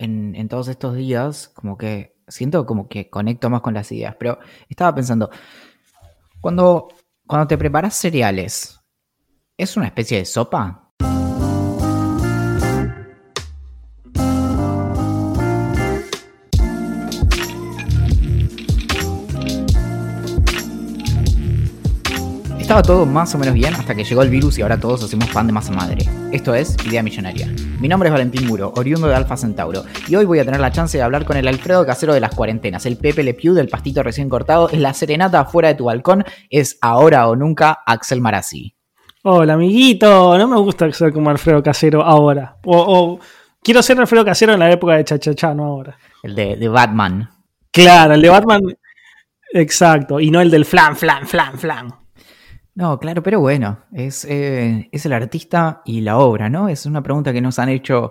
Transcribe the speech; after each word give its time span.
en, 0.00 0.48
todos 0.48 0.68
estos 0.68 0.96
días, 0.96 1.48
como 1.48 1.76
que 1.76 2.16
siento 2.26 2.64
como 2.64 2.88
que 2.88 3.10
conecto 3.10 3.50
más 3.50 3.60
con 3.60 3.74
las 3.74 3.92
ideas, 3.92 4.16
pero 4.18 4.38
estaba 4.68 4.94
pensando, 4.94 5.30
cuando, 6.40 6.88
cuando 7.26 7.46
te 7.46 7.58
preparas 7.58 7.94
cereales, 7.94 8.80
¿es 9.56 9.76
una 9.76 9.86
especie 9.86 10.18
de 10.18 10.24
sopa? 10.24 10.89
Estaba 22.70 22.82
todo 22.82 23.04
más 23.04 23.34
o 23.34 23.38
menos 23.38 23.54
bien 23.54 23.74
hasta 23.74 23.96
que 23.96 24.04
llegó 24.04 24.22
el 24.22 24.30
virus 24.30 24.56
y 24.56 24.62
ahora 24.62 24.78
todos 24.78 25.02
hacemos 25.02 25.28
pan 25.30 25.44
de 25.44 25.52
masa 25.52 25.72
madre. 25.72 26.08
Esto 26.30 26.54
es 26.54 26.76
Idea 26.86 27.02
Millonaria. 27.02 27.48
Mi 27.80 27.88
nombre 27.88 28.08
es 28.08 28.12
Valentín 28.12 28.46
Muro, 28.46 28.72
oriundo 28.76 29.08
de 29.08 29.16
Alfa 29.16 29.36
Centauro, 29.36 29.82
y 30.06 30.14
hoy 30.14 30.24
voy 30.24 30.38
a 30.38 30.44
tener 30.44 30.60
la 30.60 30.70
chance 30.70 30.96
de 30.96 31.02
hablar 31.02 31.24
con 31.24 31.36
el 31.36 31.48
Alfredo 31.48 31.84
casero 31.84 32.14
de 32.14 32.20
las 32.20 32.32
cuarentenas, 32.32 32.86
el 32.86 32.96
Pepe 32.96 33.24
Le 33.24 33.34
Pew 33.34 33.54
del 33.54 33.68
pastito 33.68 34.04
recién 34.04 34.28
cortado, 34.28 34.68
es 34.70 34.78
la 34.78 34.94
serenata 34.94 35.40
afuera 35.40 35.70
de 35.70 35.74
tu 35.74 35.86
balcón, 35.86 36.24
es 36.48 36.78
ahora 36.80 37.26
o 37.26 37.34
nunca 37.34 37.80
Axel 37.84 38.20
Marazzi. 38.20 38.76
Hola, 39.24 39.54
amiguito. 39.54 40.38
No 40.38 40.46
me 40.46 40.60
gusta 40.60 40.92
ser 40.92 41.12
como 41.12 41.28
Alfredo 41.28 41.64
Casero 41.64 42.04
ahora. 42.04 42.58
O, 42.66 42.78
o 42.78 43.20
quiero 43.64 43.82
ser 43.82 43.98
Alfredo 43.98 44.24
Casero 44.24 44.52
en 44.52 44.60
la 44.60 44.70
época 44.70 44.94
de 44.94 45.04
Chachachá, 45.04 45.54
no 45.54 45.64
ahora. 45.64 45.98
El 46.22 46.36
de, 46.36 46.54
de 46.54 46.68
Batman. 46.68 47.30
Claro, 47.72 48.14
el 48.14 48.22
de 48.22 48.28
Batman. 48.28 48.60
Exacto. 49.54 50.20
Y 50.20 50.30
no 50.30 50.40
el 50.40 50.52
del 50.52 50.64
flan, 50.64 50.94
flan, 50.94 51.26
flan, 51.26 51.58
flan. 51.58 52.00
No, 52.80 52.98
claro, 52.98 53.22
pero 53.22 53.40
bueno, 53.40 53.80
es, 53.92 54.24
eh, 54.24 54.88
es 54.90 55.04
el 55.04 55.12
artista 55.12 55.82
y 55.84 56.00
la 56.00 56.16
obra, 56.16 56.48
¿no? 56.48 56.70
Es 56.70 56.86
una 56.86 57.02
pregunta 57.02 57.30
que 57.30 57.42
nos 57.42 57.58
han 57.58 57.68
hecho 57.68 58.10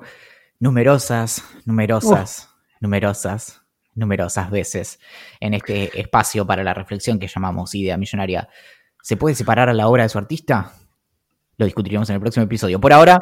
numerosas, 0.60 1.44
numerosas, 1.66 2.50
numerosas, 2.80 3.64
numerosas 3.96 4.52
veces 4.52 5.00
en 5.40 5.56
este 5.56 6.00
espacio 6.00 6.46
para 6.46 6.64
la 6.64 6.76
reflexión 6.76 7.18
que 7.18 7.28
llamamos 7.28 7.74
Idea 7.74 7.98
Millonaria. 7.98 8.48
¿Se 9.02 9.18
puede 9.18 9.34
separar 9.34 9.70
a 9.70 9.74
la 9.74 9.88
obra 9.88 10.04
de 10.04 10.10
su 10.10 10.20
artista? 10.20 10.72
Lo 11.58 11.66
discutiremos 11.66 12.08
en 12.12 12.18
el 12.18 12.22
próximo 12.22 12.44
episodio. 12.44 12.80
Por 12.80 12.94
ahora, 12.94 13.18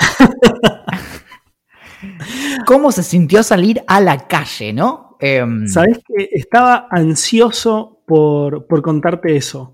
¿cómo 2.67 2.91
se 2.91 3.03
sintió 3.03 3.41
salir 3.41 3.81
a 3.87 4.01
la 4.01 4.27
calle, 4.27 4.73
no? 4.73 5.15
Em, 5.21 5.65
Sabes 5.65 5.99
que 6.05 6.27
estaba 6.33 6.89
ansioso 6.91 8.03
por, 8.05 8.67
por 8.67 8.81
contarte 8.81 9.37
eso. 9.37 9.73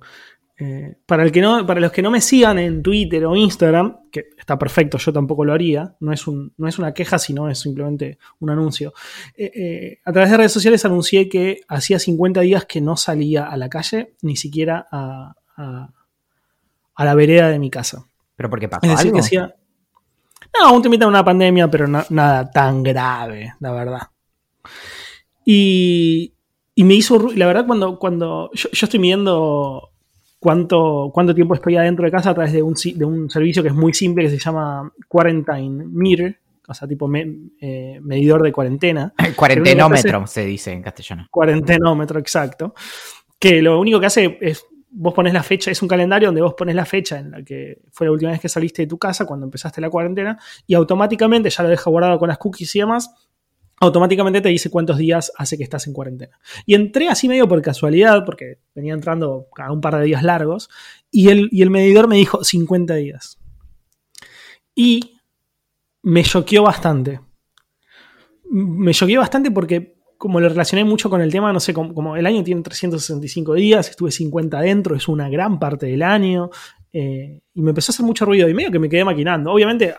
Eh, 0.65 0.95
para, 1.05 1.23
el 1.23 1.31
que 1.31 1.41
no, 1.41 1.65
para 1.65 1.81
los 1.81 1.91
que 1.91 2.01
no 2.01 2.09
me 2.09 2.21
sigan 2.21 2.57
en 2.57 2.81
Twitter 2.81 3.25
o 3.25 3.35
Instagram, 3.35 4.09
que 4.09 4.27
está 4.37 4.57
perfecto, 4.57 4.97
yo 4.97 5.11
tampoco 5.11 5.43
lo 5.43 5.51
haría, 5.51 5.95
no 5.99 6.13
es, 6.13 6.25
un, 6.25 6.53
no 6.57 6.67
es 6.69 6.79
una 6.79 6.93
queja, 6.93 7.19
sino 7.19 7.49
es 7.49 7.59
simplemente 7.59 8.17
un 8.39 8.49
anuncio. 8.49 8.93
Eh, 9.35 9.51
eh, 9.55 9.99
a 10.05 10.13
través 10.13 10.31
de 10.31 10.37
redes 10.37 10.51
sociales 10.53 10.85
anuncié 10.85 11.27
que 11.27 11.61
hacía 11.67 11.99
50 11.99 12.39
días 12.41 12.65
que 12.65 12.79
no 12.79 12.95
salía 12.95 13.45
a 13.45 13.57
la 13.57 13.67
calle, 13.67 14.13
ni 14.21 14.35
siquiera 14.37 14.87
a, 14.89 15.35
a, 15.57 15.89
a 16.95 17.05
la 17.05 17.15
vereda 17.15 17.49
de 17.49 17.59
mi 17.59 17.69
casa. 17.69 18.05
¿Pero 18.35 18.49
por 18.49 18.59
qué 18.59 18.69
pasó 18.69 18.85
Es 18.85 18.91
decir, 18.91 19.07
algo? 19.07 19.15
que 19.15 19.19
hacía. 19.21 19.55
No, 20.61 20.67
aún 20.69 20.81
te 20.81 20.87
invitan 20.87 21.07
a 21.07 21.09
una 21.09 21.25
pandemia, 21.25 21.69
pero 21.69 21.87
na- 21.87 22.05
nada 22.09 22.49
tan 22.51 22.83
grave, 22.83 23.53
la 23.59 23.71
verdad. 23.73 24.01
Y, 25.45 26.33
y 26.75 26.83
me 26.83 26.93
hizo. 26.93 27.31
La 27.35 27.47
verdad, 27.47 27.65
cuando. 27.65 27.99
cuando 27.99 28.49
yo, 28.53 28.69
yo 28.71 28.85
estoy 28.85 28.99
midiendo 28.99 29.89
cuánto, 30.43 31.09
cuánto 31.13 31.33
tiempo 31.33 31.55
estoy 31.55 31.77
adentro 31.77 32.03
de 32.03 32.11
casa 32.11 32.31
a 32.31 32.33
través 32.33 32.51
de 32.51 32.61
un, 32.61 32.73
de 32.73 33.05
un 33.05 33.29
servicio 33.29 33.63
que 33.63 33.69
es 33.69 33.73
muy 33.75 33.93
simple 33.93 34.25
que 34.25 34.29
se 34.29 34.37
llama 34.37 34.91
Quarantine 35.07 35.85
Meter, 35.89 36.37
o 36.67 36.73
sea, 36.73 36.85
tipo 36.85 37.07
me- 37.07 37.33
eh, 37.61 37.99
medidor 38.01 38.43
de 38.43 38.51
cuarentena. 38.51 39.13
Cuarentenómetro 39.37 40.27
se 40.27 40.45
dice 40.45 40.73
en 40.73 40.81
castellano. 40.81 41.27
Cuarentenómetro, 41.31 42.19
exacto. 42.19 42.73
Que 43.39 43.61
lo 43.61 43.79
único 43.79 43.99
que 44.01 44.05
hace 44.07 44.37
es, 44.41 44.65
vos 44.89 45.13
pones 45.13 45.33
la 45.33 45.43
fecha, 45.43 45.71
es 45.71 45.81
un 45.81 45.87
calendario 45.87 46.27
donde 46.27 46.41
vos 46.41 46.53
pones 46.55 46.75
la 46.75 46.85
fecha 46.85 47.19
en 47.19 47.31
la 47.31 47.41
que 47.43 47.79
fue 47.91 48.05
la 48.07 48.11
última 48.11 48.31
vez 48.31 48.41
que 48.41 48.49
saliste 48.49 48.81
de 48.81 48.87
tu 48.87 48.97
casa, 48.97 49.25
cuando 49.25 49.45
empezaste 49.45 49.79
la 49.79 49.89
cuarentena, 49.89 50.37
y 50.67 50.73
automáticamente, 50.75 51.49
ya 51.49 51.63
lo 51.63 51.69
deja 51.69 51.89
guardado 51.89 52.19
con 52.19 52.27
las 52.27 52.37
cookies 52.37 52.75
y 52.75 52.79
demás, 52.79 53.09
automáticamente 53.79 54.41
te 54.41 54.49
dice 54.49 54.69
cuántos 54.69 54.97
días 54.97 55.31
hace 55.37 55.57
que 55.57 55.63
estás 55.63 55.87
en 55.87 55.93
cuarentena. 55.93 56.39
Y 56.65 56.75
entré 56.75 57.09
así 57.09 57.27
medio 57.27 57.47
por 57.47 57.61
casualidad, 57.61 58.23
porque 58.25 58.59
venía 58.73 58.93
entrando 58.93 59.47
cada 59.53 59.71
un 59.71 59.81
par 59.81 59.97
de 59.97 60.05
días 60.05 60.23
largos, 60.23 60.69
y 61.11 61.29
el, 61.29 61.49
y 61.51 61.61
el 61.61 61.69
medidor 61.69 62.07
me 62.07 62.15
dijo 62.17 62.43
50 62.43 62.95
días. 62.95 63.39
Y 64.75 65.17
me 66.01 66.23
choqueó 66.23 66.63
bastante. 66.63 67.19
Me 68.49 68.93
choqueó 68.93 69.19
bastante 69.19 69.51
porque 69.51 69.95
como 70.17 70.39
lo 70.39 70.47
relacioné 70.47 70.85
mucho 70.85 71.09
con 71.09 71.19
el 71.19 71.31
tema, 71.31 71.51
no 71.51 71.59
sé, 71.59 71.73
como, 71.73 71.93
como 71.93 72.15
el 72.15 72.25
año 72.25 72.45
tiene 72.45 72.61
365 72.61 73.55
días, 73.55 73.89
estuve 73.89 74.09
50 74.09 74.57
adentro, 74.57 74.95
es 74.95 75.09
una 75.09 75.27
gran 75.27 75.59
parte 75.59 75.87
del 75.87 76.01
año, 76.01 76.49
eh, 76.93 77.41
y 77.53 77.61
me 77.61 77.71
empezó 77.71 77.91
a 77.91 77.93
hacer 77.93 78.05
mucho 78.05 78.23
ruido 78.23 78.47
y 78.47 78.53
medio 78.53 78.71
que 78.71 78.79
me 78.79 78.87
quedé 78.87 79.03
maquinando. 79.03 79.51
Obviamente 79.51 79.95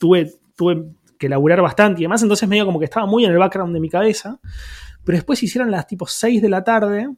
tuve, 0.00 0.32
tuve 0.56 0.86
que 1.22 1.28
laburar 1.28 1.62
bastante 1.62 2.00
y 2.00 2.04
demás, 2.04 2.20
entonces 2.22 2.48
medio 2.48 2.66
como 2.66 2.80
que 2.80 2.86
estaba 2.86 3.06
muy 3.06 3.24
en 3.24 3.30
el 3.30 3.38
background 3.38 3.72
de 3.72 3.78
mi 3.80 3.88
cabeza, 3.88 4.40
pero 5.04 5.16
después 5.16 5.40
hicieron 5.42 5.70
las 5.70 5.86
tipo 5.86 6.06
6 6.06 6.42
de 6.42 6.48
la 6.48 6.64
tarde 6.64 7.08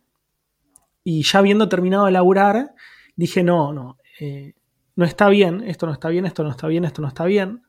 y 1.03 1.23
ya 1.23 1.39
habiendo 1.39 1.69
terminado 1.69 2.05
de 2.05 2.13
laburar, 2.13 2.75
dije, 3.17 3.43
no, 3.43 3.73
no, 3.73 3.99
eh, 4.21 4.53
no 4.97 5.07
está 5.07 5.29
bien, 5.31 5.63
esto 5.63 5.87
no 5.87 5.93
está 5.93 6.09
bien, 6.11 6.27
esto 6.27 6.45
no 6.45 6.51
está 6.51 6.67
bien, 6.67 6.85
esto 6.85 7.01
no 7.01 7.09
está 7.09 7.25
bien. 7.25 7.63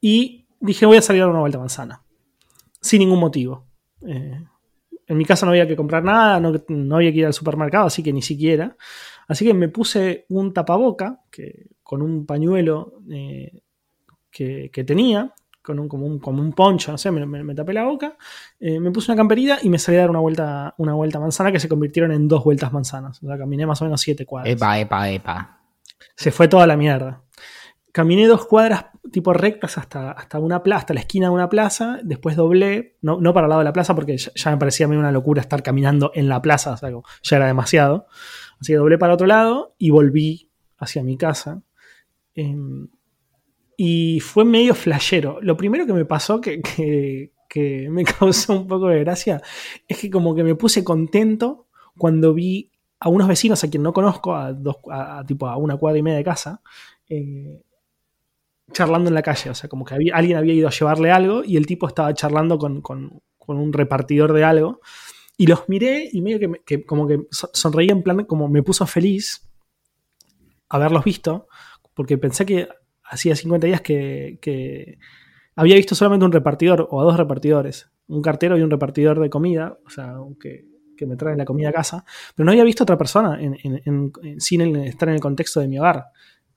Y 0.00 0.46
dije, 0.60 0.86
voy 0.86 0.96
a 0.96 1.02
salir 1.02 1.22
a 1.22 1.24
dar 1.26 1.32
una 1.32 1.40
vuelta 1.40 1.58
manzana 1.58 2.02
sin 2.80 3.00
ningún 3.00 3.20
motivo. 3.20 3.66
Eh, 4.06 4.42
en 5.06 5.16
mi 5.16 5.24
casa 5.24 5.44
no 5.44 5.52
había 5.52 5.68
que 5.68 5.76
comprar 5.76 6.02
nada, 6.02 6.40
no, 6.40 6.52
no 6.68 6.96
había 6.96 7.12
que 7.12 7.18
ir 7.18 7.26
al 7.26 7.34
supermercado, 7.34 7.86
así 7.86 8.02
que 8.02 8.12
ni 8.12 8.22
siquiera. 8.22 8.76
Así 9.28 9.44
que 9.44 9.54
me 9.54 9.68
puse 9.68 10.24
un 10.30 10.52
tapaboca 10.54 11.20
que, 11.30 11.66
con 11.82 12.00
un 12.02 12.26
pañuelo 12.26 13.00
eh, 13.10 13.62
que 14.30 14.84
tenía, 14.86 15.34
con 15.62 15.78
un, 15.78 15.88
como, 15.88 16.06
un, 16.06 16.18
como 16.18 16.40
un 16.42 16.52
poncho, 16.52 16.90
no 16.92 16.98
sé, 16.98 17.10
me, 17.10 17.24
me- 17.26 17.44
me 17.44 17.54
tapé 17.54 17.72
la 17.72 17.84
boca, 17.84 18.16
eh, 18.58 18.80
me 18.80 18.90
puse 18.90 19.10
una 19.12 19.16
camperita 19.16 19.58
y 19.62 19.68
me 19.68 19.78
salí 19.78 19.98
a 19.98 20.00
dar 20.02 20.10
una 20.10 20.20
vuelta, 20.20 20.74
una 20.78 20.94
vuelta 20.94 21.20
manzana 21.20 21.52
que 21.52 21.60
se 21.60 21.68
convirtieron 21.68 22.12
en 22.12 22.28
dos 22.28 22.42
vueltas 22.44 22.72
manzanas. 22.72 23.22
O 23.22 23.26
sea, 23.26 23.36
caminé 23.38 23.66
más 23.66 23.80
o 23.82 23.84
menos 23.84 24.00
siete 24.00 24.24
cuadras 24.26 24.52
Epa, 24.54 24.78
epa, 24.78 25.10
epa. 25.10 25.60
se 26.16 26.30
fue 26.30 26.48
toda 26.48 26.66
la 26.66 26.76
mierda. 26.76 27.22
Caminé 27.92 28.26
dos 28.28 28.46
cuadras 28.46 28.86
tipo 29.10 29.32
rectas 29.32 29.76
hasta, 29.76 30.12
hasta 30.12 30.38
una 30.38 30.62
plaza, 30.62 30.78
hasta 30.80 30.94
la 30.94 31.00
esquina 31.00 31.26
de 31.26 31.32
una 31.34 31.48
plaza, 31.48 31.98
después 32.04 32.36
doblé, 32.36 32.96
no, 33.02 33.20
no 33.20 33.34
para 33.34 33.46
el 33.46 33.48
lado 33.48 33.58
de 33.60 33.64
la 33.64 33.72
plaza 33.72 33.96
porque 33.96 34.16
ya, 34.16 34.30
ya 34.34 34.50
me 34.52 34.58
parecía 34.58 34.86
a 34.86 34.88
mí 34.88 34.94
una 34.96 35.10
locura 35.10 35.40
estar 35.40 35.62
caminando 35.64 36.12
en 36.14 36.28
la 36.28 36.40
plaza, 36.40 36.72
o 36.72 36.76
sea, 36.76 36.90
ya 36.90 37.36
era 37.36 37.46
demasiado. 37.46 38.06
Así 38.60 38.72
que 38.72 38.76
doblé 38.76 38.96
para 38.98 39.14
otro 39.14 39.26
lado 39.26 39.74
y 39.78 39.90
volví 39.90 40.50
hacia 40.78 41.02
mi 41.02 41.16
casa. 41.16 41.62
Em, 42.36 42.88
y 43.82 44.20
fue 44.20 44.44
medio 44.44 44.74
flashero. 44.74 45.38
Lo 45.40 45.56
primero 45.56 45.86
que 45.86 45.94
me 45.94 46.04
pasó 46.04 46.38
que, 46.38 46.60
que- 46.60 47.32
me 47.90 48.04
causó 48.04 48.52
un 48.60 48.66
poco 48.68 48.88
de 48.88 49.00
gracia 49.00 49.40
es 49.88 49.96
que 49.98 50.10
como 50.10 50.34
que 50.34 50.44
me 50.44 50.54
puse 50.54 50.84
contento 50.84 51.66
cuando 51.96 52.34
vi 52.34 52.70
a 53.00 53.08
unos 53.08 53.26
vecinos 53.26 53.64
a 53.64 53.70
quien 53.70 53.82
no 53.82 53.94
conozco, 53.94 54.34
a, 54.36 54.52
dos, 54.52 54.76
a, 54.90 55.24
tipo 55.26 55.46
a 55.48 55.56
una 55.56 55.78
cuadra 55.78 55.98
y 55.98 56.02
media 56.02 56.18
de 56.18 56.24
casa, 56.24 56.60
eh, 57.08 57.62
charlando 58.72 59.08
en 59.08 59.14
la 59.14 59.22
calle. 59.22 59.48
O 59.48 59.54
sea, 59.54 59.70
como 59.70 59.86
que 59.86 59.94
había- 59.94 60.14
alguien 60.14 60.36
había 60.36 60.52
ido 60.52 60.68
a 60.68 60.72
llevarle 60.72 61.10
algo 61.10 61.42
y 61.42 61.56
el 61.56 61.64
tipo 61.66 61.88
estaba 61.88 62.12
charlando 62.12 62.58
con, 62.58 62.82
con- 62.82 63.22
con 63.38 63.56
un 63.56 63.72
repartidor 63.72 64.34
de 64.34 64.44
algo. 64.44 64.80
Y 65.38 65.46
los 65.46 65.68
miré 65.70 66.06
y 66.12 66.20
medio 66.20 66.38
que, 66.38 66.48
me- 66.48 66.60
como 66.84 67.06
que 67.08 67.20
so- 67.30 67.48
sonreí 67.54 67.88
en 67.88 68.02
plan, 68.02 68.26
como 68.26 68.46
me 68.46 68.62
puso 68.62 68.86
feliz 68.86 69.48
haberlos 70.68 71.02
visto, 71.02 71.48
porque 71.94 72.18
pensé 72.18 72.44
que 72.44 72.68
hacía 73.10 73.34
50 73.36 73.66
días 73.66 73.80
que, 73.80 74.98
había 75.56 75.76
visto 75.76 75.94
solamente 75.94 76.24
un 76.24 76.32
repartidor 76.32 76.88
o 76.90 77.00
a 77.00 77.04
dos 77.04 77.16
repartidores, 77.16 77.90
un 78.06 78.22
cartero 78.22 78.56
y 78.56 78.62
un 78.62 78.70
repartidor 78.70 79.20
de 79.20 79.28
comida, 79.28 79.76
o 79.84 79.90
sea, 79.90 80.14
que, 80.40 80.68
me 81.06 81.16
traen 81.16 81.38
la 81.38 81.46
comida 81.46 81.70
a 81.70 81.72
casa, 81.72 82.04
pero 82.34 82.44
no 82.44 82.52
había 82.52 82.62
visto 82.62 82.84
otra 82.84 82.98
persona 82.98 83.40
sin 84.36 84.76
estar 84.76 85.08
en 85.08 85.14
el 85.14 85.20
contexto 85.20 85.58
de 85.60 85.66
mi 85.66 85.78
hogar. 85.78 86.08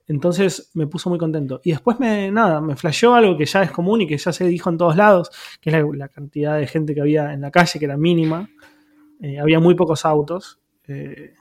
entonces 0.05 0.69
me 0.73 0.85
puso 0.85 1.09
muy 1.09 1.17
contento. 1.17 1.61
Y 1.63 1.71
después 1.71 1.97
me, 1.97 2.29
nada, 2.29 2.59
me 2.59 2.75
flasheó 2.75 3.15
algo 3.15 3.38
que 3.38 3.45
ya 3.45 3.63
es 3.63 3.71
común 3.71 4.01
y 4.01 4.07
que 4.07 4.17
ya 4.17 4.33
se 4.33 4.45
dijo 4.45 4.69
en 4.69 4.77
todos 4.77 4.97
lados, 4.97 5.29
que 5.61 5.69
es 5.69 5.85
la, 5.95 6.09
cantidad 6.09 6.57
de 6.57 6.67
gente 6.67 6.94
que 6.94 6.99
había 6.99 7.31
en 7.31 7.39
la 7.39 7.51
calle, 7.51 7.79
que 7.79 7.85
era 7.85 7.95
mínima. 7.95 8.49
Eh, 9.21 9.39
había 9.39 9.61
muy 9.61 9.75
pocos 9.75 10.03
autos 10.03 10.59
eh, 10.89 11.35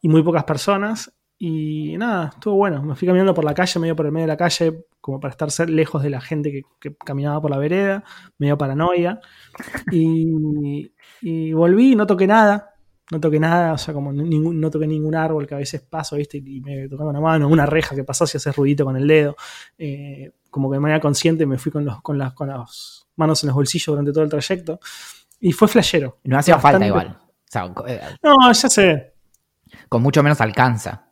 y 0.00 0.08
muy 0.08 0.22
pocas 0.22 0.44
personas. 0.44 1.12
Y 1.38 1.96
nada, 1.98 2.30
estuvo 2.34 2.54
bueno. 2.54 2.82
Me 2.82 2.94
fui 2.94 3.06
caminando 3.06 3.34
por 3.34 3.44
la 3.44 3.54
calle, 3.54 3.78
medio 3.80 3.96
por 3.96 4.06
el 4.06 4.12
medio 4.12 4.26
de 4.26 4.32
la 4.32 4.36
calle, 4.36 4.86
como 5.00 5.20
para 5.20 5.32
estar 5.32 5.68
lejos 5.68 6.02
de 6.02 6.10
la 6.10 6.20
gente 6.20 6.64
que, 6.80 6.96
caminaba 6.96 7.40
por 7.40 7.50
la 7.50 7.58
vereda, 7.58 8.04
medio 8.38 8.56
paranoia. 8.56 9.20
Y, 9.92 10.92
y 11.20 11.52
volví, 11.52 11.94
no 11.94 12.06
toqué 12.06 12.26
nada, 12.26 12.76
no 13.10 13.20
toqué 13.20 13.38
nada, 13.38 13.72
o 13.74 13.78
sea, 13.78 13.94
como 13.94 14.12
ningún, 14.12 14.60
no 14.60 14.70
toqué 14.70 14.86
ningún 14.86 15.14
árbol 15.14 15.46
que 15.46 15.54
a 15.54 15.58
veces 15.58 15.80
paso, 15.82 16.16
¿viste? 16.16 16.38
Y 16.38 16.60
me 16.60 16.88
tocaba 16.88 17.10
una 17.10 17.20
mano, 17.20 17.48
una 17.48 17.66
reja 17.66 17.94
que 17.94 18.02
pasó 18.02 18.26
si 18.26 18.36
hace 18.36 18.50
ruidito 18.50 18.84
con 18.84 18.96
el 18.96 19.06
dedo. 19.06 19.36
Eh, 19.78 20.32
como 20.50 20.70
que 20.70 20.74
de 20.74 20.80
manera 20.80 21.00
consciente 21.00 21.46
me 21.46 21.58
fui 21.58 21.70
con, 21.70 21.84
los, 21.84 22.00
con, 22.02 22.18
las, 22.18 22.32
con 22.32 22.48
las 22.48 23.06
manos 23.16 23.42
en 23.44 23.48
los 23.48 23.54
bolsillos 23.54 23.86
durante 23.86 24.12
todo 24.12 24.24
el 24.24 24.30
trayecto. 24.30 24.80
Y 25.38 25.52
fue 25.52 25.68
flashero. 25.68 26.18
No 26.24 26.38
hacía 26.38 26.58
falta 26.58 26.84
igual. 26.84 27.16
Eh, 27.86 28.00
no, 28.22 28.52
ya 28.52 28.68
sé. 28.68 29.14
Con 29.88 30.02
mucho 30.02 30.22
menos 30.22 30.40
alcanza. 30.40 31.05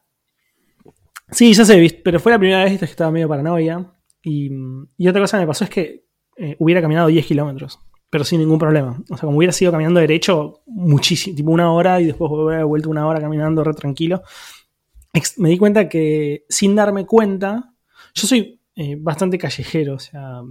Sí, 1.35 1.53
ya 1.53 1.65
sé, 1.65 2.01
pero 2.03 2.21
fue 2.21 2.33
la 2.33 2.39
primera 2.39 2.65
vez 2.65 2.79
que 2.79 2.85
estaba 2.85 3.11
medio 3.11 3.29
paranoia. 3.29 3.85
Y, 4.23 4.51
y 4.97 5.09
otra 5.09 5.21
cosa 5.21 5.37
que 5.37 5.43
me 5.43 5.47
pasó 5.47 5.65
es 5.65 5.71
que 5.71 6.07
eh, 6.37 6.57
hubiera 6.59 6.81
caminado 6.81 7.09
10 7.09 7.27
kilómetros 7.27 7.79
pero 8.15 8.23
sin 8.23 8.39
ningún 8.39 8.61
problema. 8.61 8.97
O 9.11 9.17
sea, 9.17 9.27
como 9.27 9.39
hubiera 9.39 9.53
sido 9.53 9.73
caminando 9.73 9.99
derecho 9.99 10.63
muchísimo, 10.67 11.35
tipo 11.35 11.51
una 11.51 11.73
hora 11.73 12.01
y 12.01 12.05
después 12.05 12.31
hubiera 12.31 12.63
vuelto 12.63 12.89
una 12.89 13.09
hora 13.09 13.21
caminando 13.21 13.65
re 13.65 13.75
tranquilo. 13.75 14.23
Me 15.39 15.49
di 15.49 15.59
cuenta 15.59 15.89
que 15.89 16.45
sin 16.49 16.77
darme 16.77 17.07
cuenta, 17.07 17.75
yo 18.15 18.29
soy 18.29 18.61
eh, 18.77 18.97
bastante 19.01 19.37
callejero, 19.37 19.95
o 19.95 19.99
sea, 19.99 20.43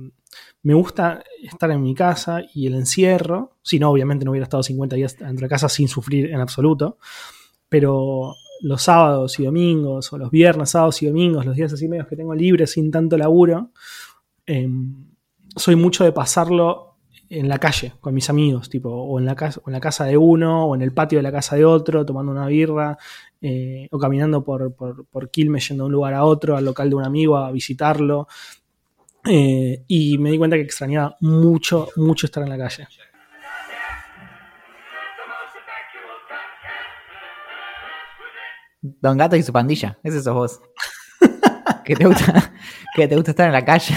me 0.63 0.73
gusta 0.73 1.23
estar 1.41 1.71
en 1.71 1.81
mi 1.81 1.95
casa 1.95 2.41
y 2.53 2.67
el 2.67 2.75
encierro, 2.75 3.55
si 3.61 3.79
no, 3.79 3.91
obviamente 3.91 4.25
no 4.25 4.31
hubiera 4.31 4.43
estado 4.43 4.61
50 4.63 4.97
días 4.97 5.17
dentro 5.17 5.45
de 5.45 5.49
casa 5.49 5.69
sin 5.69 5.87
sufrir 5.87 6.31
en 6.31 6.41
absoluto, 6.41 6.97
pero 7.69 8.35
los 8.63 8.81
sábados 8.81 9.39
y 9.39 9.45
domingos, 9.45 10.11
o 10.13 10.17
los 10.17 10.31
viernes, 10.31 10.69
sábados 10.71 11.01
y 11.01 11.07
domingos, 11.07 11.45
los 11.45 11.55
días 11.55 11.73
así 11.73 11.87
medios 11.89 12.07
que 12.07 12.15
tengo 12.15 12.33
libres 12.33 12.71
sin 12.71 12.91
tanto 12.91 13.17
laburo, 13.17 13.71
em, 14.45 15.05
soy 15.55 15.75
mucho 15.75 16.05
de 16.05 16.13
pasarlo 16.13 16.95
en 17.29 17.49
la 17.49 17.59
calle 17.59 17.93
con 17.99 18.13
mis 18.13 18.29
amigos, 18.29 18.69
tipo, 18.69 18.89
o 18.89 19.19
en 19.19 19.25
la 19.25 19.35
casa, 19.35 19.61
en 19.65 19.73
la 19.73 19.81
casa 19.81 20.05
de 20.05 20.15
uno, 20.15 20.65
o 20.67 20.75
en 20.75 20.81
el 20.81 20.93
patio 20.93 21.19
de 21.19 21.23
la 21.23 21.31
casa 21.31 21.57
de 21.57 21.65
otro, 21.65 22.05
tomando 22.05 22.31
una 22.31 22.47
birra, 22.47 22.97
eh, 23.41 23.89
o 23.91 23.99
caminando 23.99 24.43
por, 24.43 24.73
por, 24.73 25.29
Quilmes 25.29 25.67
yendo 25.67 25.83
de 25.83 25.87
un 25.87 25.91
lugar 25.91 26.13
a 26.13 26.23
otro, 26.23 26.55
al 26.55 26.63
local 26.63 26.89
de 26.89 26.95
un 26.95 27.03
amigo 27.03 27.35
a 27.35 27.51
visitarlo. 27.51 28.27
Eh, 29.25 29.83
y 29.87 30.17
me 30.19 30.31
di 30.31 30.37
cuenta 30.37 30.55
que 30.55 30.63
extrañaba 30.63 31.17
mucho, 31.19 31.89
mucho 31.97 32.27
estar 32.27 32.43
en 32.43 32.49
la 32.49 32.57
calle. 32.57 32.87
Don 38.83 39.17
Gato 39.17 39.37
y 39.37 39.43
su 39.43 39.53
pandilla, 39.53 39.97
ese 40.03 40.21
sos 40.21 40.33
vos. 40.33 40.61
que 41.85 41.95
te 41.95 42.05
gusta, 42.05 42.53
que 42.93 43.07
te 43.07 43.15
gusta 43.15 43.31
estar 43.31 43.47
en 43.47 43.53
la 43.53 43.63
calle. 43.63 43.95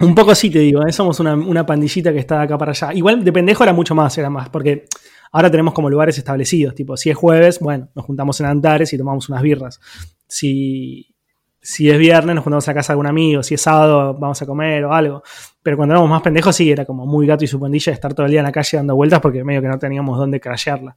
Un 0.00 0.14
poco 0.16 0.34
sí 0.34 0.50
te 0.50 0.58
digo, 0.58 0.84
¿eh? 0.84 0.92
somos 0.92 1.20
una, 1.20 1.64
pandillita 1.64 2.12
que 2.12 2.18
está 2.18 2.42
acá 2.42 2.58
para 2.58 2.72
allá. 2.72 2.92
Igual 2.92 3.22
de 3.22 3.32
pendejo 3.32 3.62
era 3.62 3.72
mucho 3.72 3.94
más, 3.94 4.18
era 4.18 4.28
más, 4.28 4.48
porque 4.48 4.86
ahora 5.30 5.48
tenemos 5.48 5.72
como 5.72 5.88
lugares 5.88 6.18
establecidos, 6.18 6.74
tipo, 6.74 6.96
si 6.96 7.10
es 7.10 7.16
jueves, 7.16 7.60
bueno, 7.60 7.88
nos 7.94 8.04
juntamos 8.04 8.38
en 8.40 8.46
Antares 8.46 8.92
y 8.92 8.98
tomamos 8.98 9.28
unas 9.28 9.42
birras. 9.42 9.80
Si, 10.26 11.14
si 11.62 11.88
es 11.88 11.96
viernes, 11.96 12.34
nos 12.34 12.42
juntamos 12.42 12.68
a 12.68 12.74
casa 12.74 12.92
de 12.92 12.94
algún 12.94 13.06
amigo, 13.06 13.44
si 13.44 13.54
es 13.54 13.60
sábado, 13.60 14.14
vamos 14.14 14.42
a 14.42 14.46
comer 14.46 14.84
o 14.84 14.92
algo. 14.92 15.22
Pero 15.62 15.76
cuando 15.76 15.94
éramos 15.94 16.10
más 16.10 16.22
pendejos, 16.22 16.56
sí, 16.56 16.70
era 16.70 16.84
como 16.84 17.06
muy 17.06 17.26
gato 17.28 17.44
y 17.44 17.46
su 17.46 17.60
pandilla 17.60 17.92
estar 17.92 18.12
todo 18.12 18.26
el 18.26 18.32
día 18.32 18.40
en 18.40 18.46
la 18.46 18.52
calle 18.52 18.76
dando 18.76 18.96
vueltas 18.96 19.20
porque 19.20 19.44
medio 19.44 19.62
que 19.62 19.68
no 19.68 19.78
teníamos 19.78 20.18
dónde 20.18 20.40
crashearla. 20.40 20.96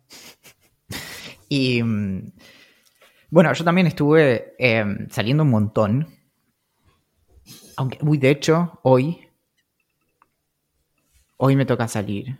Y 1.49 1.81
bueno, 3.29 3.53
yo 3.53 3.63
también 3.63 3.87
estuve 3.87 4.55
em, 4.57 5.09
saliendo 5.09 5.43
un 5.43 5.49
montón 5.49 6.17
aunque, 7.77 7.99
uy, 8.01 8.17
de 8.17 8.31
hecho, 8.31 8.79
hoy. 8.83 9.29
Hoy 11.37 11.55
me 11.55 11.65
toca 11.65 11.87
salir. 11.87 12.39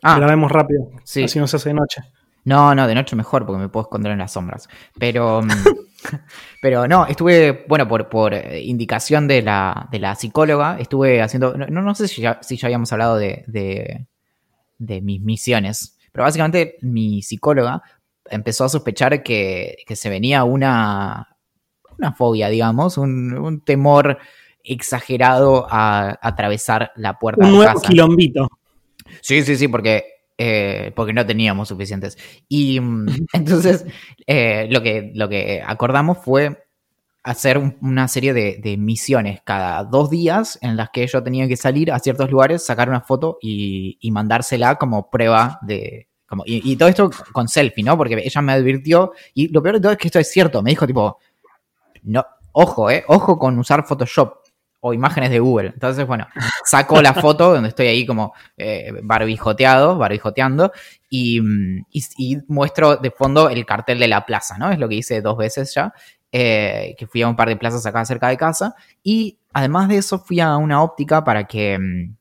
Ah, 0.00 0.18
la 0.18 0.26
vemos 0.26 0.50
rápido. 0.50 0.90
Sí. 1.02 1.24
Así 1.24 1.40
no 1.40 1.48
se 1.48 1.56
hace 1.56 1.70
de 1.70 1.74
noche. 1.74 2.02
No, 2.44 2.74
no, 2.74 2.86
de 2.86 2.94
noche 2.94 3.16
mejor 3.16 3.44
porque 3.44 3.60
me 3.60 3.68
puedo 3.68 3.84
esconder 3.84 4.12
en 4.12 4.18
las 4.18 4.32
sombras. 4.32 4.68
Pero, 4.98 5.42
mm, 5.42 5.48
pero 6.62 6.86
no, 6.86 7.06
estuve, 7.06 7.64
bueno, 7.66 7.88
por, 7.88 8.08
por 8.08 8.34
indicación 8.34 9.26
de 9.26 9.42
la, 9.42 9.88
de 9.90 9.98
la 9.98 10.14
psicóloga, 10.14 10.78
estuve 10.78 11.20
haciendo, 11.20 11.56
no, 11.56 11.66
no 11.66 11.94
sé 11.96 12.06
si 12.06 12.22
ya, 12.22 12.38
si 12.42 12.56
ya 12.56 12.68
habíamos 12.68 12.92
hablado 12.92 13.16
de, 13.16 13.44
de, 13.48 14.06
de, 14.78 15.00
mis 15.00 15.20
misiones, 15.22 15.93
pero 16.14 16.26
básicamente 16.26 16.76
mi 16.80 17.22
psicóloga 17.22 17.82
empezó 18.30 18.62
a 18.62 18.68
sospechar 18.68 19.24
que, 19.24 19.78
que 19.84 19.96
se 19.96 20.08
venía 20.08 20.44
una, 20.44 21.36
una 21.98 22.12
fobia, 22.12 22.48
digamos, 22.48 22.98
un, 22.98 23.62
temor 23.66 24.18
exagerado 24.62 25.66
a, 25.68 26.16
atravesar 26.22 26.92
la 26.94 27.18
puerta 27.18 27.44
un 27.44 27.54
nuevo 27.54 27.80
quilombito. 27.80 28.48
Sí, 29.22 29.42
sí, 29.42 29.56
sí, 29.56 29.66
porque, 29.66 30.04
eh, 30.38 30.92
porque 30.94 31.12
no 31.12 31.26
teníamos 31.26 31.66
suficientes. 31.66 32.16
Y 32.48 32.78
mm, 32.78 33.06
entonces 33.32 33.84
eh, 34.28 34.68
lo, 34.70 34.84
que, 34.84 35.10
lo 35.16 35.28
que 35.28 35.64
acordamos 35.66 36.18
fue 36.18 36.63
hacer 37.24 37.58
una 37.80 38.06
serie 38.06 38.34
de, 38.34 38.76
misiones 38.76 39.40
cada 39.44 39.82
dos 39.84 40.10
días 40.10 40.58
en 40.60 40.76
las 40.76 40.90
que 40.90 41.06
yo 41.06 41.22
tenía 41.22 41.48
que 41.48 41.56
salir 41.56 41.90
a 41.90 41.98
ciertos 41.98 42.30
lugares, 42.30 42.64
sacar 42.64 42.88
una 42.88 43.00
foto 43.00 43.38
y, 43.40 43.98
mandársela 44.12 44.76
como 44.76 45.10
prueba 45.10 45.58
de... 45.62 46.08
Como, 46.26 46.42
y, 46.46 46.72
y, 46.72 46.76
todo 46.76 46.88
esto 46.88 47.10
con 47.32 47.48
selfie, 47.48 47.84
¿no? 47.84 47.96
Porque 47.96 48.22
ella 48.24 48.42
me 48.42 48.52
advirtió, 48.52 49.12
y 49.34 49.48
lo 49.48 49.62
peor 49.62 49.76
de 49.76 49.80
todo 49.80 49.92
es 49.92 49.98
que 49.98 50.08
esto 50.08 50.18
es 50.18 50.30
cierto, 50.30 50.62
me 50.62 50.70
dijo 50.70 50.86
tipo, 50.86 51.18
no, 52.02 52.24
ojo, 52.52 52.90
eh, 52.90 53.04
ojo 53.08 53.38
con 53.38 53.58
usar 53.58 53.84
Photoshop 53.86 54.44
o 54.86 54.92
imágenes 54.92 55.30
de 55.30 55.38
Google. 55.38 55.68
Entonces, 55.68 56.06
bueno, 56.06 56.26
saco 56.64 57.00
la 57.00 57.14
foto 57.14 57.54
donde 57.54 57.70
estoy 57.70 57.86
ahí 57.86 58.04
como 58.04 58.34
eh, 58.58 58.92
barbijoteado, 59.02 59.96
barbijoteando, 59.96 60.72
y, 61.08 61.40
muestro 62.48 62.96
de 62.96 63.10
fondo 63.10 63.48
el 63.48 63.64
cartel 63.64 63.98
de 63.98 64.08
la 64.08 64.26
plaza, 64.26 64.58
¿no? 64.58 64.70
Es 64.70 64.78
lo 64.78 64.86
que 64.88 64.96
hice 64.96 65.22
dos 65.22 65.38
veces 65.38 65.72
ya, 65.74 65.94
eh, 66.36 66.96
que 66.98 67.06
fui 67.06 67.22
a 67.22 67.28
un 67.28 67.36
par 67.36 67.48
de 67.48 67.56
plazas 67.56 67.86
acá 67.86 68.04
cerca 68.04 68.26
de 68.26 68.36
casa, 68.36 68.74
y 69.04 69.38
además 69.52 69.88
de 69.88 69.98
eso 69.98 70.18
fui 70.18 70.40
a 70.40 70.56
una 70.56 70.82
óptica 70.82 71.22
para 71.22 71.44
que... 71.44 71.78
Mm, 71.78 72.16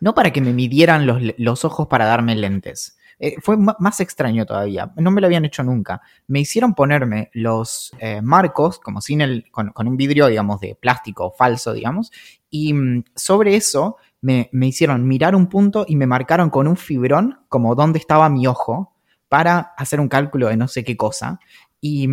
no 0.00 0.14
para 0.14 0.32
que 0.32 0.40
me 0.40 0.52
midieran 0.52 1.06
los, 1.06 1.20
los 1.36 1.64
ojos 1.64 1.86
para 1.86 2.06
darme 2.06 2.34
lentes, 2.34 2.96
eh, 3.18 3.36
fue 3.40 3.56
más 3.56 4.00
extraño 4.00 4.44
todavía. 4.44 4.92
No 4.96 5.10
me 5.10 5.20
lo 5.20 5.26
habían 5.26 5.44
hecho 5.44 5.62
nunca. 5.62 6.00
Me 6.26 6.40
hicieron 6.40 6.74
ponerme 6.74 7.30
los 7.32 7.92
eh, 7.98 8.20
marcos, 8.22 8.78
como 8.78 9.00
sin 9.00 9.20
el, 9.20 9.44
con, 9.50 9.72
un 9.76 9.96
vidrio, 9.96 10.26
digamos, 10.26 10.60
de 10.60 10.74
plástico 10.74 11.32
falso, 11.36 11.72
digamos, 11.72 12.10
y 12.50 12.72
mm, 12.72 13.04
sobre 13.14 13.56
eso 13.56 13.96
me, 14.20 14.48
hicieron 14.52 15.06
mirar 15.06 15.34
un 15.36 15.48
punto 15.48 15.84
y 15.86 15.96
me 15.96 16.06
marcaron 16.06 16.50
con 16.50 16.66
un 16.66 16.76
fibrón 16.76 17.40
como 17.48 17.74
dónde 17.74 17.98
estaba 17.98 18.28
mi 18.30 18.46
ojo 18.46 18.94
para 19.28 19.74
hacer 19.76 20.00
un 20.00 20.08
cálculo 20.08 20.48
de 20.48 20.56
no 20.56 20.68
sé 20.68 20.84
qué 20.84 20.96
cosa. 20.96 21.38
Y 21.80 22.08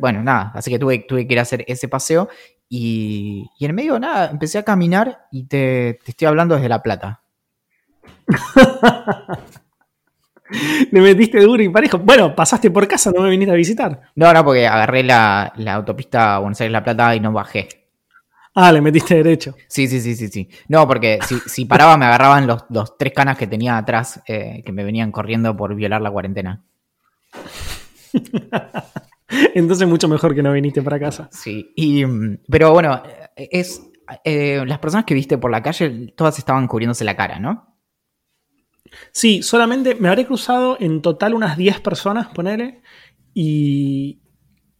bueno, 0.00 0.22
nada, 0.22 0.52
así 0.54 0.70
que 0.70 0.78
tuve, 0.78 1.00
tuve 1.00 1.26
que 1.26 1.32
ir 1.34 1.38
a 1.38 1.42
hacer 1.42 1.64
ese 1.66 1.88
paseo 1.88 2.28
y, 2.68 3.50
y 3.58 3.64
en 3.64 3.74
medio, 3.74 3.98
nada, 3.98 4.30
empecé 4.30 4.58
a 4.58 4.64
caminar 4.64 5.26
y 5.30 5.44
te, 5.44 5.98
te 6.04 6.10
estoy 6.12 6.28
hablando 6.28 6.54
desde 6.54 6.68
La 6.68 6.82
Plata. 6.82 7.22
Le 10.92 11.00
metiste 11.00 11.40
duro 11.40 11.62
y 11.62 11.68
parejo. 11.68 11.98
Bueno, 11.98 12.34
pasaste 12.34 12.70
por 12.70 12.86
casa, 12.86 13.10
no 13.14 13.22
me 13.22 13.30
viniste 13.30 13.52
a 13.52 13.56
visitar. 13.56 14.00
No, 14.14 14.32
no, 14.32 14.44
porque 14.44 14.66
agarré 14.66 15.02
la, 15.02 15.52
la 15.56 15.74
autopista 15.74 16.38
Buenos 16.38 16.60
Aires-La 16.60 16.84
Plata 16.84 17.16
y 17.16 17.20
no 17.20 17.32
bajé. 17.32 17.68
Ah, 18.54 18.72
le 18.72 18.80
metiste 18.80 19.16
derecho. 19.16 19.54
Sí, 19.68 19.86
sí, 19.86 20.00
sí, 20.00 20.16
sí, 20.16 20.28
sí. 20.28 20.48
No, 20.68 20.88
porque 20.88 21.18
si, 21.46 21.66
paraba 21.66 21.98
me 21.98 22.06
agarraban 22.06 22.46
los, 22.46 22.96
tres 22.96 23.12
canas 23.12 23.36
que 23.36 23.46
tenía 23.46 23.76
atrás 23.76 24.22
eh, 24.26 24.62
que 24.64 24.72
me 24.72 24.82
venían 24.82 25.12
corriendo 25.12 25.54
por 25.54 25.74
violar 25.74 26.00
la 26.00 26.10
cuarentena. 26.10 26.62
Entonces 29.54 29.86
mucho 29.88 30.08
mejor 30.08 30.34
que 30.34 30.42
no 30.42 30.52
viniste 30.52 30.82
para 30.82 30.98
casa. 30.98 31.28
Sí, 31.32 31.72
y, 31.76 32.04
mm, 32.04 32.38
pero 32.48 32.72
bueno, 32.72 33.02
es 33.36 33.82
eh, 34.24 34.62
las 34.66 34.78
personas 34.78 35.04
que 35.04 35.14
viste 35.14 35.38
por 35.38 35.50
la 35.50 35.62
calle, 35.62 36.12
todas 36.16 36.38
estaban 36.38 36.68
cubriéndose 36.68 37.04
la 37.04 37.16
cara, 37.16 37.38
¿no? 37.38 37.76
Sí, 39.10 39.42
solamente 39.42 39.94
me 39.96 40.08
habré 40.08 40.26
cruzado 40.26 40.76
en 40.80 41.02
total 41.02 41.34
unas 41.34 41.56
10 41.56 41.80
personas, 41.80 42.28
ponele, 42.28 42.82
y, 43.34 44.20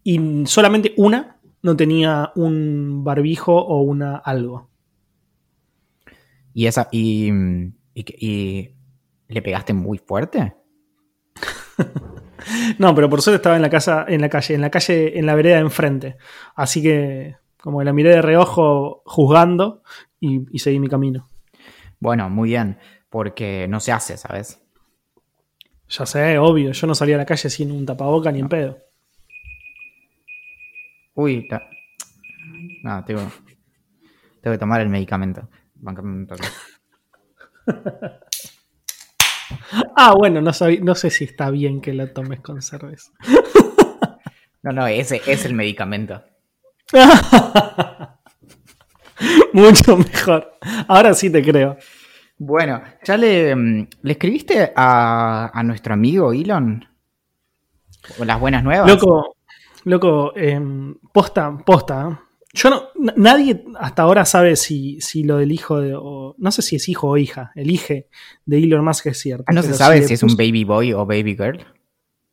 y 0.04 0.46
solamente 0.46 0.94
una 0.96 1.38
no 1.62 1.76
tenía 1.76 2.32
un 2.36 3.02
barbijo 3.02 3.54
o 3.56 3.82
una 3.82 4.16
algo. 4.16 4.70
¿Y 6.54 6.66
esa 6.66 6.88
y, 6.90 7.30
y, 7.94 8.70
le 9.28 9.42
pegaste 9.42 9.74
muy 9.74 9.98
fuerte? 9.98 10.54
No, 12.78 12.94
pero 12.94 13.08
por 13.08 13.22
suerte 13.22 13.36
estaba 13.36 13.56
en 13.56 13.62
la 13.62 13.70
casa, 13.70 14.04
en 14.08 14.20
la 14.20 14.28
calle, 14.28 14.54
en 14.54 14.60
la 14.60 14.70
calle, 14.70 15.18
en 15.18 15.26
la 15.26 15.34
vereda 15.34 15.56
de 15.56 15.60
enfrente. 15.62 16.16
Así 16.54 16.82
que 16.82 17.36
como 17.60 17.78
que 17.80 17.84
la 17.84 17.92
miré 17.92 18.10
de 18.10 18.22
reojo 18.22 19.02
juzgando 19.04 19.82
y, 20.20 20.42
y 20.54 20.58
seguí 20.60 20.78
mi 20.78 20.88
camino. 20.88 21.28
Bueno, 21.98 22.28
muy 22.30 22.50
bien, 22.50 22.78
porque 23.10 23.66
no 23.68 23.80
se 23.80 23.92
hace, 23.92 24.16
¿sabes? 24.16 24.60
Ya 25.88 26.04
sé, 26.06 26.38
obvio, 26.38 26.72
yo 26.72 26.86
no 26.86 26.94
salía 26.94 27.14
a 27.14 27.18
la 27.18 27.26
calle 27.26 27.48
sin 27.48 27.70
un 27.72 27.86
tapaboca 27.86 28.30
ni 28.32 28.40
en 28.40 28.48
pedo. 28.48 28.78
Uy, 31.14 31.48
ta- 31.48 31.68
no, 32.82 33.04
tengo, 33.04 33.22
tengo 34.42 34.54
que 34.54 34.58
tomar 34.58 34.80
el 34.80 34.88
medicamento. 34.88 35.48
Bancame 35.76 36.10
un 36.12 36.26
toque. 36.26 36.44
Ah, 39.96 40.14
bueno, 40.16 40.40
no, 40.40 40.52
sabí- 40.52 40.80
no 40.82 40.94
sé 40.94 41.10
si 41.10 41.24
está 41.24 41.50
bien 41.50 41.80
que 41.80 41.92
la 41.92 42.12
tomes 42.12 42.40
con 42.40 42.62
cerveza. 42.62 43.12
No, 44.62 44.72
no, 44.72 44.84
ese 44.88 45.22
es 45.28 45.44
el 45.44 45.54
medicamento. 45.54 46.24
Mucho 49.52 49.96
mejor. 49.96 50.58
Ahora 50.88 51.14
sí 51.14 51.30
te 51.30 51.42
creo. 51.42 51.76
Bueno, 52.38 52.82
¿ya 53.04 53.16
le, 53.16 53.54
mm, 53.54 53.88
le 54.02 54.12
escribiste 54.12 54.72
a, 54.74 55.50
a 55.54 55.62
nuestro 55.62 55.94
amigo 55.94 56.32
Elon? 56.32 56.84
¿Con 58.18 58.26
las 58.26 58.38
buenas 58.40 58.62
nuevas? 58.62 58.88
Loco, 58.90 59.36
loco, 59.84 60.36
em, 60.36 60.94
posta, 61.12 61.56
posta. 61.64 62.22
Yo 62.56 62.70
no, 62.70 62.82
na- 62.98 63.12
nadie 63.16 63.64
hasta 63.78 64.02
ahora 64.02 64.24
sabe 64.24 64.56
si, 64.56 64.98
si 65.00 65.22
lo 65.24 65.36
del 65.36 65.52
hijo 65.52 65.78
de, 65.80 65.94
o- 65.94 66.34
no 66.38 66.50
sé 66.50 66.62
si 66.62 66.76
es 66.76 66.88
hijo 66.88 67.08
o 67.08 67.16
hija, 67.18 67.52
el 67.54 67.70
hije 67.70 68.08
de 68.46 68.58
Elon 68.58 68.84
Musk 68.84 69.06
es 69.06 69.18
cierto. 69.20 69.44
Ah, 69.46 69.52
no 69.52 69.62
se 69.62 69.74
sabe 69.74 70.02
si 70.02 70.14
es 70.14 70.22
un 70.22 70.36
baby 70.36 70.64
boy 70.64 70.92
o 70.94 71.04
baby 71.04 71.36
girl. 71.36 71.64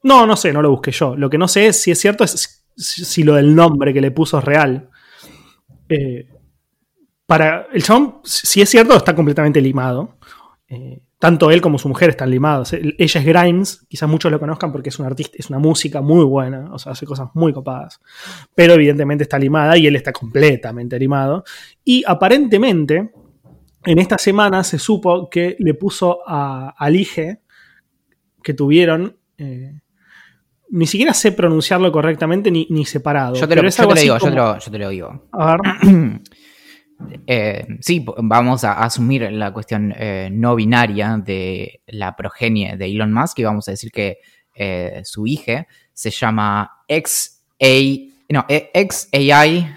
No, 0.04 0.26
no 0.26 0.36
sé, 0.38 0.52
no 0.54 0.62
lo 0.62 0.72
busqué 0.72 0.92
yo. 0.92 1.16
Lo 1.16 1.30
que 1.30 1.38
no 1.38 1.48
sé 1.48 1.68
es 1.68 1.82
si 1.82 1.92
es 1.92 2.00
cierto 2.00 2.24
es 2.24 2.64
si 2.76 3.06
si 3.06 3.24
lo 3.24 3.36
del 3.36 3.54
nombre 3.54 3.94
que 3.94 4.02
le 4.02 4.12
puso 4.12 4.40
es 4.40 4.46
real. 4.46 4.90
Eh, 5.90 6.28
para 7.26 7.68
el 7.74 7.84
chabón, 7.84 8.20
si 8.24 8.62
es 8.62 8.70
cierto, 8.70 8.96
está 8.96 9.14
completamente 9.16 9.60
limado. 9.62 10.18
Eh, 10.68 11.02
tanto 11.24 11.52
él 11.52 11.62
como 11.62 11.78
su 11.78 11.88
mujer 11.88 12.10
están 12.10 12.30
limados. 12.30 12.74
Ella 12.74 12.92
es 12.98 13.26
Grimes, 13.26 13.86
quizás 13.88 14.10
muchos 14.10 14.30
lo 14.30 14.42
conozcan 14.42 14.74
porque 14.74 14.90
es 14.90 15.00
un 15.00 15.06
artista, 15.06 15.38
es 15.40 15.50
una 15.50 15.58
música 15.58 16.02
muy 16.02 16.26
buena, 16.26 16.68
o 16.74 16.78
sea, 16.78 16.92
hace 16.92 17.06
cosas 17.06 17.30
muy 17.34 17.54
copadas. 17.54 18.02
Pero 18.54 18.74
evidentemente 18.74 19.24
está 19.24 19.40
limada 19.40 19.78
y 19.78 19.88
él 19.88 19.96
está 19.96 20.12
completamente 20.12 21.00
limado. 21.00 21.46
Y 21.86 22.04
aparentemente, 22.06 23.14
en 23.86 24.00
esta 24.00 24.18
semana 24.18 24.66
se 24.66 24.78
supo 24.78 25.30
que 25.30 25.56
le 25.60 25.76
puso 25.76 26.20
a, 26.28 26.76
al 26.78 26.94
hije 26.98 27.40
que 28.44 28.54
tuvieron. 28.54 29.18
eh, 29.38 29.80
ni 30.72 30.88
siquiera 30.88 31.14
sé 31.14 31.32
pronunciarlo 31.32 31.90
correctamente 31.92 32.52
ni, 32.52 32.68
ni 32.70 32.84
separado. 32.84 33.36
Yo 33.36 33.48
te 33.48 33.56
lo, 33.56 33.62
yo 33.62 33.88
te 33.88 34.02
digo, 34.02 34.16
yo 34.16 34.20
te 34.20 34.20
como- 34.20 34.36
lo, 34.36 34.60
yo 34.60 34.72
te 34.72 34.78
lo 34.78 34.90
digo. 34.90 35.30
A 35.32 35.56
ver. 35.56 36.22
Eh, 37.28 37.66
sí, 37.82 38.04
vamos 38.18 38.64
a 38.64 38.74
asumir 38.84 39.32
la 39.32 39.52
cuestión 39.54 39.94
eh, 39.98 40.30
no 40.32 40.56
binaria 40.56 41.18
de 41.18 41.82
la 41.88 42.16
progenie 42.16 42.78
de 42.78 42.86
Elon 42.86 43.14
Musk 43.14 43.40
y 43.40 43.44
vamos 43.44 43.68
a 43.68 43.72
decir 43.72 43.92
que 43.92 44.20
eh, 44.56 45.02
su 45.04 45.26
hija 45.28 45.68
se 45.94 46.10
llama 46.12 46.84
XA, 46.88 48.12
no, 48.30 48.46
XAI, 48.50 49.68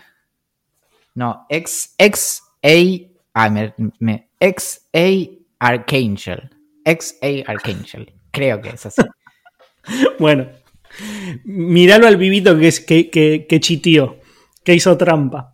no, 1.15 1.47
X, 1.49 1.95
XA, 1.99 3.09
ah, 3.35 3.51
me, 3.51 3.75
me- 4.01 4.29
XA 4.41 5.31
Archangel, 5.59 6.51
XA 6.85 7.43
Archangel, 7.47 8.13
creo 8.31 8.61
que 8.61 8.71
es 8.71 8.87
así. 8.87 9.03
Bueno, 10.19 10.49
míralo 11.45 12.07
al 12.09 12.17
vivito 12.17 12.59
que, 12.59 12.69
es, 12.69 12.81
que, 12.81 13.09
que, 13.09 13.47
que 13.49 13.61
chitió, 13.61 14.19
que 14.65 14.75
hizo 14.75 14.97
trampa. 14.97 15.53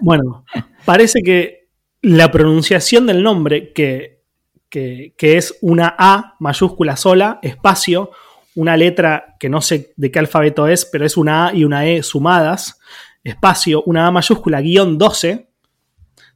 Bueno, 0.00 0.44
parece 0.84 1.20
que 1.22 1.68
la 2.02 2.30
pronunciación 2.30 3.06
del 3.06 3.22
nombre, 3.22 3.72
que, 3.72 4.22
que, 4.68 5.14
que 5.16 5.36
es 5.36 5.56
una 5.62 5.94
A 5.98 6.36
mayúscula 6.40 6.96
sola, 6.96 7.38
espacio, 7.42 8.10
una 8.54 8.76
letra 8.76 9.36
que 9.38 9.48
no 9.48 9.60
sé 9.60 9.92
de 9.96 10.10
qué 10.10 10.18
alfabeto 10.18 10.66
es, 10.66 10.84
pero 10.84 11.04
es 11.04 11.16
una 11.16 11.48
A 11.48 11.54
y 11.54 11.64
una 11.64 11.86
E 11.86 12.02
sumadas, 12.02 12.78
espacio, 13.22 13.82
una 13.84 14.06
A 14.06 14.10
mayúscula, 14.10 14.60
guion 14.60 14.98
12, 14.98 15.48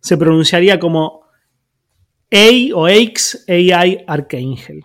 se 0.01 0.17
pronunciaría 0.17 0.79
como 0.79 1.23
A 2.33 2.75
o 2.75 2.89
X 2.89 3.45
AI 3.49 4.05
Archangel. 4.07 4.83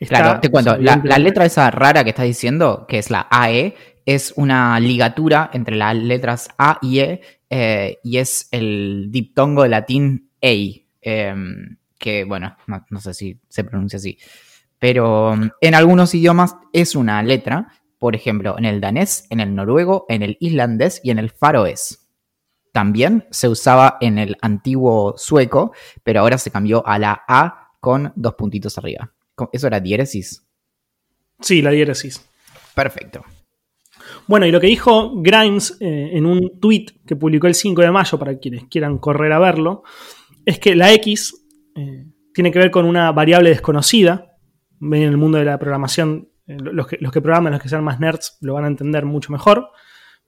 Está, 0.00 0.18
Claro, 0.20 0.40
te 0.40 0.48
cuento, 0.48 0.76
la, 0.78 1.00
la 1.02 1.18
letra 1.18 1.44
esa 1.44 1.70
rara 1.70 2.04
que 2.04 2.10
estás 2.10 2.26
diciendo, 2.26 2.86
que 2.88 2.98
es 2.98 3.10
la 3.10 3.26
AE, 3.30 3.74
es 4.06 4.32
una 4.36 4.78
ligatura 4.80 5.50
entre 5.52 5.76
las 5.76 5.94
letras 5.94 6.48
A 6.56 6.78
y 6.80 7.00
E, 7.00 7.20
eh, 7.50 7.98
y 8.02 8.18
es 8.18 8.48
el 8.50 9.06
diptongo 9.10 9.62
de 9.62 9.68
latín 9.70 10.30
EI, 10.40 10.86
em, 11.00 11.76
que 11.98 12.24
bueno, 12.24 12.56
no, 12.66 12.84
no 12.90 13.00
sé 13.00 13.14
si 13.14 13.40
se 13.48 13.64
pronuncia 13.64 13.96
así, 13.96 14.18
pero 14.78 15.34
mm, 15.36 15.50
en 15.60 15.74
algunos 15.74 16.14
idiomas 16.14 16.56
es 16.72 16.94
una 16.94 17.22
letra, 17.22 17.68
por 17.98 18.14
ejemplo, 18.14 18.56
en 18.58 18.64
el 18.64 18.80
danés, 18.80 19.26
en 19.30 19.40
el 19.40 19.54
noruego, 19.54 20.06
en 20.08 20.22
el 20.22 20.36
islandés 20.40 21.00
y 21.02 21.10
en 21.10 21.18
el 21.18 21.30
faroés. 21.30 22.04
También 22.72 23.26
se 23.30 23.48
usaba 23.48 23.96
en 24.00 24.18
el 24.18 24.36
antiguo 24.40 25.14
sueco, 25.16 25.72
pero 26.04 26.20
ahora 26.20 26.38
se 26.38 26.50
cambió 26.50 26.86
a 26.86 26.98
la 26.98 27.24
A 27.26 27.70
con 27.80 28.12
dos 28.14 28.34
puntitos 28.34 28.78
arriba. 28.78 29.12
¿Cómo- 29.34 29.50
¿Eso 29.52 29.66
era 29.66 29.80
diéresis? 29.80 30.44
Sí, 31.40 31.62
la 31.62 31.70
diéresis. 31.70 32.24
Perfecto. 32.74 33.24
Bueno, 34.28 34.46
y 34.46 34.50
lo 34.52 34.60
que 34.60 34.66
dijo 34.66 35.12
Grimes 35.22 35.76
eh, 35.80 36.10
en 36.12 36.26
un 36.26 36.60
tweet 36.60 36.86
que 37.06 37.16
publicó 37.16 37.46
el 37.46 37.54
5 37.54 37.80
de 37.82 37.90
mayo, 37.90 38.18
para 38.18 38.38
quienes 38.38 38.64
quieran 38.64 38.98
correr 38.98 39.32
a 39.32 39.38
verlo, 39.38 39.82
es 40.44 40.58
que 40.58 40.76
la 40.76 40.92
X 40.92 41.34
eh, 41.74 42.06
tiene 42.34 42.52
que 42.52 42.58
ver 42.58 42.70
con 42.70 42.84
una 42.84 43.10
variable 43.12 43.48
desconocida. 43.50 44.36
Ven 44.80 45.02
en 45.02 45.08
el 45.08 45.16
mundo 45.16 45.38
de 45.38 45.44
la 45.46 45.58
programación, 45.58 46.28
eh, 46.46 46.56
los, 46.60 46.86
que, 46.86 46.98
los 47.00 47.10
que 47.10 47.20
programan, 47.22 47.52
los 47.54 47.62
que 47.62 47.68
sean 47.70 47.82
más 47.82 47.98
nerds, 48.00 48.36
lo 48.42 48.54
van 48.54 48.64
a 48.64 48.68
entender 48.68 49.04
mucho 49.06 49.32
mejor. 49.32 49.70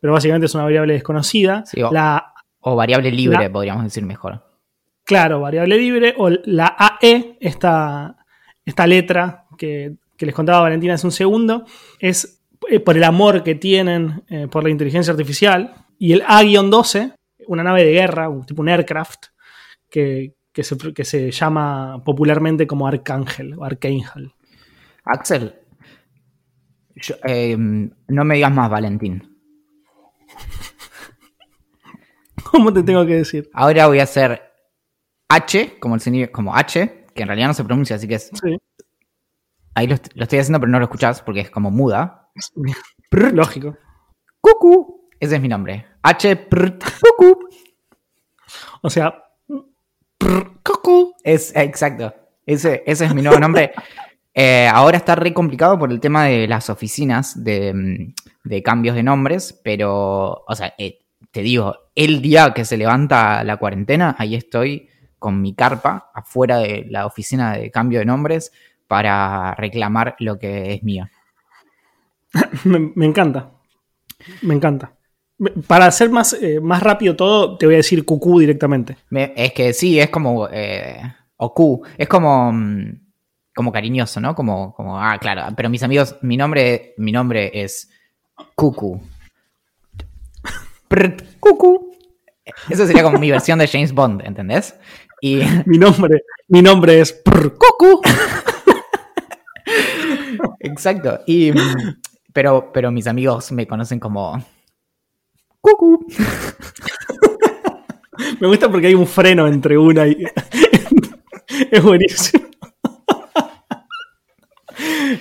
Pero 0.00 0.14
básicamente 0.14 0.46
es 0.46 0.54
una 0.54 0.64
variable 0.64 0.94
desconocida. 0.94 1.64
Sí, 1.66 1.82
o- 1.82 1.92
la, 1.92 2.32
O 2.60 2.74
variable 2.74 3.10
libre, 3.10 3.38
La- 3.44 3.52
podríamos 3.52 3.84
decir 3.84 4.04
mejor. 4.04 4.42
claro, 5.04 5.40
variable 5.40 5.76
libre. 5.76 6.14
O 6.16 6.30
la 6.46 6.74
AE, 6.78 7.36
esta, 7.40 8.16
esta 8.64 8.86
letra 8.86 9.44
que, 9.58 9.96
que 10.16 10.24
les 10.26 10.34
contaba 10.34 10.60
Valentina 10.60 10.94
hace 10.94 11.06
un 11.06 11.12
segundo, 11.12 11.64
es 11.98 12.39
por 12.78 12.96
el 12.96 13.02
amor 13.04 13.42
que 13.42 13.56
tienen 13.56 14.22
eh, 14.28 14.46
por 14.48 14.62
la 14.62 14.70
inteligencia 14.70 15.12
artificial. 15.12 15.74
Y 15.98 16.12
el 16.12 16.22
A-12, 16.26 17.14
una 17.48 17.64
nave 17.64 17.84
de 17.84 17.92
guerra, 17.92 18.28
un 18.28 18.46
tipo 18.46 18.62
un 18.62 18.68
aircraft, 18.68 19.26
que, 19.90 20.34
que 20.52 20.62
se, 20.62 20.76
que 20.94 21.04
se 21.04 21.30
llama 21.32 22.02
popularmente 22.04 22.66
como 22.66 22.86
Arcángel 22.86 23.54
o 23.58 23.64
Archangel. 23.64 24.32
Axel, 25.04 25.54
yo- 26.94 27.16
eh, 27.24 27.56
no 27.58 28.24
me 28.24 28.36
digas 28.36 28.52
más 28.52 28.70
Valentín. 28.70 29.36
¿Cómo 32.50 32.72
te 32.72 32.82
tengo 32.82 33.04
que 33.06 33.16
decir? 33.16 33.50
Ahora 33.52 33.86
voy 33.86 34.00
a 34.00 34.04
hacer 34.04 34.42
H, 35.28 35.78
como, 35.80 35.96
el 35.96 36.30
como 36.30 36.54
H, 36.56 37.06
que 37.14 37.22
en 37.22 37.28
realidad 37.28 37.48
no 37.48 37.54
se 37.54 37.64
pronuncia, 37.64 37.96
así 37.96 38.08
que 38.08 38.14
es- 38.16 38.30
Sí, 38.42 38.56
ahí 39.74 39.86
lo, 39.86 39.96
lo 40.14 40.22
estoy 40.22 40.38
haciendo, 40.38 40.60
pero 40.60 40.70
no 40.72 40.78
lo 40.78 40.84
escuchás 40.84 41.22
porque 41.22 41.40
es 41.40 41.50
como 41.50 41.70
muda. 41.70 42.19
Lógico. 43.32 43.76
Cucu. 44.40 45.08
Ese 45.18 45.36
es 45.36 45.40
mi 45.40 45.48
nombre. 45.48 45.86
H, 46.02 46.36
prrt, 46.36 46.84
cucu. 47.00 47.48
O 48.82 48.90
sea, 48.90 49.22
prr, 50.18 50.62
cucú. 50.62 51.14
Es, 51.22 51.54
exacto. 51.54 52.14
Ese, 52.46 52.82
ese 52.86 53.04
es 53.04 53.14
mi 53.14 53.22
nuevo 53.22 53.38
nombre. 53.38 53.72
Eh, 54.32 54.68
ahora 54.72 54.96
está 54.96 55.16
re 55.16 55.34
complicado 55.34 55.76
por 55.76 55.90
el 55.90 55.98
tema 55.98 56.26
de 56.26 56.46
las 56.46 56.70
oficinas 56.70 57.42
de, 57.42 58.14
de 58.44 58.62
cambios 58.62 58.94
de 58.94 59.02
nombres, 59.02 59.60
pero, 59.64 60.44
o 60.46 60.54
sea, 60.54 60.72
eh, 60.78 61.00
te 61.32 61.42
digo, 61.42 61.76
el 61.94 62.22
día 62.22 62.54
que 62.54 62.64
se 62.64 62.76
levanta 62.76 63.44
la 63.44 63.56
cuarentena, 63.56 64.14
ahí 64.18 64.36
estoy 64.36 64.88
con 65.18 65.42
mi 65.42 65.54
carpa 65.54 66.10
afuera 66.14 66.58
de 66.58 66.86
la 66.88 67.06
oficina 67.06 67.54
de 67.54 67.70
cambio 67.70 67.98
de 67.98 68.06
nombres 68.06 68.52
para 68.86 69.54
reclamar 69.54 70.16
lo 70.18 70.38
que 70.38 70.74
es 70.74 70.82
mío. 70.82 71.08
Me, 72.64 72.92
me 72.94 73.06
encanta. 73.06 73.50
Me 74.42 74.54
encanta. 74.54 74.96
Para 75.66 75.86
hacer 75.86 76.10
más, 76.10 76.34
eh, 76.34 76.60
más 76.60 76.82
rápido 76.82 77.16
todo, 77.16 77.56
te 77.56 77.64
voy 77.66 77.74
a 77.74 77.78
decir 77.78 78.04
cucú 78.04 78.38
directamente. 78.40 78.96
Me- 79.08 79.32
es 79.36 79.52
que 79.52 79.72
sí, 79.72 79.98
es 79.98 80.10
como. 80.10 80.48
Eh, 80.50 81.00
Oku. 81.36 81.82
Es 81.96 82.08
como. 82.08 82.52
mm, 82.52 83.00
Como 83.54 83.72
cariñoso, 83.72 84.20
¿no? 84.20 84.34
Como, 84.34 84.74
como. 84.74 84.98
Ah, 85.00 85.18
claro. 85.18 85.42
Pero 85.56 85.70
mis 85.70 85.82
amigos, 85.82 86.16
mi 86.22 86.36
nombre, 86.36 86.94
mi 86.98 87.10
nombre 87.12 87.50
es 87.54 87.90
Cucu. 88.54 89.00
Prrt, 90.88 91.22
Cucu. 91.40 91.90
Eso 92.68 92.86
sería 92.86 93.02
como 93.02 93.18
mi 93.18 93.30
versión 93.30 93.58
de 93.58 93.66
James 93.68 93.92
Bond, 93.92 94.22
¿entendés? 94.26 94.74
Y 95.22 95.40
Mi 95.66 95.78
nombre, 95.78 96.22
mi 96.48 96.62
nombre 96.62 97.00
es 97.00 97.12
prr, 97.12 97.54
cucú. 97.56 98.00
Exacto. 100.60 101.20
Y, 101.26 101.52
mm, 101.52 102.00
pero, 102.32 102.70
pero 102.72 102.90
mis 102.90 103.06
amigos 103.06 103.52
me 103.52 103.66
conocen 103.66 103.98
como. 103.98 104.42
Cucu. 105.60 106.06
Me 108.40 108.46
gusta 108.46 108.70
porque 108.70 108.88
hay 108.88 108.94
un 108.94 109.06
freno 109.06 109.46
entre 109.46 109.76
una 109.76 110.06
y. 110.06 110.24
es 111.70 111.82
buenísimo. 111.82 112.46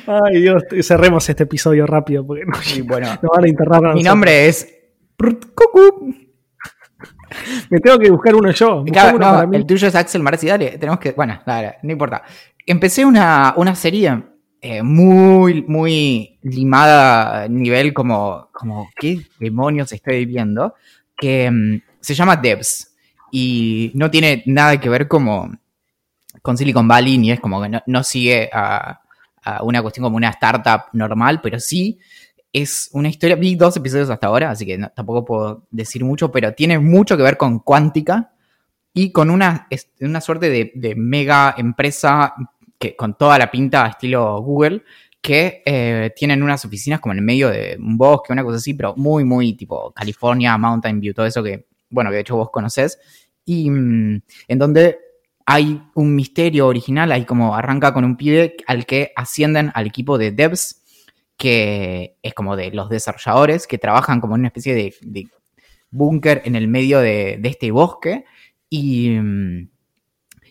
Ay, 0.07 0.41
Dios, 0.41 0.63
cerremos 0.81 1.27
este 1.29 1.43
episodio 1.43 1.85
rápido 1.85 2.25
porque 2.25 2.45
no, 2.45 2.53
Y 2.75 2.81
bueno, 2.81 3.07
nos 3.21 3.67
van 3.67 3.85
a 3.85 3.93
mi 3.93 4.03
nombre 4.03 4.47
es. 4.47 4.67
Cucu. 5.17 6.15
Me 7.69 7.79
tengo 7.79 7.99
que 7.99 8.09
buscar 8.09 8.35
uno 8.35 8.51
yo. 8.51 8.83
Claro, 8.85 9.17
uno 9.17 9.25
no, 9.25 9.33
para 9.33 9.47
mí. 9.47 9.57
el 9.57 9.65
tuyo 9.65 9.87
es 9.87 9.95
Axel 9.95 10.23
Marazzi, 10.23 10.47
dale, 10.47 10.77
tenemos 10.77 10.99
que, 10.99 11.11
bueno, 11.11 11.41
dale, 11.45 11.77
no 11.83 11.91
importa. 11.91 12.23
Empecé 12.65 13.05
una, 13.05 13.53
una 13.57 13.75
serie 13.75 14.23
eh, 14.61 14.83
muy, 14.83 15.63
muy 15.63 16.37
limada 16.41 17.47
nivel 17.47 17.93
como, 17.93 18.49
como, 18.51 18.89
¿qué 18.99 19.21
demonios 19.39 19.93
estoy 19.93 20.25
viendo? 20.25 20.73
Que 21.15 21.49
mm, 21.49 21.81
se 22.01 22.13
llama 22.13 22.35
Devs 22.35 22.93
y 23.31 23.91
no 23.93 24.11
tiene 24.11 24.43
nada 24.47 24.77
que 24.79 24.89
ver 24.89 25.07
como 25.07 25.49
con 26.41 26.57
Silicon 26.57 26.87
Valley, 26.89 27.17
ni 27.17 27.31
es 27.31 27.39
como 27.39 27.61
que 27.61 27.69
no, 27.69 27.81
no 27.85 28.03
sigue 28.03 28.49
a, 28.51 29.01
una 29.61 29.81
cuestión 29.81 30.03
como 30.03 30.17
una 30.17 30.29
startup 30.29 30.89
normal, 30.93 31.39
pero 31.41 31.59
sí 31.59 31.97
es 32.51 32.89
una 32.91 33.07
historia. 33.07 33.35
Vi 33.35 33.55
dos 33.55 33.77
episodios 33.77 34.09
hasta 34.09 34.27
ahora, 34.27 34.51
así 34.51 34.65
que 34.65 34.77
tampoco 34.93 35.25
puedo 35.25 35.67
decir 35.71 36.03
mucho, 36.03 36.31
pero 36.31 36.53
tiene 36.53 36.77
mucho 36.77 37.17
que 37.17 37.23
ver 37.23 37.37
con 37.37 37.59
cuántica 37.59 38.33
y 38.93 39.11
con 39.11 39.29
una, 39.29 39.67
una 40.01 40.21
suerte 40.21 40.71
de 40.73 40.95
mega 40.95 41.55
empresa 41.57 42.35
que, 42.79 42.95
con 42.95 43.15
toda 43.15 43.37
la 43.37 43.51
pinta 43.51 43.87
estilo 43.87 44.41
Google, 44.41 44.83
que 45.21 45.61
eh, 45.65 46.11
tienen 46.15 46.41
unas 46.41 46.63
oficinas 46.63 46.99
como 46.99 47.11
en 47.11 47.19
el 47.19 47.25
medio 47.25 47.49
de 47.49 47.77
un 47.77 47.97
bosque, 47.97 48.31
una 48.31 48.43
cosa 48.43 48.57
así, 48.57 48.73
pero 48.73 48.95
muy, 48.95 49.25
muy 49.25 49.53
tipo 49.53 49.91
California, 49.91 50.57
Mountain 50.57 50.99
View, 50.99 51.13
todo 51.13 51.25
eso 51.25 51.43
que, 51.43 51.67
bueno, 51.89 52.09
que 52.09 52.15
de 52.15 52.21
hecho 52.21 52.37
vos 52.37 52.49
conocés, 52.49 52.97
y 53.45 53.69
mm, 53.69 54.21
en 54.47 54.59
donde 54.59 54.97
hay 55.45 55.81
un 55.95 56.15
misterio 56.15 56.67
original, 56.67 57.11
ahí 57.11 57.25
como 57.25 57.55
arranca 57.55 57.93
con 57.93 58.05
un 58.05 58.15
pibe 58.15 58.55
al 58.67 58.85
que 58.85 59.11
ascienden 59.15 59.71
al 59.73 59.87
equipo 59.87 60.17
de 60.17 60.31
devs, 60.31 60.83
que 61.35 62.17
es 62.21 62.33
como 62.33 62.55
de 62.55 62.71
los 62.71 62.89
desarrolladores, 62.89 63.67
que 63.67 63.77
trabajan 63.77 64.21
como 64.21 64.35
en 64.35 64.41
una 64.41 64.47
especie 64.49 64.75
de, 64.75 65.27
búnker 65.91 66.43
en 66.45 66.55
el 66.55 66.67
medio 66.67 66.99
de, 66.99 67.37
de 67.39 67.49
este 67.49 67.71
bosque, 67.71 68.25
y, 68.69 69.09
mm, 69.09 69.69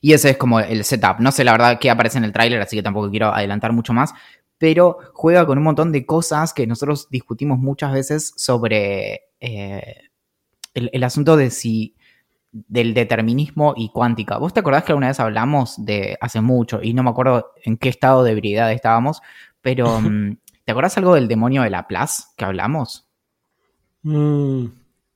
y 0.00 0.12
ese 0.12 0.30
es 0.30 0.36
como 0.36 0.60
el 0.60 0.84
setup. 0.84 1.20
No 1.20 1.32
sé 1.32 1.44
la 1.44 1.52
verdad 1.52 1.78
qué 1.80 1.90
aparece 1.90 2.18
en 2.18 2.24
el 2.24 2.32
tráiler, 2.32 2.60
así 2.60 2.76
que 2.76 2.82
tampoco 2.82 3.10
quiero 3.10 3.32
adelantar 3.32 3.72
mucho 3.72 3.92
más, 3.92 4.12
pero 4.58 4.98
juega 5.12 5.46
con 5.46 5.58
un 5.58 5.64
montón 5.64 5.92
de 5.92 6.04
cosas 6.06 6.52
que 6.52 6.66
nosotros 6.66 7.08
discutimos 7.10 7.58
muchas 7.58 7.92
veces 7.92 8.32
sobre 8.36 9.22
eh, 9.40 9.94
el, 10.74 10.90
el 10.92 11.04
asunto 11.04 11.36
de 11.36 11.50
si 11.50 11.94
del 12.52 12.94
determinismo 12.94 13.74
y 13.76 13.90
cuántica. 13.90 14.38
¿Vos 14.38 14.54
te 14.54 14.60
acordás 14.60 14.84
que 14.84 14.92
alguna 14.92 15.08
vez 15.08 15.20
hablamos 15.20 15.84
de 15.84 16.16
hace 16.20 16.40
mucho 16.40 16.80
y 16.82 16.94
no 16.94 17.02
me 17.02 17.10
acuerdo 17.10 17.52
en 17.62 17.76
qué 17.76 17.88
estado 17.88 18.24
de 18.24 18.32
ebriedad 18.32 18.72
estábamos, 18.72 19.20
pero 19.60 20.00
mm, 20.00 20.38
¿te 20.64 20.72
acordás 20.72 20.96
algo 20.98 21.14
del 21.14 21.28
demonio 21.28 21.62
de 21.62 21.70
Laplace 21.70 22.24
que 22.36 22.44
hablamos? 22.44 23.08
Mm, 24.02 24.66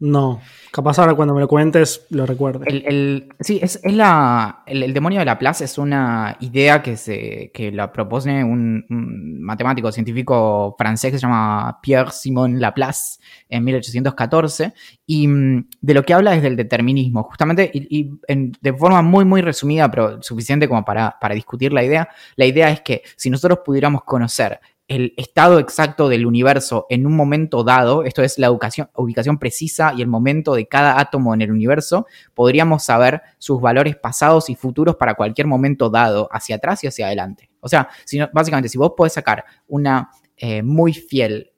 no. 0.03 0.41
Capaz 0.73 0.99
ahora 0.99 1.15
cuando 1.15 1.35
me 1.35 1.41
lo 1.41 1.47
cuentes 1.49 2.07
lo 2.11 2.25
recuerdes. 2.27 2.67
El, 2.67 2.85
el- 2.87 3.29
sí, 3.41 3.61
es, 3.63 3.79
es 3.83 3.93
la, 3.95 4.63
el, 4.67 4.93
demonio 4.95 5.19
de 5.21 5.27
Laplace 5.27 5.65
es 5.65 5.77
una 5.79 6.37
idea 6.41 6.83
que, 6.83 6.97
se, 6.97 7.51
que 7.53 7.71
la 7.71 7.93
propone 7.93 8.43
un, 8.43 8.85
un 8.89 9.43
matemático 9.43 9.93
científico 9.93 10.75
francés 10.79 11.13
que 11.13 11.19
se 11.19 11.23
llama 11.27 11.79
Pierre-Simon 11.83 12.59
Laplace 12.59 13.21
en 13.51 13.65
1814 13.65 14.73
y 15.07 15.29
mm, 15.29 15.69
de 15.83 15.95
lo 15.95 16.03
que 16.05 16.15
habla 16.15 16.35
es 16.35 16.43
del 16.43 16.57
determinismo, 16.57 17.23
justamente 17.25 17.71
y, 17.73 18.01
y 18.01 18.11
en- 18.27 18.53
de 18.61 18.73
forma 18.73 19.03
muy 19.03 19.25
muy 19.27 19.43
resumida, 19.43 19.91
pero 19.91 20.23
suficiente 20.23 20.69
como 20.69 20.85
para, 20.85 21.17
para 21.21 21.35
discutir 21.35 21.73
la 21.73 21.85
idea. 21.85 22.09
La 22.37 22.47
idea 22.47 22.71
es 22.71 22.81
que 22.81 23.03
si 23.17 23.29
nosotros 23.31 23.61
pudiéramos 23.65 24.05
conocer 24.05 24.59
el 24.89 25.15
estado 25.17 25.59
exacto 25.59 26.09
del 26.09 26.27
universo 26.27 26.87
en 26.91 27.07
un 27.07 27.17
momento 27.17 27.65
dado, 27.65 28.05
esto 28.05 28.23
es 28.23 28.39
la 28.39 28.51
ubicación, 28.51 29.39
precisa 29.39 29.93
y 29.97 30.03
el 30.03 30.09
momento 30.09 30.55
de 30.55 30.67
cada 30.67 30.99
átomo 30.99 31.33
en 31.35 31.41
el 31.43 31.51
universo, 31.51 32.07
podríamos 32.35 32.85
saber 32.85 33.23
sus 33.39 33.61
valores 33.61 33.97
pasados 33.97 34.51
y 34.51 34.55
futuros 34.55 34.97
para 34.97 35.15
cualquier 35.15 35.47
momento 35.47 35.89
dado, 35.89 36.29
hacia 36.33 36.57
atrás 36.57 36.83
y 36.85 36.89
hacia 36.89 37.07
adelante. 37.07 37.49
O 37.61 37.69
sea, 37.69 37.89
si 38.05 38.19
no- 38.19 38.29
básicamente, 38.33 38.69
si 38.69 38.77
vos 38.79 38.93
podés 38.97 39.13
sacar 39.15 39.45
una 39.69 40.11
eh, 40.37 40.63
muy 40.63 40.93
fiel 40.93 41.52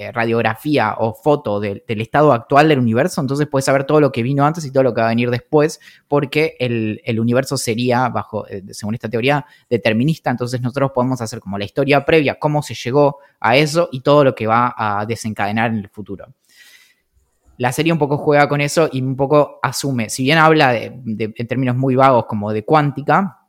eh, 0.00 0.12
radiografía 0.12 0.94
o 0.96 1.12
foto 1.12 1.60
del, 1.60 1.82
estado 1.86 2.32
actual 2.32 2.70
del 2.70 2.78
universo, 2.78 3.20
entonces 3.20 3.46
puedes 3.46 3.66
saber 3.66 3.84
todo 3.84 4.00
lo 4.00 4.10
que 4.10 4.22
vino 4.22 4.46
antes 4.46 4.64
y 4.64 4.72
todo 4.72 4.82
lo 4.82 4.94
que 4.94 5.02
va 5.02 5.08
a 5.08 5.10
venir 5.10 5.30
después, 5.30 5.78
porque 6.08 6.56
el, 6.58 7.20
universo 7.20 7.58
sería, 7.58 8.08
bajo, 8.08 8.48
eh, 8.48 8.62
según 8.70 8.94
esta 8.94 9.10
teoría, 9.10 9.44
determinista, 9.68 10.30
entonces 10.30 10.62
nosotros 10.62 10.92
podemos 10.94 11.20
hacer 11.20 11.40
como 11.40 11.58
la 11.58 11.66
historia 11.66 12.02
previa, 12.06 12.38
cómo 12.38 12.62
se 12.62 12.72
llegó 12.72 13.18
a 13.40 13.58
eso 13.58 13.90
y 13.92 14.00
todo 14.00 14.24
lo 14.24 14.34
que 14.34 14.46
va 14.46 14.74
a 14.74 15.04
desencadenar 15.04 15.70
en 15.70 15.80
el 15.80 15.90
futuro. 15.90 16.32
La 17.58 17.70
serie 17.70 17.92
un 17.92 17.98
poco 17.98 18.16
juega 18.16 18.48
con 18.48 18.62
eso 18.62 18.88
y 18.90 19.02
un 19.02 19.16
poco 19.16 19.58
asume, 19.62 20.08
si 20.08 20.22
bien 20.22 20.38
habla 20.38 20.72
de- 20.72 21.34
en 21.36 21.46
términos 21.46 21.76
muy 21.76 21.94
vagos 21.94 22.24
como 22.24 22.54
de 22.54 22.64
cuántica, 22.64 23.39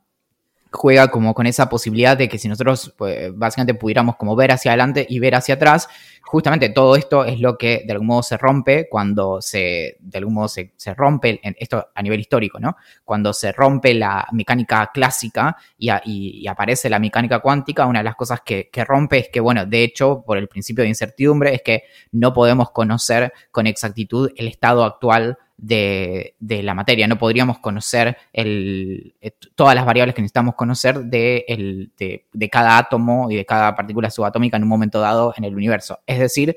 juega 0.72 1.08
como 1.08 1.34
con 1.34 1.46
esa 1.46 1.68
posibilidad 1.68 2.16
de 2.16 2.28
que 2.28 2.38
si 2.38 2.48
nosotros 2.48 2.94
pues, 2.96 3.30
básicamente 3.36 3.74
pudiéramos 3.74 4.16
como 4.16 4.34
ver 4.34 4.52
hacia 4.52 4.72
adelante 4.72 5.06
y 5.08 5.18
ver 5.18 5.34
hacia 5.34 5.54
atrás, 5.56 5.88
justamente 6.22 6.70
todo 6.70 6.96
esto 6.96 7.24
es 7.24 7.40
lo 7.40 7.58
que 7.58 7.82
de 7.86 7.92
algún 7.92 8.06
modo 8.06 8.22
se 8.22 8.38
rompe 8.38 8.88
cuando 8.88 9.42
se, 9.42 9.96
de 10.00 10.18
algún 10.18 10.34
modo 10.34 10.48
se, 10.48 10.72
se 10.76 10.94
rompe, 10.94 11.40
esto 11.58 11.88
a 11.94 12.02
nivel 12.02 12.20
histórico, 12.20 12.58
¿no? 12.58 12.76
Cuando 13.04 13.32
se 13.32 13.52
rompe 13.52 13.92
la 13.94 14.26
mecánica 14.32 14.90
clásica 14.94 15.56
y, 15.76 15.90
y- 16.04 16.40
y 16.42 16.46
aparece 16.46 16.88
la 16.88 16.98
mecánica 16.98 17.40
cuántica, 17.40 17.86
una 17.86 18.00
de 18.00 18.04
las 18.04 18.16
cosas 18.16 18.40
que, 18.44 18.70
que 18.70 18.84
rompe 18.84 19.18
es 19.18 19.28
que, 19.28 19.40
bueno, 19.40 19.66
de 19.66 19.82
hecho, 19.84 20.22
por 20.26 20.38
el 20.38 20.48
principio 20.48 20.82
de 20.84 20.88
incertidumbre, 20.88 21.54
es 21.54 21.62
que 21.62 21.82
no 22.12 22.32
podemos 22.32 22.70
conocer 22.70 23.32
con 23.50 23.66
exactitud 23.66 24.30
el 24.36 24.48
estado 24.48 24.84
actual 24.84 25.36
de, 25.62 26.34
de 26.40 26.62
la 26.62 26.74
materia. 26.74 27.06
No 27.08 27.16
podríamos 27.18 27.58
conocer 27.60 28.16
el, 28.32 29.14
eh, 29.20 29.30
todas 29.54 29.74
las 29.74 29.86
variables 29.86 30.14
que 30.14 30.20
necesitamos 30.22 30.54
conocer 30.56 30.98
de, 31.04 31.44
el- 31.48 31.92
de- 31.96 32.26
de 32.32 32.48
cada 32.50 32.76
átomo 32.76 33.30
y 33.30 33.36
de 33.36 33.46
cada 33.46 33.74
partícula 33.74 34.10
subatómica 34.10 34.56
en 34.58 34.64
un 34.64 34.68
momento 34.68 35.00
dado 35.00 35.32
en 35.36 35.44
el 35.44 35.54
universo. 35.54 36.00
Es 36.06 36.18
decir, 36.18 36.56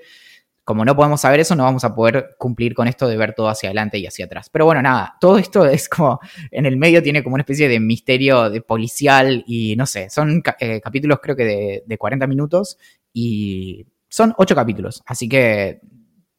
como 0.63 0.83
no 0.83 0.95
podemos 0.95 1.21
saber 1.21 1.39
eso, 1.39 1.55
no 1.55 1.61
vamos 1.63 1.83
a 1.83 1.93
poder 1.93 2.35
cumplir 2.39 2.73
con 2.73 2.87
esto 2.87 3.07
de 3.07 3.15
ver 3.17 3.33
todo 3.35 3.49
hacia 3.49 3.69
adelante 3.69 3.99
y 3.99 4.07
hacia 4.07 4.25
atrás. 4.25 4.49
Pero 4.49 4.65
bueno, 4.65 4.81
nada, 4.81 5.15
todo 5.21 5.37
esto 5.37 5.63
es 5.67 5.87
como, 5.87 6.19
en 6.49 6.65
el 6.65 6.75
medio 6.77 7.03
tiene 7.03 7.23
como 7.23 7.35
una 7.35 7.43
especie 7.43 7.69
de 7.69 7.79
misterio 7.79 8.49
de 8.49 8.61
policial 8.61 9.43
y 9.45 9.75
no 9.75 9.85
sé, 9.85 10.09
son 10.09 10.41
eh, 10.59 10.81
capítulos 10.81 11.19
creo 11.21 11.35
que 11.35 11.45
de, 11.45 11.83
de 11.85 11.97
40 11.99 12.25
minutos 12.25 12.79
y 13.13 13.85
son 14.09 14.33
8 14.39 14.55
capítulos, 14.55 15.03
así 15.05 15.29
que 15.29 15.81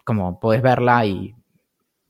como 0.05 0.41
podés 0.41 0.61
verla 0.63 1.07
y, 1.07 1.36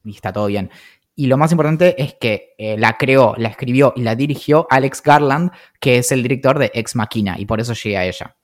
y 0.06 0.10
está 0.12 0.32
todo 0.32 0.46
bien. 0.46 0.70
Y 1.14 1.26
lo 1.28 1.38
más 1.38 1.50
importante 1.50 2.00
es 2.00 2.14
que 2.14 2.54
eh, 2.58 2.76
la 2.78 2.98
creó, 2.98 3.34
la 3.38 3.48
escribió 3.48 3.94
y 3.96 4.02
la 4.02 4.14
dirigió 4.14 4.66
Alex 4.68 5.02
Garland, 5.02 5.50
que 5.80 5.98
es 5.98 6.12
el 6.12 6.22
director 6.22 6.58
de 6.58 6.70
Ex 6.74 6.94
Machina, 6.94 7.36
y 7.38 7.46
por 7.46 7.58
eso 7.58 7.72
llegué 7.72 7.96
a 7.96 8.04
ella. 8.04 8.36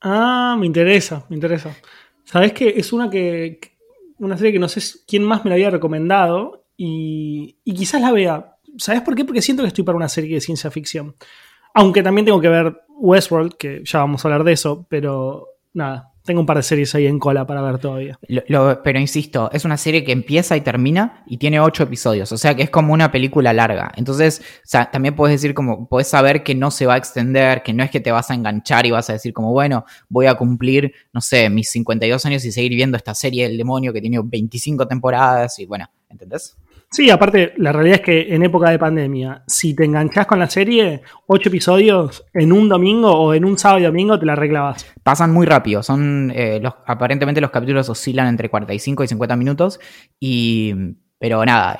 Ah, 0.00 0.56
me 0.58 0.66
interesa, 0.66 1.26
me 1.28 1.36
interesa. 1.36 1.74
Sabes 2.24 2.52
que 2.52 2.74
es 2.76 2.92
una 2.92 3.10
que. 3.10 3.60
Una 4.18 4.36
serie 4.36 4.52
que 4.52 4.58
no 4.58 4.68
sé 4.68 4.80
quién 5.06 5.22
más 5.22 5.44
me 5.44 5.50
la 5.50 5.54
había 5.54 5.70
recomendado 5.70 6.64
y, 6.76 7.56
y 7.64 7.74
quizás 7.74 8.00
la 8.00 8.10
vea. 8.10 8.56
¿Sabes 8.76 9.02
por 9.02 9.14
qué? 9.14 9.24
Porque 9.24 9.42
siento 9.42 9.62
que 9.62 9.68
estoy 9.68 9.84
para 9.84 9.96
una 9.96 10.08
serie 10.08 10.34
de 10.34 10.40
ciencia 10.40 10.70
ficción. 10.72 11.14
Aunque 11.74 12.02
también 12.02 12.24
tengo 12.24 12.40
que 12.40 12.48
ver 12.48 12.80
Westworld, 12.88 13.54
que 13.54 13.82
ya 13.84 14.00
vamos 14.00 14.24
a 14.24 14.28
hablar 14.28 14.42
de 14.42 14.52
eso, 14.52 14.86
pero 14.88 15.46
nada, 15.74 16.12
tengo 16.28 16.40
un 16.40 16.46
par 16.46 16.56
de 16.58 16.62
series 16.62 16.94
ahí 16.94 17.06
en 17.08 17.18
cola 17.18 17.44
para 17.46 17.60
ver 17.62 17.78
todavía. 17.78 18.18
Lo- 18.46 18.80
pero 18.84 19.00
insisto, 19.00 19.50
es 19.52 19.64
una 19.64 19.76
serie 19.76 20.04
que 20.04 20.12
empieza 20.12 20.56
y 20.56 20.60
termina 20.60 21.24
y 21.26 21.38
tiene 21.38 21.58
ocho 21.58 21.82
episodios, 21.82 22.30
o 22.30 22.36
sea 22.38 22.54
que 22.54 22.62
es 22.62 22.70
como 22.70 22.92
una 22.92 23.10
película 23.10 23.52
larga. 23.52 23.90
Entonces, 23.96 24.40
o 24.58 24.60
sea, 24.68 24.90
también 24.90 25.16
puedes 25.16 25.34
decir 25.40 25.54
como, 25.54 25.88
puedes 25.88 26.06
saber 26.08 26.44
que 26.44 26.54
no 26.54 26.70
se 26.70 26.86
va 26.86 26.94
a 26.94 26.96
extender, 26.98 27.62
que 27.64 27.72
no 27.72 27.82
es 27.82 27.90
que 27.90 27.98
te 28.00 28.12
vas 28.12 28.30
a 28.30 28.34
enganchar 28.34 28.86
y 28.86 28.92
vas 28.92 29.10
a 29.10 29.14
decir 29.14 29.32
como, 29.32 29.50
bueno, 29.52 29.84
voy 30.08 30.26
a 30.26 30.34
cumplir, 30.34 30.92
no 31.12 31.20
sé, 31.20 31.50
mis 31.50 31.68
52 31.70 32.24
años 32.26 32.44
y 32.44 32.52
seguir 32.52 32.74
viendo 32.74 32.96
esta 32.96 33.14
serie 33.14 33.48
del 33.48 33.56
demonio 33.58 33.92
que 33.92 34.00
tiene 34.00 34.20
25 34.22 34.86
temporadas 34.86 35.58
y 35.58 35.66
bueno, 35.66 35.90
¿entendés? 36.08 36.56
Sí, 36.90 37.10
aparte, 37.10 37.52
la 37.58 37.70
realidad 37.70 37.96
es 37.96 38.04
que 38.04 38.34
en 38.34 38.42
época 38.42 38.70
de 38.70 38.78
pandemia, 38.78 39.42
si 39.46 39.74
te 39.74 39.84
enganchás 39.84 40.26
con 40.26 40.38
la 40.38 40.48
serie, 40.48 41.02
ocho 41.26 41.50
episodios 41.50 42.24
en 42.32 42.50
un 42.50 42.68
domingo 42.68 43.12
o 43.12 43.34
en 43.34 43.44
un 43.44 43.58
sábado 43.58 43.80
y 43.80 43.84
domingo 43.84 44.18
te 44.18 44.24
la 44.24 44.32
arreglabas. 44.32 44.86
Pasan 45.02 45.32
muy 45.32 45.46
rápido, 45.46 45.82
son, 45.82 46.32
eh, 46.34 46.60
los, 46.62 46.74
aparentemente 46.86 47.42
los 47.42 47.50
capítulos 47.50 47.90
oscilan 47.90 48.28
entre 48.28 48.48
45 48.48 49.04
y 49.04 49.08
50 49.08 49.36
minutos 49.36 49.80
y 50.18 50.74
pero 51.18 51.44
nada, 51.44 51.78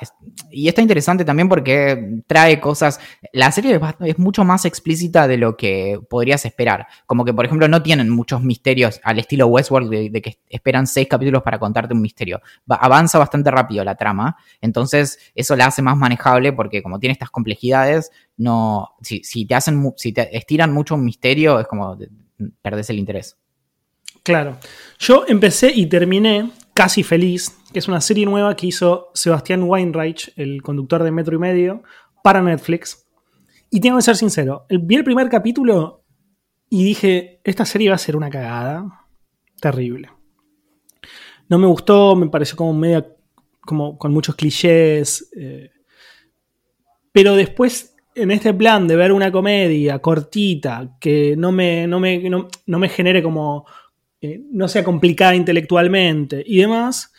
y 0.50 0.66
está 0.66 0.82
interesante 0.82 1.24
también 1.24 1.48
porque 1.48 2.22
trae 2.26 2.58
cosas. 2.60 2.98
La 3.32 3.52
serie 3.52 3.76
es, 3.76 3.80
es 4.00 4.18
mucho 4.18 4.44
más 4.44 4.64
explícita 4.64 5.28
de 5.28 5.36
lo 5.36 5.56
que 5.56 6.00
podrías 6.10 6.44
esperar. 6.44 6.86
Como 7.06 7.24
que, 7.24 7.32
por 7.32 7.44
ejemplo, 7.44 7.68
no 7.68 7.82
tienen 7.82 8.10
muchos 8.10 8.42
misterios 8.42 9.00
al 9.04 9.18
estilo 9.18 9.46
Westworld 9.46 9.90
de, 10.10 10.22
que 10.22 10.38
esperan 10.48 10.86
seis 10.86 11.06
capítulos 11.08 11.42
para 11.42 11.58
contarte 11.58 11.94
un 11.94 12.02
misterio. 12.02 12.40
Va- 12.70 12.76
avanza 12.76 13.18
bastante 13.18 13.50
rápido 13.50 13.84
la 13.84 13.94
trama, 13.94 14.36
entonces 14.60 15.18
eso 15.34 15.54
la 15.54 15.66
hace 15.66 15.82
más 15.82 15.96
manejable 15.96 16.52
porque, 16.52 16.82
como 16.82 16.98
tiene 16.98 17.12
estas 17.12 17.30
complejidades, 17.30 18.10
no. 18.36 18.90
Si, 19.02 19.46
te 19.46 19.54
hacen, 19.54 19.92
si 19.96 20.12
te 20.12 20.36
estiran 20.36 20.72
mucho 20.72 20.96
un 20.96 21.04
misterio, 21.04 21.60
es 21.60 21.66
como 21.66 21.96
perdés 22.62 22.90
el 22.90 22.98
interés. 22.98 23.36
Claro. 24.22 24.58
Yo 24.98 25.24
empecé 25.26 25.72
y 25.74 25.86
terminé 25.86 26.50
Casi 26.78 27.02
Feliz, 27.02 27.58
que 27.72 27.80
es 27.80 27.88
una 27.88 28.00
serie 28.00 28.24
nueva 28.24 28.54
que 28.54 28.68
hizo 28.68 29.10
Sebastián 29.12 29.64
Weinreich, 29.64 30.32
el 30.36 30.62
conductor 30.62 31.02
de 31.02 31.10
Metro 31.10 31.34
y 31.34 31.38
Medio, 31.40 31.82
para 32.22 32.40
Netflix. 32.40 33.04
Y 33.68 33.80
tengo 33.80 33.96
que 33.96 34.02
ser 34.02 34.14
sincero, 34.14 34.64
vi 34.70 34.94
el 34.94 35.02
primer 35.02 35.28
capítulo 35.28 36.04
y 36.70 36.84
dije, 36.84 37.40
esta 37.42 37.64
serie 37.64 37.88
va 37.88 37.96
a 37.96 37.98
ser 37.98 38.14
una 38.14 38.30
cagada 38.30 39.08
terrible. 39.60 40.08
No 41.48 41.58
me 41.58 41.66
gustó, 41.66 42.14
me 42.14 42.28
pareció 42.28 42.54
como 42.54 42.72
media, 42.74 43.04
como 43.62 43.98
con 43.98 44.12
muchos 44.12 44.36
clichés. 44.36 45.32
eh, 45.36 45.72
pero 47.10 47.34
después, 47.34 47.96
en 48.14 48.30
este 48.30 48.54
plan 48.54 48.86
de 48.86 48.94
ver 48.94 49.10
una 49.10 49.32
comedia 49.32 49.98
cortita, 49.98 50.96
que 51.00 51.34
no 51.36 51.50
me, 51.50 51.88
no 51.88 51.98
me, 51.98 52.22
no 52.30 52.78
me 52.78 52.88
genere 52.88 53.20
como 53.20 53.66
eh, 54.20 54.42
no 54.50 54.68
sea 54.68 54.84
complicada 54.84 55.34
intelectualmente 55.34 56.42
y 56.46 56.58
demás, 56.58 57.12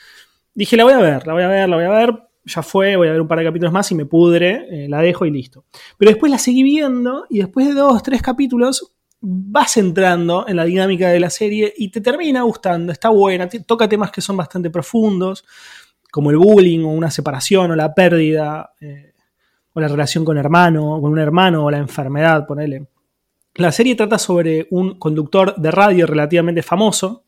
dije, 0.54 0.76
la 0.76 0.84
voy 0.84 0.94
a 0.94 1.00
ver, 1.00 1.28
la 1.28 1.34
voy 1.34 1.44
a 1.44 1.48
ver, 1.48 1.70
la 1.70 1.76
voy 1.76 1.86
a 1.86 1.90
ver, 1.90 2.24
ya 2.46 2.62
fue, 2.62 2.96
voy 2.96 3.08
a 3.08 3.12
ver 3.12 3.22
un 3.22 3.28
par 3.28 3.40
de 3.40 3.46
capítulos 3.46 3.72
más 3.72 3.92
y 3.92 3.96
me 3.96 4.06
pudre, 4.06 4.68
eh, 4.70 4.90
la 4.90 5.02
dejo 5.02 5.26
y 5.26 5.32
listo. 5.32 5.66
Pero 5.98 6.12
después 6.12 6.32
la 6.32 6.38
seguí 6.38 6.64
viendo 6.64 7.26
y 7.30 7.40
después 7.40 7.68
de 7.68 7.74
dos, 7.74 8.02
tres 8.04 8.22
capítulos 8.22 8.96
vas 9.22 9.78
entrando 9.78 10.46
en 10.48 10.56
la 10.56 10.66
dinámica 10.66 11.10
de 11.10 11.20
la 11.20 11.30
serie 11.30 11.74
y 11.78 11.90
te 11.90 12.02
termina 12.02 12.42
gustando, 12.44 12.92
está 12.92 13.10
buena, 13.10 13.48
toca 13.66 13.88
temas 13.88 14.12
que 14.12 14.22
son 14.22 14.38
bastante 14.38 14.70
profundos, 14.70 15.44
como 16.12 16.32
el 16.32 16.38
bullying 16.38 16.84
o 16.84 16.90
una 16.90 17.12
separación 17.12 17.72
o 17.72 17.76
la 17.76 17.94
pérdida, 17.94 18.74
eh, 18.80 19.14
o 19.74 19.80
la 19.80 19.88
relación 19.88 20.26
con 20.26 20.38
hermano, 20.38 21.00
con 21.02 21.12
un 21.12 21.20
hermano 21.20 21.66
o 21.66 21.72
la 21.72 21.78
enfermedad, 21.78 22.46
ponele. 22.48 22.88
La 23.60 23.72
serie 23.72 23.96
trata 23.96 24.18
sobre 24.18 24.68
un 24.72 24.98
conductor 24.98 25.56
de 25.56 25.72
radio 25.72 26.06
relativamente 26.08 26.64
famoso, 26.64 27.26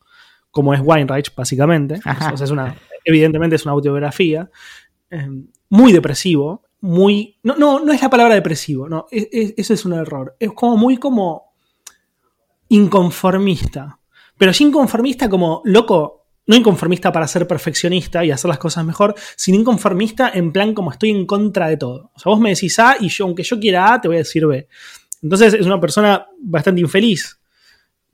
como 0.49 0.73
es 0.73 0.81
Weinreich, 0.83 1.33
básicamente. 1.35 1.99
Ajá. 2.03 2.31
O 2.33 2.37
sea, 2.37 2.45
es 2.45 2.51
una, 2.51 2.75
evidentemente 3.05 3.55
es 3.55 3.65
una 3.65 3.73
autobiografía. 3.73 4.49
eh, 5.09 5.27
muy 5.69 5.91
depresivo. 5.93 6.63
Muy. 6.81 7.37
No, 7.43 7.55
no, 7.57 7.79
no 7.79 7.93
es 7.93 8.01
la 8.01 8.09
palabra 8.09 8.33
depresivo, 8.35 8.89
no. 8.89 9.05
es- 9.11 9.27
es- 9.31 9.53
eso 9.57 9.73
es 9.73 9.85
un 9.85 9.93
error. 9.93 10.35
Es 10.39 10.51
como 10.53 10.77
muy 10.77 10.97
como. 10.97 11.53
inconformista. 12.69 13.99
Pero 14.37 14.53
sí 14.53 14.63
inconformista 14.63 15.29
como 15.29 15.61
loco. 15.65 16.19
No 16.47 16.55
inconformista 16.55 17.11
para 17.11 17.27
ser 17.27 17.45
perfeccionista 17.47 18.25
y 18.25 18.31
hacer 18.31 18.49
las 18.49 18.57
cosas 18.57 18.83
mejor, 18.83 19.13
sino 19.35 19.59
inconformista 19.59 20.31
en 20.33 20.51
plan 20.51 20.73
como 20.73 20.91
estoy 20.91 21.11
en 21.11 21.25
contra 21.27 21.67
de 21.67 21.77
todo. 21.77 22.11
O 22.15 22.19
sea, 22.19 22.31
vos 22.31 22.39
me 22.39 22.49
decís 22.49 22.77
A 22.79 22.95
y 22.99 23.09
yo, 23.09 23.25
aunque 23.25 23.43
yo 23.43 23.59
quiera 23.59 23.93
A, 23.93 24.01
te 24.01 24.07
voy 24.07 24.17
a 24.17 24.19
decir 24.25 24.47
B. 24.47 24.67
Entonces 25.21 25.53
es 25.53 25.65
una 25.65 25.79
persona 25.79 26.27
bastante 26.39 26.81
infeliz 26.81 27.39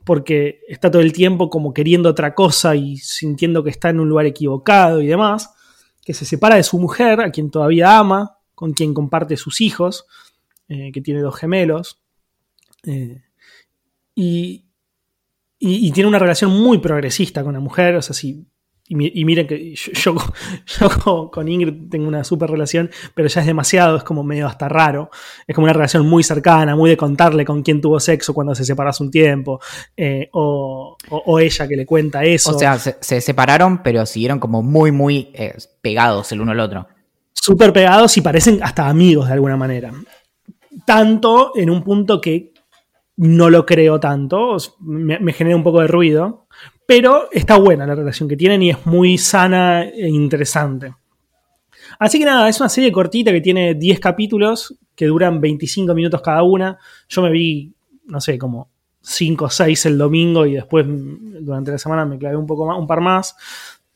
porque 0.03 0.61
está 0.67 0.89
todo 0.89 1.01
el 1.01 1.11
tiempo 1.13 1.49
como 1.49 1.73
queriendo 1.73 2.09
otra 2.09 2.33
cosa 2.33 2.75
y 2.75 2.97
sintiendo 2.97 3.63
que 3.63 3.69
está 3.69 3.89
en 3.89 3.99
un 3.99 4.07
lugar 4.09 4.25
equivocado 4.25 5.01
y 5.01 5.07
demás, 5.07 5.49
que 6.05 6.13
se 6.13 6.23
separa 6.25 6.55
de 6.55 6.63
su 6.63 6.79
mujer, 6.79 7.19
a 7.19 7.31
quien 7.31 7.51
todavía 7.51 7.97
ama, 7.97 8.37
con 8.55 8.71
quien 8.73 8.93
comparte 8.93 9.35
sus 9.35 9.59
hijos, 9.59 10.05
eh, 10.69 10.91
que 10.93 11.01
tiene 11.01 11.19
dos 11.21 11.35
gemelos, 11.35 11.99
eh, 12.85 13.21
y, 14.15 14.65
y- 15.59 15.87
y 15.87 15.91
tiene 15.91 16.07
una 16.07 16.19
relación 16.19 16.51
muy 16.51 16.77
progresista 16.77 17.43
con 17.43 17.53
la 17.53 17.59
mujer, 17.59 17.95
o 17.95 18.01
sea, 18.01 18.13
si... 18.13 18.45
Y, 18.89 18.95
mi- 18.95 19.12
y 19.13 19.26
miren 19.26 19.47
que 19.47 19.76
yo, 19.76 19.91
yo- 19.93 20.15
yo 20.80 20.89
con- 21.04 21.30
con 21.30 21.47
Ingrid 21.47 21.89
tengo 21.89 22.08
una 22.08 22.23
super 22.23 22.50
relación, 22.50 22.89
pero 23.13 23.28
ya 23.28 23.41
es 23.41 23.47
demasiado, 23.47 23.97
es 23.97 24.04
como 24.04 24.23
medio 24.23 24.47
hasta 24.47 24.69
raro. 24.69 25.10
Es 25.45 25.54
como 25.54 25.65
una 25.65 25.73
relación 25.73 26.08
muy 26.08 26.23
cercana, 26.23 26.76
muy 26.76 26.89
de 26.89 26.95
contarle 26.97 27.43
con 27.43 27.63
quién 27.63 27.82
tuvo 27.82 28.00
sexo 28.00 28.34
cuando 28.34 28.56
se 28.56 28.63
separó 28.63 28.89
hace 28.91 29.04
un 29.04 29.12
tiempo, 29.12 29.60
eh, 29.97 30.30
o, 30.32 30.95
o- 31.10 31.23
o 31.26 31.39
ella 31.39 31.67
que 31.67 31.76
le 31.76 31.86
cuenta 31.86 32.23
eso. 32.23 32.56
O 32.56 32.60
sea, 32.60 32.80
se, 32.80 32.95
se 33.02 33.19
separaron, 33.19 33.84
pero 33.84 34.06
siguieron 34.06 34.39
como 34.39 34.63
muy, 34.63 34.91
muy 34.93 35.32
eh, 35.34 35.54
pegados 35.82 36.32
el 36.32 36.39
uno 36.41 36.52
al 36.54 36.60
otro. 36.62 36.88
súper 37.34 37.73
pegados 37.73 38.15
y 38.17 38.21
parecen 38.21 38.60
hasta 38.63 38.88
amigos 38.88 39.28
de 39.28 39.34
alguna 39.34 39.58
manera. 39.58 39.91
Tanto 40.86 41.52
en 41.56 41.69
un 41.69 41.84
punto 41.84 42.21
que 42.21 42.54
no 43.17 43.49
lo 43.49 43.65
creo 43.65 43.99
tanto, 43.99 44.58
me, 44.80 45.19
me 45.19 45.34
genera 45.34 45.56
un 45.56 45.63
poco 45.63 45.82
de 45.82 45.88
ruido, 45.88 46.47
pero 46.86 47.30
está 47.32 47.58
buena 47.58 47.86
la 47.86 47.95
relación 47.95 48.30
que 48.30 48.38
tienen 48.38 48.63
y 48.63 48.69
es 48.69 48.86
muy 48.86 49.17
sana 49.17 49.84
e 49.84 50.08
interesante. 50.08 50.93
Así 51.99 52.19
que 52.19 52.25
nada, 52.25 52.47
es 52.47 52.60
una 52.60 52.69
serie 52.69 52.91
cortita 52.91 53.32
que 53.32 53.41
tiene 53.41 53.73
10 53.73 53.99
capítulos 53.99 54.75
que 54.95 55.06
duran 55.06 55.41
25 55.41 55.93
minutos 55.93 56.21
cada 56.21 56.43
una. 56.43 56.77
Yo 57.10 57.21
me 57.21 57.32
vi, 57.32 57.73
no 58.06 58.21
sé, 58.21 58.38
como 58.38 58.69
5 59.01 59.45
o 59.45 59.49
6 59.49 59.86
el 59.88 59.97
domingo 59.97 60.45
y 60.45 60.53
después 60.53 60.86
mm, 60.86 61.43
durante 61.43 61.71
la 61.71 61.77
semana 61.77 62.06
me 62.06 62.17
clavé 62.17 62.38
un 62.38 62.47
poco 62.47 62.65
más, 62.65 62.77
un 62.77 62.88
par 62.88 63.01
más. 63.01 63.36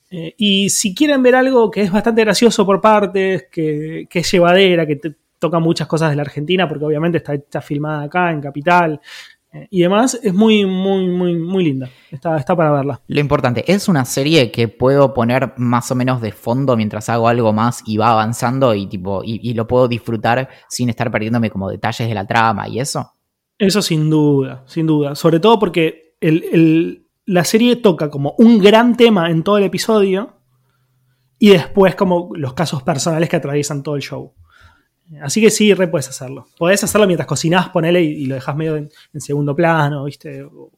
Eh, 0.09 0.33
y 0.37 0.69
si 0.69 0.93
quieren 0.93 1.23
ver 1.23 1.35
algo 1.35 1.71
que 1.71 1.81
es 1.81 1.91
bastante 1.91 2.21
gracioso 2.21 2.65
por 2.65 2.81
partes, 2.81 3.47
que, 3.51 4.07
que 4.09 4.19
es 4.19 4.31
llevadera, 4.31 4.85
que 4.85 4.95
te 4.97 5.15
toca 5.41 5.57
muchas 5.59 5.87
cosas 5.87 6.11
de 6.11 6.15
la 6.15 6.21
Argentina, 6.21 6.67
porque 6.69 6.85
obviamente 6.85 7.17
está, 7.17 7.33
está 7.33 7.59
filmada 7.61 8.03
acá, 8.03 8.31
en 8.31 8.39
Capital, 8.41 9.01
eh, 9.51 9.67
y 9.71 9.81
demás, 9.81 10.17
es 10.21 10.33
muy, 10.33 10.65
muy, 10.67 11.07
muy, 11.09 11.35
muy 11.35 11.63
linda. 11.63 11.89
Está, 12.11 12.37
está 12.37 12.55
para 12.55 12.71
verla. 12.71 13.01
Lo 13.07 13.19
importante, 13.19 13.69
es 13.69 13.89
una 13.89 14.05
serie 14.05 14.51
que 14.51 14.67
puedo 14.67 15.13
poner 15.13 15.53
más 15.57 15.89
o 15.91 15.95
menos 15.95 16.21
de 16.21 16.31
fondo 16.31 16.77
mientras 16.77 17.09
hago 17.09 17.27
algo 17.27 17.51
más 17.51 17.81
y 17.87 17.97
va 17.97 18.11
avanzando 18.11 18.73
y 18.75 18.85
tipo, 18.87 19.23
y, 19.25 19.39
y 19.49 19.53
lo 19.55 19.65
puedo 19.67 19.87
disfrutar 19.87 20.47
sin 20.69 20.89
estar 20.89 21.11
perdiéndome 21.11 21.49
como 21.49 21.69
detalles 21.69 22.07
de 22.07 22.13
la 22.13 22.25
trama 22.27 22.69
y 22.69 22.79
eso. 22.79 23.11
Eso 23.57 23.81
sin 23.81 24.09
duda, 24.09 24.63
sin 24.67 24.85
duda. 24.87 25.15
Sobre 25.15 25.39
todo 25.39 25.57
porque 25.59 26.15
el- 26.21 26.43
el- 26.53 27.07
la 27.25 27.43
serie 27.43 27.75
toca 27.77 28.09
como 28.09 28.35
un 28.37 28.59
gran 28.59 28.95
tema 28.95 29.29
en 29.31 29.43
todo 29.43 29.57
el 29.57 29.63
episodio 29.65 30.37
y 31.39 31.49
después 31.49 31.95
como 31.95 32.29
los 32.35 32.53
casos 32.53 32.83
personales 32.83 33.27
que 33.27 33.35
atraviesan 33.35 33.83
todo 33.83 33.95
el 33.95 34.01
show. 34.01 34.33
Así 35.21 35.41
que 35.41 35.51
sí, 35.51 35.73
re 35.73 35.87
puedes 35.87 36.07
hacerlo. 36.09 36.47
Podés 36.57 36.83
hacerlo 36.83 37.07
mientras 37.07 37.27
cocinás, 37.27 37.69
ponele 37.69 38.01
y, 38.01 38.25
lo 38.27 38.35
dejas 38.35 38.55
medio 38.55 38.77
en, 38.77 38.89
segundo 39.15 39.55
plano, 39.55 40.05
¿viste? 40.05 40.43
O, 40.43 40.71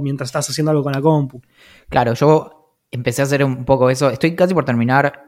mientras 0.00 0.28
estás 0.28 0.48
haciendo 0.48 0.70
algo 0.70 0.84
con 0.84 0.92
la 0.92 1.00
compu. 1.00 1.42
Claro, 1.88 2.14
yo 2.14 2.76
empecé 2.90 3.22
a 3.22 3.24
hacer 3.24 3.44
un 3.44 3.64
poco 3.64 3.90
eso. 3.90 4.10
Estoy 4.10 4.36
casi 4.36 4.54
por 4.54 4.64
terminar 4.64 5.24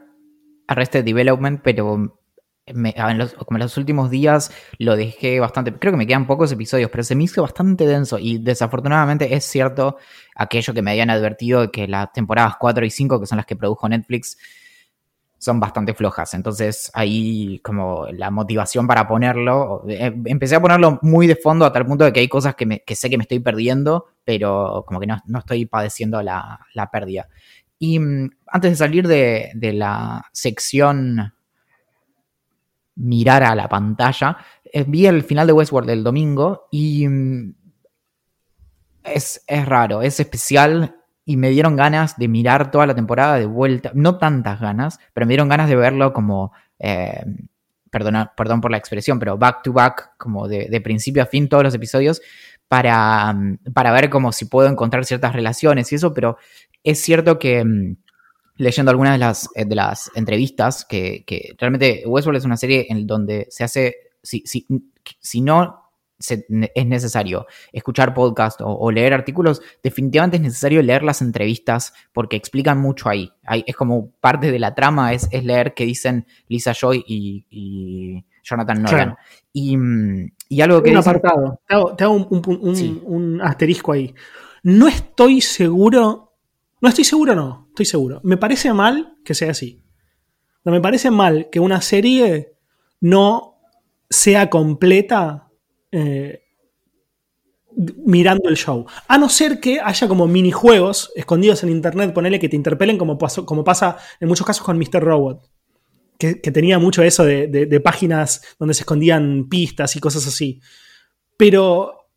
Arrested 0.67 1.03
Development, 1.03 1.59
pero 1.61 2.17
en 2.65 3.17
los, 3.17 3.33
como 3.33 3.57
en 3.57 3.63
los 3.63 3.77
últimos 3.77 4.09
días 4.09 4.51
lo 4.77 4.95
dejé 4.95 5.39
bastante. 5.39 5.73
Creo 5.73 5.91
que 5.91 5.97
me 5.97 6.07
quedan 6.07 6.27
pocos 6.27 6.51
episodios, 6.51 6.89
pero 6.89 7.03
se 7.03 7.15
me 7.15 7.25
hizo 7.25 7.41
bastante 7.41 7.85
denso. 7.85 8.17
Y 8.17 8.37
desafortunadamente 8.37 9.33
es 9.35 9.45
cierto 9.45 9.97
aquello 10.35 10.73
que 10.73 10.81
me 10.81 10.91
habían 10.91 11.09
advertido 11.09 11.61
de 11.61 11.71
que 11.71 11.87
las 11.87 12.11
temporadas 12.13 12.55
4 12.59 12.85
y 12.85 12.89
5, 12.89 13.19
que 13.19 13.25
son 13.25 13.37
las 13.37 13.45
que 13.45 13.55
produjo 13.55 13.89
Netflix, 13.89 14.37
son 15.41 15.59
bastante 15.59 15.95
flojas. 15.95 16.35
Entonces 16.35 16.91
ahí 16.93 17.59
como 17.63 18.05
la 18.13 18.29
motivación 18.29 18.85
para 18.85 19.07
ponerlo, 19.07 19.83
eh, 19.89 20.13
empecé 20.25 20.55
a 20.55 20.61
ponerlo 20.61 20.99
muy 21.01 21.25
de 21.25 21.35
fondo 21.35 21.65
a 21.65 21.73
tal 21.73 21.87
punto 21.87 22.05
de 22.05 22.13
que 22.13 22.19
hay 22.19 22.27
cosas 22.27 22.53
que, 22.55 22.67
me- 22.67 22.83
sé 22.87 23.09
que 23.09 23.17
me 23.17 23.23
estoy 23.23 23.39
perdiendo, 23.39 24.05
pero 24.23 24.83
como 24.85 24.99
que 24.99 25.07
no, 25.07 25.17
no 25.25 25.39
estoy 25.39 25.65
padeciendo 25.65 26.21
la, 26.21 26.59
la 26.75 26.91
pérdida. 26.91 27.27
Y 27.79 27.97
mm, 27.97 28.29
antes 28.47 28.71
de 28.71 28.75
salir 28.75 29.07
de, 29.07 29.49
de 29.55 29.73
la 29.73 30.23
sección 30.31 31.33
mirar 32.95 33.43
a 33.43 33.55
la 33.55 33.67
pantalla, 33.67 34.37
eh, 34.63 34.83
vi 34.87 35.07
el 35.07 35.23
final 35.23 35.47
de 35.47 35.53
Westworld 35.53 35.89
el 35.89 36.03
domingo 36.03 36.67
y 36.71 37.07
mm, 37.07 37.53
es, 39.03 39.43
es 39.47 39.65
raro, 39.65 40.01
es 40.01 40.19
especial 40.19 40.95
y 41.25 41.37
me 41.37 41.49
dieron 41.49 41.75
ganas 41.75 42.17
de 42.17 42.27
mirar 42.27 42.71
toda 42.71 42.85
la 42.87 42.95
temporada 42.95 43.37
de 43.37 43.45
vuelta. 43.45 43.91
No 43.93 44.17
tantas 44.17 44.59
ganas, 44.59 44.99
pero 45.13 45.25
me 45.27 45.31
dieron 45.31 45.49
ganas 45.49 45.69
de 45.69 45.75
verlo 45.75 46.13
como, 46.13 46.51
eh, 46.79 47.23
perdona- 47.91 48.33
perdón 48.35 48.61
por 48.61 48.71
la 48.71 48.77
expresión, 48.77 49.19
pero 49.19 49.37
back 49.37 49.61
to 49.63 49.73
back, 49.73 50.11
como 50.17 50.47
de, 50.47 50.67
de 50.69 50.81
principio 50.81 51.23
a 51.23 51.25
fin 51.27 51.47
todos 51.49 51.63
los 51.63 51.75
episodios, 51.75 52.21
para, 52.67 53.33
mm, 53.33 53.57
para 53.73 53.91
ver 53.91 54.09
como 54.09 54.31
si 54.31 54.45
puedo 54.45 54.69
encontrar 54.69 55.05
ciertas 55.05 55.33
relaciones 55.33 55.91
y 55.91 55.95
eso, 55.95 56.13
pero 56.13 56.37
es 56.83 56.99
cierto 57.01 57.37
que 57.37 57.63
mm, 57.65 57.97
leyendo 58.57 58.91
algunas 58.91 59.13
de 59.13 59.17
las, 59.19 59.49
eh, 59.55 59.65
de 59.65 59.75
las 59.75 60.09
entrevistas, 60.15 60.85
que, 60.85 61.23
que 61.25 61.55
realmente 61.57 62.03
Westworld 62.05 62.37
es 62.39 62.45
una 62.45 62.57
serie 62.57 62.87
en 62.89 63.05
donde 63.07 63.47
se 63.49 63.63
hace, 63.63 63.95
si, 64.23 64.41
si, 64.45 64.65
si 65.19 65.41
no 65.41 65.80
es 66.29 66.85
necesario 66.85 67.45
escuchar 67.71 68.13
podcast 68.13 68.59
o, 68.63 68.91
leer 68.91 69.13
artículos, 69.13 69.61
definitivamente 69.83 70.37
es 70.37 70.43
necesario 70.43 70.81
leer 70.81 71.03
las 71.03 71.21
entrevistas 71.21 71.93
porque 72.13 72.35
explican 72.35 72.79
mucho 72.79 73.09
ahí. 73.09 73.31
es 73.65 73.75
como 73.75 74.11
parte 74.19 74.51
de 74.51 74.59
la 74.59 74.75
trama, 74.75 75.13
es, 75.13 75.29
leer 75.31 75.73
qué 75.73 75.85
dicen 75.85 76.25
Lisa 76.47 76.73
Joy 76.73 77.03
y, 77.07 78.25
Jonathan 78.43 78.81
Nolan. 78.81 79.15
Y, 79.53 79.75
algo 80.61 80.81
que... 80.81 80.91
Un 80.91 80.97
apartado, 80.97 81.59
te 81.97 82.03
hago, 82.03 82.15
un, 82.15 83.41
asterisco 83.43 83.93
ahí. 83.93 84.13
No 84.63 84.87
estoy 84.87 85.41
seguro, 85.41 86.33
no 86.79 86.89
estoy 86.89 87.03
seguro, 87.03 87.35
no, 87.35 87.67
estoy 87.69 87.85
seguro. 87.85 88.21
Me 88.23 88.37
parece 88.37 88.73
mal 88.73 89.17
que 89.23 89.33
sea 89.33 89.51
así. 89.51 89.83
No 90.63 90.71
me 90.71 90.81
parece 90.81 91.09
mal 91.09 91.49
que 91.51 91.59
una 91.59 91.81
serie 91.81 92.53
no 92.99 93.51
sea 94.09 94.49
completa 94.49 95.50
eh, 95.91 96.43
mirando 98.05 98.49
el 98.49 98.57
show. 98.57 98.85
A 99.07 99.17
no 99.17 99.29
ser 99.29 99.59
que 99.59 99.79
haya 99.79 100.07
como 100.07 100.27
minijuegos 100.27 101.11
escondidos 101.15 101.63
en 101.63 101.69
internet, 101.69 102.13
ponele 102.13 102.39
que 102.39 102.49
te 102.49 102.55
interpelen 102.55 102.97
como, 102.97 103.17
como 103.17 103.63
pasa 103.63 103.97
en 104.19 104.27
muchos 104.27 104.45
casos 104.45 104.63
con 104.63 104.77
Mr. 104.77 105.01
Robot. 105.01 105.49
Que, 106.17 106.35
tenía 106.35 106.77
mucho 106.77 107.01
eso 107.01 107.23
de, 107.23 107.81
páginas 107.83 108.43
donde 108.59 108.75
se 108.75 108.81
escondían 108.81 109.47
pistas 109.49 109.95
y 109.95 109.99
cosas 109.99 110.27
así. 110.27 110.61
Pero 111.35 112.09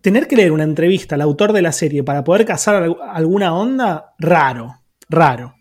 tener 0.00 0.26
que 0.26 0.36
leer 0.36 0.52
una 0.52 0.64
entrevista 0.64 1.16
al 1.16 1.20
autor 1.20 1.52
de 1.52 1.60
la 1.60 1.72
serie 1.72 2.02
para 2.02 2.24
poder 2.24 2.46
cazar 2.46 2.88
alguna 3.12 3.54
onda, 3.54 4.14
raro, 4.18 4.80
raro. 5.10 5.54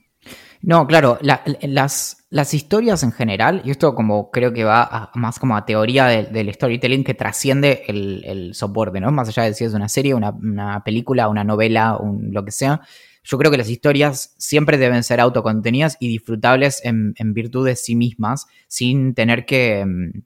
No, 0.62 0.88
claro, 0.88 1.20
las, 1.22 2.25
las 2.36 2.54
historias 2.54 3.02
en 3.04 3.14
general, 3.14 3.62
y 3.64 3.72
esto 3.72 3.96
como 3.96 4.30
creo 4.30 4.52
que 4.52 4.66
va 4.66 5.10
más 5.16 5.40
como 5.40 5.56
a 5.56 5.66
teoría 5.66 6.08
del 6.08 6.54
storytelling 6.54 7.06
que 7.06 7.14
trasciende 7.14 7.84
el, 7.88 8.54
soporte, 8.54 9.00
¿no? 9.00 9.10
Más 9.10 9.30
allá 9.30 9.44
de 9.44 9.54
si 9.54 9.64
es 9.64 9.74
una 9.74 9.88
serie, 9.88 10.14
una, 10.14 10.84
película, 10.84 11.30
una 11.30 11.46
novela, 11.46 11.96
un, 11.96 12.34
lo 12.34 12.44
que 12.44 12.52
sea. 12.52 12.82
Yo 13.24 13.38
creo 13.38 13.52
que 13.52 13.58
las 13.58 13.70
historias 13.70 14.36
siempre 14.38 14.78
deben 14.78 15.04
ser 15.04 15.22
autocontenidas 15.22 15.96
y 16.02 16.10
disfrutables 16.10 16.82
en, 16.84 17.14
virtud 17.34 17.66
de 17.66 17.78
sí 17.78 17.96
mismas, 17.96 18.48
sin 18.68 19.14
tener 19.14 19.46
que. 19.46 19.86
Mm, 19.86 20.24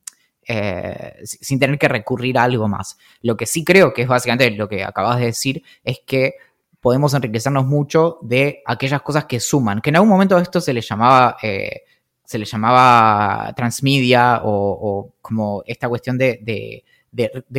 eh, 0.48 1.14
sin 1.24 1.60
tener 1.60 1.78
que 1.78 1.88
recurrir 1.88 2.40
a 2.40 2.44
algo 2.46 2.68
más. 2.68 2.98
Lo 3.22 3.38
que 3.38 3.46
sí 3.46 3.64
creo 3.64 3.94
que 3.94 4.02
es 4.02 4.08
básicamente 4.08 4.50
lo 4.50 4.68
que 4.68 4.84
acabas 4.84 5.20
de 5.20 5.26
decir 5.26 5.62
es 5.84 6.00
que 6.08 6.34
podemos 6.80 7.14
enriquecernos 7.14 7.68
mucho 7.68 8.18
de 8.24 8.64
aquellas 8.66 9.04
cosas 9.04 9.26
que 9.26 9.40
suman, 9.40 9.80
que 9.80 9.92
en 9.92 9.98
algún 9.98 10.10
momento 10.10 10.40
esto 10.40 10.60
se 10.60 10.74
le 10.74 10.82
llamaba, 10.82 11.38
eh, 11.44 11.84
se 12.30 12.38
le 12.38 12.46
llamaba 12.46 13.52
transmedia 13.56 14.42
o, 14.44 15.16
como 15.20 15.64
esta 15.66 15.90
cuestión 15.90 16.16
de, 16.16 16.84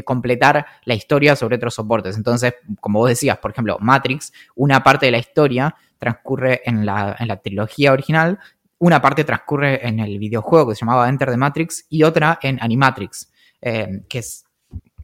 completar 0.04 0.64
la 0.84 0.94
historia 0.94 1.34
sobre 1.34 1.56
otros 1.56 1.74
soportes. 1.74 2.16
Entonces, 2.16 2.54
como 2.78 3.00
vos 3.00 3.08
decías, 3.08 3.36
por 3.38 3.50
ejemplo, 3.50 3.78
Matrix, 3.80 4.32
una 4.54 4.84
parte 4.84 5.06
de 5.06 5.12
la 5.12 5.18
historia 5.18 5.74
transcurre 5.98 6.62
en 6.64 6.86
la, 6.86 7.40
trilogía 7.42 7.90
original, 7.90 8.38
una 8.78 9.02
parte 9.02 9.24
transcurre 9.24 9.84
en 9.84 9.98
el 9.98 10.20
videojuego 10.20 10.68
que 10.68 10.76
se 10.76 10.82
llamaba 10.82 11.08
Enter 11.08 11.30
the 11.30 11.36
Matrix 11.36 11.86
y 11.88 12.04
otra 12.04 12.38
en 12.40 12.62
Animatrix, 12.62 13.28
eh, 13.62 14.04
que 14.08 14.20
es 14.20 14.44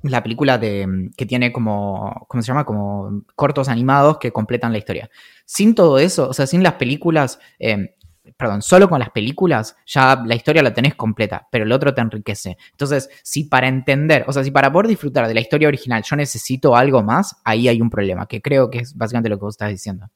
la 0.02 0.22
película 0.22 0.58
de, 0.58 1.10
que 1.16 1.26
tiene 1.26 1.50
como, 1.50 2.24
¿cómo 2.28 2.40
se 2.40 2.46
llama? 2.46 2.64
Como 2.64 3.24
cortos 3.34 3.68
animados 3.68 4.18
que 4.18 4.30
completan 4.30 4.70
la 4.70 4.78
historia. 4.78 5.10
Sin 5.44 5.74
todo 5.74 5.98
eso, 5.98 6.28
o 6.28 6.34
sea, 6.34 6.46
sin 6.46 6.62
las 6.62 6.74
películas, 6.74 7.40
eh, 7.58 7.95
perdón, 8.36 8.62
solo 8.62 8.88
con 8.88 8.98
las 8.98 9.10
películas 9.10 9.76
ya 9.86 10.22
la 10.24 10.34
historia 10.34 10.62
la 10.62 10.74
tenés 10.74 10.94
completa, 10.94 11.46
pero 11.50 11.64
el 11.64 11.72
otro 11.72 11.94
te 11.94 12.00
enriquece. 12.00 12.56
Entonces, 12.72 13.08
si 13.22 13.44
para 13.44 13.68
entender, 13.68 14.24
o 14.26 14.32
sea, 14.32 14.44
si 14.44 14.50
para 14.50 14.72
poder 14.72 14.88
disfrutar 14.88 15.26
de 15.28 15.34
la 15.34 15.40
historia 15.40 15.68
original 15.68 16.02
yo 16.02 16.16
necesito 16.16 16.76
algo 16.76 17.02
más, 17.02 17.36
ahí 17.44 17.68
hay 17.68 17.80
un 17.80 17.90
problema, 17.90 18.26
que 18.26 18.40
creo 18.40 18.70
que 18.70 18.78
es 18.78 18.96
básicamente 18.96 19.28
lo 19.28 19.36
que 19.38 19.44
vos 19.44 19.54
estás 19.54 19.70
diciendo. 19.70 20.08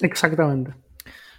Exactamente. 0.00 0.74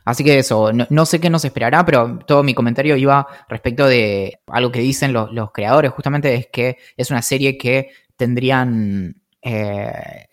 Así 0.06 0.24
que 0.24 0.38
eso, 0.38 0.72
no, 0.72 1.06
sé 1.08 1.20
qué 1.20 1.32
nos 1.32 1.46
esperará, 1.46 1.84
pero 1.84 2.20
todo 2.28 2.44
mi 2.44 2.54
comentario 2.54 2.96
iba 2.96 3.28
respecto 3.50 3.88
de 3.88 4.40
algo 4.46 4.72
que 4.72 4.80
dicen 4.80 5.14
los, 5.14 5.52
creadores, 5.52 5.92
justamente 5.92 6.36
es 6.36 6.48
que 6.48 6.78
es 6.96 7.10
una 7.10 7.22
serie 7.22 7.58
que 7.58 7.90
tendrían... 8.16 9.16
Eh, 9.42 10.28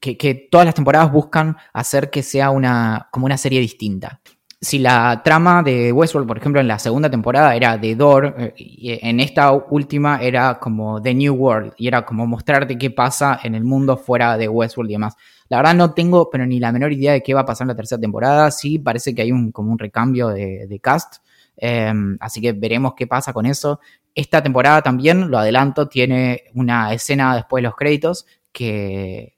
que, 0.00 0.48
todas 0.50 0.66
las 0.66 0.74
temporadas 0.74 1.10
buscan 1.10 1.56
hacer 1.72 2.10
que 2.10 2.22
sea 2.22 2.50
una, 2.50 3.08
como 3.10 3.26
una 3.26 3.38
serie 3.38 3.60
distinta. 3.60 4.20
Si 4.60 4.78
la 4.80 5.22
trama 5.22 5.62
de 5.62 5.92
Westworld, 5.92 6.26
por 6.26 6.38
ejemplo, 6.38 6.60
en 6.60 6.66
la 6.66 6.80
segunda 6.80 7.08
temporada 7.08 7.54
era 7.54 7.78
de 7.78 7.94
Door, 7.94 8.34
eh, 8.56 8.98
en 9.02 9.20
esta 9.20 9.52
última 9.52 10.20
era 10.20 10.58
como 10.58 11.00
The 11.00 11.14
New 11.14 11.32
World, 11.34 11.74
y 11.76 11.86
era 11.86 12.04
como 12.04 12.26
mostrarte 12.26 12.76
qué 12.76 12.90
pasa 12.90 13.38
en 13.44 13.54
el 13.54 13.62
mundo 13.62 13.96
fuera 13.96 14.36
de 14.36 14.48
Westworld 14.48 14.90
y 14.90 14.94
demás. 14.94 15.14
La 15.48 15.58
verdad 15.58 15.74
no 15.74 15.94
tengo, 15.94 16.28
pero 16.28 16.44
ni 16.46 16.58
la 16.58 16.72
menor 16.72 16.92
idea 16.92 17.12
de 17.12 17.22
qué 17.22 17.34
va 17.34 17.40
a 17.40 17.46
pasar 17.46 17.64
en 17.64 17.68
la 17.68 17.76
tercera 17.76 18.00
temporada. 18.00 18.50
Sí, 18.50 18.78
parece 18.78 19.14
que 19.14 19.22
hay 19.22 19.32
un, 19.32 19.50
como 19.52 19.72
un 19.72 19.78
recambio 19.78 20.28
de, 20.28 20.80
cast. 20.82 21.22
Em, 21.56 22.16
así 22.20 22.40
que 22.40 22.52
veremos 22.52 22.94
qué 22.96 23.06
pasa 23.06 23.32
con 23.32 23.46
eso. 23.46 23.80
Esta 24.14 24.42
temporada 24.42 24.82
también, 24.82 25.30
lo 25.30 25.38
adelanto, 25.38 25.88
tiene 25.88 26.44
una 26.54 26.92
escena 26.92 27.34
después 27.36 27.62
de 27.62 27.68
los 27.68 27.76
créditos 27.76 28.26
que, 28.52 29.34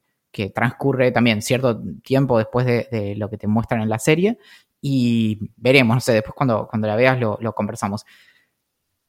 transcurre 0.55 1.13
también 1.13 1.43
cierto 1.43 1.79
tiempo 2.03 2.39
después 2.39 2.65
de, 2.65 3.15
lo 3.17 3.29
que 3.29 3.37
te 3.37 3.47
muestran 3.47 3.83
en 3.83 3.91
la 3.91 3.99
serie. 3.99 4.39
Y 4.81 5.53
veremos, 5.57 5.97
no 5.97 6.01
sé, 6.01 6.13
después 6.13 6.35
cuando, 6.35 6.67
cuando 6.69 6.89
la 6.89 6.97
veas 6.97 7.19
lo, 7.19 7.53
conversamos. 7.55 8.05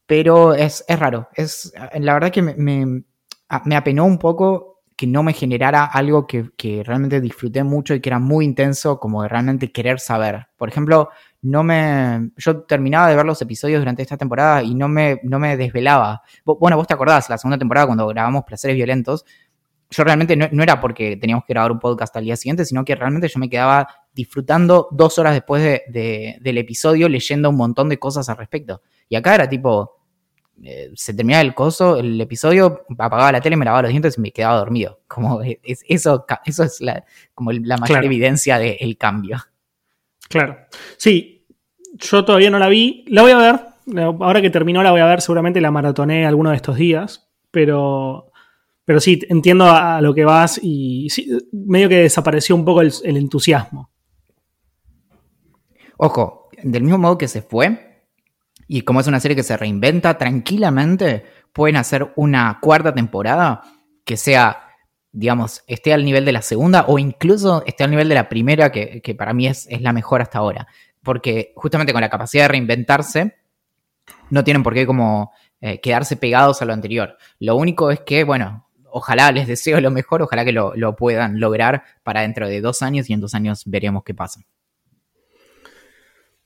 Pero 0.05 0.53
es, 0.53 0.83
raro. 0.87 1.29
Es, 1.33 1.73
la 1.93 2.13
verdad 2.13 2.31
que 2.31 2.41
me, 2.41 3.03
me 3.65 3.75
apenó 3.75 4.05
un 4.05 4.19
poco 4.19 4.71
que 5.01 5.07
no 5.07 5.23
me 5.23 5.33
generara 5.33 5.85
algo 5.85 6.27
que, 6.27 6.83
realmente 6.85 7.19
disfruté 7.21 7.63
mucho 7.63 7.95
y 7.95 8.01
que 8.01 8.09
era 8.09 8.19
muy 8.19 8.45
intenso, 8.45 8.99
como 8.99 9.27
realmente 9.27 9.71
querer 9.71 9.99
saber. 9.99 10.49
Por 10.57 10.69
ejemplo, 10.69 11.09
no 11.41 11.63
me. 11.63 12.29
Yo 12.37 12.61
terminaba 12.65 13.07
de 13.07 13.15
ver 13.15 13.25
los 13.25 13.41
episodios 13.41 13.81
durante 13.81 14.03
esta 14.03 14.15
temporada 14.15 14.61
y 14.61 14.75
no 14.75 14.87
me, 14.87 15.19
no 15.23 15.39
me 15.39 15.57
desvelaba. 15.57 16.21
Bueno, 16.45 16.77
vos 16.77 16.85
te 16.85 16.93
acordás, 16.93 17.31
la 17.31 17.39
segunda 17.39 17.57
temporada 17.57 17.87
cuando 17.87 18.05
grabamos 18.05 18.43
Placeres 18.43 18.75
Violentos, 18.75 19.25
yo 19.89 20.03
realmente 20.03 20.35
no, 20.35 20.61
era 20.61 20.79
porque 20.79 21.17
teníamos 21.17 21.45
que 21.45 21.53
grabar 21.53 21.71
un 21.71 21.79
podcast 21.79 22.15
al 22.15 22.25
día 22.25 22.35
siguiente, 22.35 22.63
sino 22.63 22.85
que 22.85 22.93
realmente 22.93 23.27
yo 23.27 23.39
me 23.39 23.49
quedaba 23.49 23.87
disfrutando 24.13 24.87
dos 24.91 25.17
horas 25.17 25.33
después 25.33 25.81
del 25.87 26.57
episodio 26.57 27.07
leyendo 27.07 27.49
un 27.49 27.57
montón 27.57 27.89
de 27.89 27.99
cosas 27.99 28.29
al 28.29 28.37
respecto. 28.37 28.81
Y 29.09 29.15
acá 29.15 29.35
era 29.35 29.49
tipo, 29.49 30.01
eh, 30.63 30.91
se 30.95 31.13
terminaba 31.13 31.41
el 31.41 31.53
coso, 31.53 31.97
el 31.97 32.19
episodio, 32.21 32.85
apagaba 32.97 33.31
la 33.31 33.41
tele, 33.41 33.55
me 33.55 33.65
lavaba 33.65 33.83
los 33.83 33.91
dientes 33.91 34.17
y 34.17 34.21
me 34.21 34.31
quedaba 34.31 34.57
dormido. 34.57 35.01
Como 35.07 35.41
es, 35.41 35.83
eso, 35.87 36.25
eso 36.45 36.63
es 36.63 36.81
la, 36.81 37.03
como 37.33 37.51
la 37.51 37.77
mayor 37.77 38.05
evidencia 38.05 38.59
del 38.59 38.97
cambio. 38.97 39.37
Claro. 40.29 40.57
Sí, 40.97 41.45
yo 41.97 42.23
todavía 42.25 42.49
no 42.49 42.59
la 42.59 42.69
vi. 42.69 43.05
La 43.07 43.21
voy 43.21 43.31
a 43.31 43.37
ver. 43.37 43.59
Ahora 44.21 44.41
que 44.41 44.49
terminó 44.49 44.83
la 44.83 44.91
voy 44.91 45.01
a 45.01 45.05
ver, 45.05 45.21
seguramente 45.21 45.59
la 45.59 45.71
maratoné 45.71 46.25
alguno 46.25 46.51
de 46.51 46.55
estos 46.55 46.77
días. 46.77 47.29
Pero, 47.49 48.31
pero 48.85 48.99
sí, 48.99 49.19
entiendo 49.29 49.65
a, 49.65 49.99
lo 49.99 50.13
que 50.13 50.23
vas 50.23 50.59
y 50.61 51.07
medio 51.51 51.89
que 51.89 52.03
desapareció 52.03 52.55
un 52.55 52.63
poco 52.63 52.81
el 52.81 53.17
entusiasmo. 53.17 53.90
Ojo, 56.03 56.49
del 56.63 56.81
mismo 56.81 56.97
modo 56.97 57.19
que 57.19 57.27
se 57.27 57.43
fue, 57.43 58.07
y 58.67 58.81
como 58.81 59.01
es 59.01 59.05
una 59.05 59.19
serie 59.19 59.35
que 59.35 59.43
se 59.43 59.55
reinventa 59.55 60.17
tranquilamente, 60.17 61.23
pueden 61.53 61.75
hacer 61.75 62.11
una 62.15 62.57
cuarta 62.59 62.91
temporada 62.91 63.61
que 64.03 64.17
sea, 64.17 64.63
digamos, 65.11 65.63
esté 65.67 65.93
al 65.93 66.03
nivel 66.03 66.25
de 66.25 66.31
la 66.31 66.41
segunda 66.41 66.85
o 66.87 66.97
incluso 66.97 67.63
esté 67.67 67.83
al 67.83 67.91
nivel 67.91 68.09
de 68.09 68.15
la 68.15 68.29
primera, 68.29 68.71
que, 68.71 69.15
para 69.15 69.31
mí 69.35 69.45
es, 69.45 69.67
es, 69.69 69.83
la 69.83 69.93
mejor 69.93 70.23
hasta 70.23 70.39
ahora. 70.39 70.65
Porque 71.03 71.53
justamente 71.55 71.93
con 71.93 72.01
la 72.01 72.09
capacidad 72.09 72.45
de 72.45 72.47
reinventarse, 72.47 73.35
no 74.31 74.43
tienen 74.43 74.63
por 74.63 74.73
qué 74.73 74.87
como 74.87 75.31
eh, 75.59 75.79
quedarse 75.81 76.15
pegados 76.15 76.63
a 76.63 76.65
lo 76.65 76.73
anterior. 76.73 77.15
Lo 77.37 77.57
único 77.57 77.91
es 77.91 77.99
que, 77.99 78.23
bueno, 78.23 78.67
ojalá 78.89 79.31
les 79.31 79.45
deseo 79.45 79.79
lo 79.79 79.91
mejor, 79.91 80.23
ojalá 80.23 80.45
que 80.45 80.51
lo, 80.51 80.75
lo 80.75 80.95
puedan 80.95 81.39
lograr 81.39 81.83
para 82.01 82.21
dentro 82.21 82.47
de 82.47 82.59
dos 82.59 82.81
años 82.81 83.07
y 83.07 83.13
en 83.13 83.21
dos 83.21 83.35
años 83.35 83.61
veremos 83.67 84.03
qué 84.03 84.15
pasa. 84.15 84.41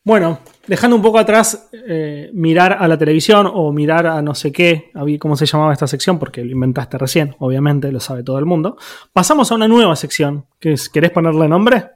Bueno, 0.05 0.37
dejando 0.67 0.95
un 0.95 1.01
poco 1.01 1.17
atrás 1.17 1.67
eh, 1.73 2.29
mirar 2.31 2.77
a 2.79 2.87
la 2.87 2.95
televisión 2.95 3.49
o 3.51 3.71
mirar 3.71 4.05
a 4.05 4.21
no 4.21 4.35
sé 4.35 4.51
qué, 4.51 4.91
cómo 5.19 5.35
se 5.35 5.47
llamaba 5.47 5.73
esta 5.73 5.87
sección, 5.87 6.19
porque 6.19 6.45
lo 6.45 6.51
inventaste 6.51 6.99
recién, 6.99 7.35
obviamente, 7.39 7.91
lo 7.91 7.99
sabe 7.99 8.21
todo 8.21 8.37
el 8.37 8.45
mundo. 8.45 8.77
Pasamos 9.11 9.51
a 9.51 9.55
una 9.55 9.67
nueva 9.67 9.95
sección. 9.95 10.45
¿Querés 10.59 10.91
ponerle 11.11 11.47
nombre? 11.47 11.89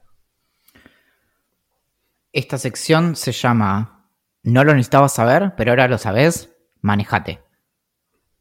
Esta 2.34 2.58
sección 2.58 3.16
se 3.16 3.32
llama 3.32 4.08
No 4.42 4.64
lo 4.64 4.74
necesitabas 4.74 5.14
saber, 5.14 5.54
pero 5.56 5.72
ahora 5.72 5.88
lo 5.88 6.00
sabes, 6.00 6.50
manejate. 6.82 7.42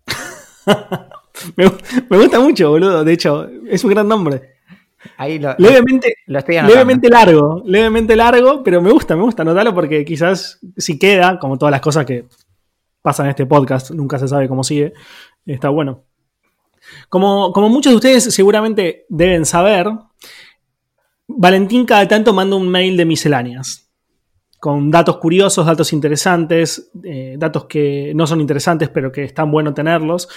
me, 1.57 1.70
me 2.09 2.16
gusta 2.16 2.40
mucho, 2.40 2.70
boludo. 2.70 3.04
De 3.04 3.12
hecho, 3.12 3.46
es 3.68 3.85
un 3.85 3.90
gran 3.90 4.09
nombre 4.09 4.57
levemente, 5.58 6.14
levemente 6.26 7.08
largo, 7.08 7.62
levemente 7.64 8.16
largo, 8.16 8.62
pero 8.62 8.82
me 8.82 8.90
gusta, 8.90 9.16
me 9.16 9.22
gusta 9.22 9.42
anotarlo 9.42 9.74
porque 9.74 10.04
quizás 10.04 10.58
si 10.76 10.98
queda, 10.98 11.38
como 11.38 11.56
todas 11.56 11.70
las 11.70 11.80
cosas 11.80 12.04
que 12.04 12.26
pasan 13.02 13.26
en 13.26 13.30
este 13.30 13.46
podcast, 13.46 13.90
nunca 13.90 14.18
se 14.18 14.28
sabe 14.28 14.48
cómo 14.48 14.64
sigue, 14.64 14.92
está 15.46 15.68
bueno. 15.68 16.04
Como, 17.08 17.52
como 17.52 17.68
muchos 17.68 17.92
de 17.92 17.96
ustedes 17.96 18.24
seguramente 18.34 19.06
deben 19.08 19.44
saber, 19.44 19.88
Valentín 21.26 21.84
cada 21.84 22.08
tanto 22.08 22.32
manda 22.32 22.56
un 22.56 22.68
mail 22.68 22.96
de 22.96 23.04
misceláneas 23.04 23.90
con 24.58 24.90
datos 24.90 25.18
curiosos, 25.18 25.66
datos 25.66 25.92
interesantes, 25.92 26.90
eh, 27.04 27.37
datos 27.38 27.66
que 27.66 28.12
no 28.14 28.26
son 28.26 28.40
interesantes 28.40 28.88
pero 28.88 29.12
que 29.12 29.24
están 29.24 29.50
bueno 29.50 29.72
tenerlos, 29.72 30.28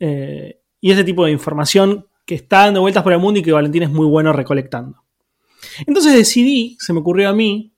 eh, 0.00 0.60
y 0.80 0.90
ese 0.90 1.04
tipo 1.04 1.24
de 1.24 1.30
información 1.30 2.06
que 2.30 2.36
está 2.36 2.58
dando 2.58 2.80
vueltas 2.80 3.02
por 3.02 3.12
el 3.12 3.18
mundo 3.18 3.40
y 3.40 3.42
que 3.42 3.50
Valentín 3.50 3.82
es 3.82 3.90
muy 3.90 4.06
bueno 4.06 4.32
recolectando. 4.32 5.02
Entonces 5.84 6.14
decidí, 6.14 6.76
se 6.78 6.92
me 6.92 7.00
ocurrió 7.00 7.28
a 7.28 7.32
mí, 7.32 7.74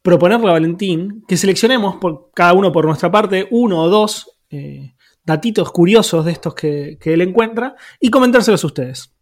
proponerle 0.00 0.48
a 0.48 0.52
Valentín 0.52 1.22
que 1.28 1.36
seleccionemos 1.36 1.96
por 1.96 2.30
cada 2.32 2.54
uno 2.54 2.72
por 2.72 2.86
nuestra 2.86 3.10
parte 3.10 3.48
uno 3.50 3.82
o 3.82 3.90
dos 3.90 4.38
eh, 4.48 4.94
datitos 5.24 5.70
curiosos 5.72 6.24
de 6.24 6.32
estos 6.32 6.54
que, 6.54 6.96
que, 6.98 7.12
él 7.12 7.20
encuentra 7.20 7.76
y 8.00 8.08
comentárselos 8.08 8.64
a 8.64 8.68
ustedes. 8.68 9.12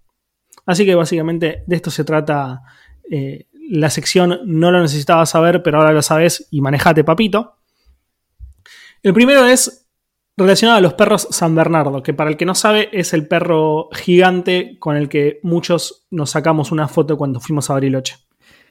Así 0.67 0.87
que 0.87 0.95
básicamente 0.95 1.65
de 1.67 1.75
esto 1.75 1.91
se 1.91 2.05
trata 2.05 2.63
eh, 3.11 3.49
la 3.71 3.91
sección 3.91 4.39
No 4.45 4.71
lo 4.71 4.81
necesitaba 4.81 5.27
saber, 5.27 5.65
pero 5.65 5.79
ahora 5.79 5.91
lo 5.91 6.03
sabes 6.03 6.47
y 6.53 6.61
manejate, 6.61 7.03
papito. 7.03 7.57
El 9.03 9.15
primero 9.15 9.47
es 9.47 9.80
relacionado 10.41 10.79
a 10.79 10.81
los 10.81 10.95
perros 10.95 11.29
San 11.31 11.55
Bernardo, 11.55 12.03
que 12.03 12.15
para 12.15 12.31
el 12.31 12.37
que 12.37 12.47
no 12.47 12.55
sabe 12.55 12.89
es 12.93 13.13
el 13.13 13.27
perro 13.27 13.89
gigante 13.93 14.77
con 14.79 14.97
el 14.97 15.09
que 15.09 15.41
muchos 15.43 16.07
nos 16.11 16.31
sacamos 16.31 16.73
una 16.73 16.89
foto 16.89 17.17
cuando 17.17 17.41
fuimos 17.41 17.71
a 17.71 17.75
Bariloche. 17.75 18.17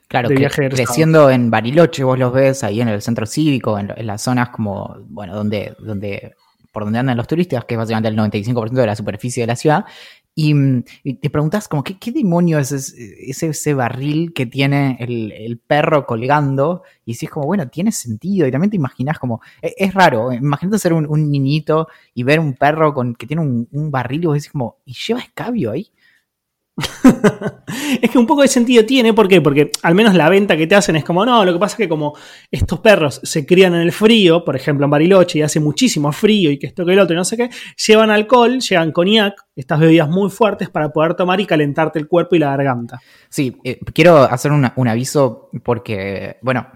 Claro, 0.07 0.29
que, 0.29 0.47
creciendo 0.47 1.29
en 1.29 1.51
Bariloche, 1.51 2.03
vos 2.03 2.17
los 2.17 2.33
ves 2.33 2.63
ahí 2.63 2.81
en 2.81 2.87
el 2.87 3.01
centro 3.03 3.27
cívico, 3.27 3.77
en, 3.77 3.93
en, 3.95 4.07
las 4.07 4.23
zonas 4.23 4.49
como, 4.49 4.97
bueno, 5.07 5.35
donde, 5.35 5.75
donde, 5.77 6.33
por 6.71 6.83
donde 6.83 6.97
andan 6.97 7.15
los 7.15 7.27
turistas, 7.27 7.63
que 7.65 7.75
es 7.75 7.77
básicamente 7.77 8.09
el 8.09 8.17
95% 8.17 8.71
de 8.71 8.87
la 8.87 8.95
superficie 8.95 9.43
de 9.43 9.47
la 9.47 9.55
ciudad, 9.55 9.85
y, 10.35 10.83
te 11.15 11.29
preguntas 11.29 11.67
como, 11.67 11.83
¿qué, 11.83 11.97
qué 11.97 12.11
demonio 12.11 12.59
es 12.59 12.71
ese, 12.71 13.49
ese, 13.49 13.73
barril 13.73 14.33
que 14.33 14.45
tiene 14.45 14.95
el, 14.99 15.33
el, 15.33 15.57
perro 15.57 16.05
colgando? 16.05 16.83
Y 17.05 17.15
si 17.15 17.25
es 17.25 17.31
como, 17.31 17.45
bueno, 17.45 17.67
tiene 17.67 17.91
sentido. 17.91 18.47
Y 18.47 18.51
también 18.51 18.71
te 18.71 18.77
imaginas 18.77 19.19
como, 19.19 19.41
es, 19.61 19.73
es 19.77 19.93
raro, 19.93 20.31
imagínate 20.31 20.79
ser 20.79 20.93
un, 20.93 21.05
un, 21.07 21.29
niñito 21.29 21.89
y 22.13 22.23
ver 22.23 22.39
un 22.39 22.53
perro 22.53 22.93
con, 22.93 23.15
que 23.15 23.27
tiene 23.27 23.41
un, 23.41 23.67
un 23.71 23.91
barril 23.91 24.23
y 24.23 24.25
vos 24.27 24.35
decís 24.35 24.51
como, 24.51 24.77
¿y 24.85 24.93
lleva 24.93 25.19
escabio 25.19 25.71
ahí? 25.71 25.91
es 28.01 28.09
que 28.09 28.17
un 28.17 28.25
poco 28.25 28.41
de 28.41 28.47
sentido 28.47 28.85
tiene, 28.85 29.13
¿por 29.13 29.27
qué? 29.27 29.41
Porque 29.41 29.71
al 29.83 29.95
menos 29.95 30.13
la 30.15 30.29
venta 30.29 30.57
que 30.57 30.67
te 30.67 30.75
hacen 30.75 30.95
es 30.95 31.03
como, 31.03 31.25
no, 31.25 31.43
lo 31.45 31.53
que 31.53 31.59
pasa 31.59 31.73
es 31.73 31.77
que 31.77 31.89
como 31.89 32.15
estos 32.51 32.79
perros 32.79 33.19
se 33.23 33.45
crían 33.45 33.75
en 33.75 33.81
el 33.81 33.91
frío, 33.91 34.43
por 34.43 34.55
ejemplo 34.55 34.85
en 34.85 34.91
Bariloche, 34.91 35.39
y 35.39 35.41
hace 35.41 35.59
muchísimo 35.59 36.11
frío 36.11 36.51
y 36.51 36.57
que 36.57 36.67
esto 36.67 36.85
que 36.85 36.93
el 36.93 36.99
otro 36.99 37.13
y 37.13 37.17
no 37.17 37.25
sé 37.25 37.37
qué, 37.37 37.49
llevan 37.87 38.11
alcohol, 38.11 38.59
llevan 38.59 38.91
coñac, 38.91 39.35
estas 39.55 39.79
bebidas 39.79 40.09
muy 40.09 40.29
fuertes 40.29 40.69
para 40.69 40.89
poder 40.89 41.15
tomar 41.15 41.39
y 41.39 41.45
calentarte 41.45 41.99
el 41.99 42.07
cuerpo 42.07 42.35
y 42.35 42.39
la 42.39 42.49
garganta. 42.51 42.99
Sí, 43.29 43.57
eh, 43.63 43.79
quiero 43.93 44.17
hacer 44.23 44.51
un 44.51 44.87
aviso 44.87 45.49
porque, 45.63 46.37
bueno, 46.41 46.67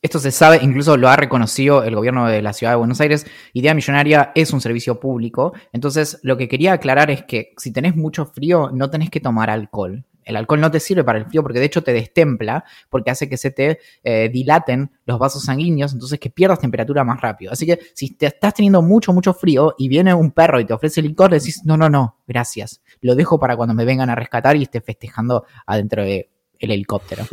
esto 0.00 0.20
se 0.20 0.30
sabe, 0.30 0.60
incluso 0.62 0.96
lo 0.96 1.08
ha 1.08 1.16
reconocido 1.16 1.82
el 1.82 1.96
gobierno 1.96 2.26
de 2.28 2.40
la 2.40 2.52
ciudad 2.52 2.72
de 2.72 2.76
Buenos 2.76 3.00
Aires. 3.00 3.26
Idea 3.52 3.74
Millonaria 3.74 4.30
es 4.34 4.52
un 4.52 4.60
servicio 4.60 5.00
público. 5.00 5.52
Entonces, 5.72 6.20
lo 6.22 6.36
que 6.36 6.48
quería 6.48 6.74
aclarar 6.74 7.10
es 7.10 7.24
que 7.24 7.52
si 7.56 7.72
tenés 7.72 7.96
mucho 7.96 8.26
frío, 8.26 8.70
no 8.72 8.90
tenés 8.90 9.10
que 9.10 9.20
tomar 9.20 9.50
alcohol. 9.50 10.04
El 10.24 10.36
alcohol 10.36 10.60
no 10.60 10.70
te 10.70 10.78
sirve 10.78 11.02
para 11.02 11.18
el 11.18 11.24
frío 11.24 11.42
porque 11.42 11.58
de 11.58 11.64
hecho 11.64 11.82
te 11.82 11.92
destempla, 11.94 12.62
porque 12.90 13.10
hace 13.10 13.30
que 13.30 13.38
se 13.38 13.50
te 13.50 13.78
eh, 14.04 14.28
dilaten 14.28 14.92
los 15.06 15.18
vasos 15.18 15.42
sanguíneos, 15.44 15.94
entonces 15.94 16.20
que 16.20 16.28
pierdas 16.28 16.60
temperatura 16.60 17.02
más 17.02 17.20
rápido. 17.20 17.50
Así 17.50 17.64
que 17.64 17.78
si 17.94 18.10
te 18.10 18.26
estás 18.26 18.52
teniendo 18.52 18.82
mucho, 18.82 19.14
mucho 19.14 19.32
frío 19.32 19.74
y 19.78 19.88
viene 19.88 20.12
un 20.12 20.30
perro 20.30 20.60
y 20.60 20.66
te 20.66 20.74
ofrece 20.74 21.00
licor, 21.00 21.30
decís, 21.30 21.62
no, 21.64 21.78
no, 21.78 21.88
no, 21.88 22.18
gracias. 22.26 22.82
Lo 23.00 23.14
dejo 23.16 23.40
para 23.40 23.56
cuando 23.56 23.74
me 23.74 23.86
vengan 23.86 24.10
a 24.10 24.14
rescatar 24.14 24.54
y 24.56 24.64
esté 24.64 24.82
festejando 24.82 25.46
adentro 25.66 26.04
del 26.04 26.26
helicóptero. 26.58 27.24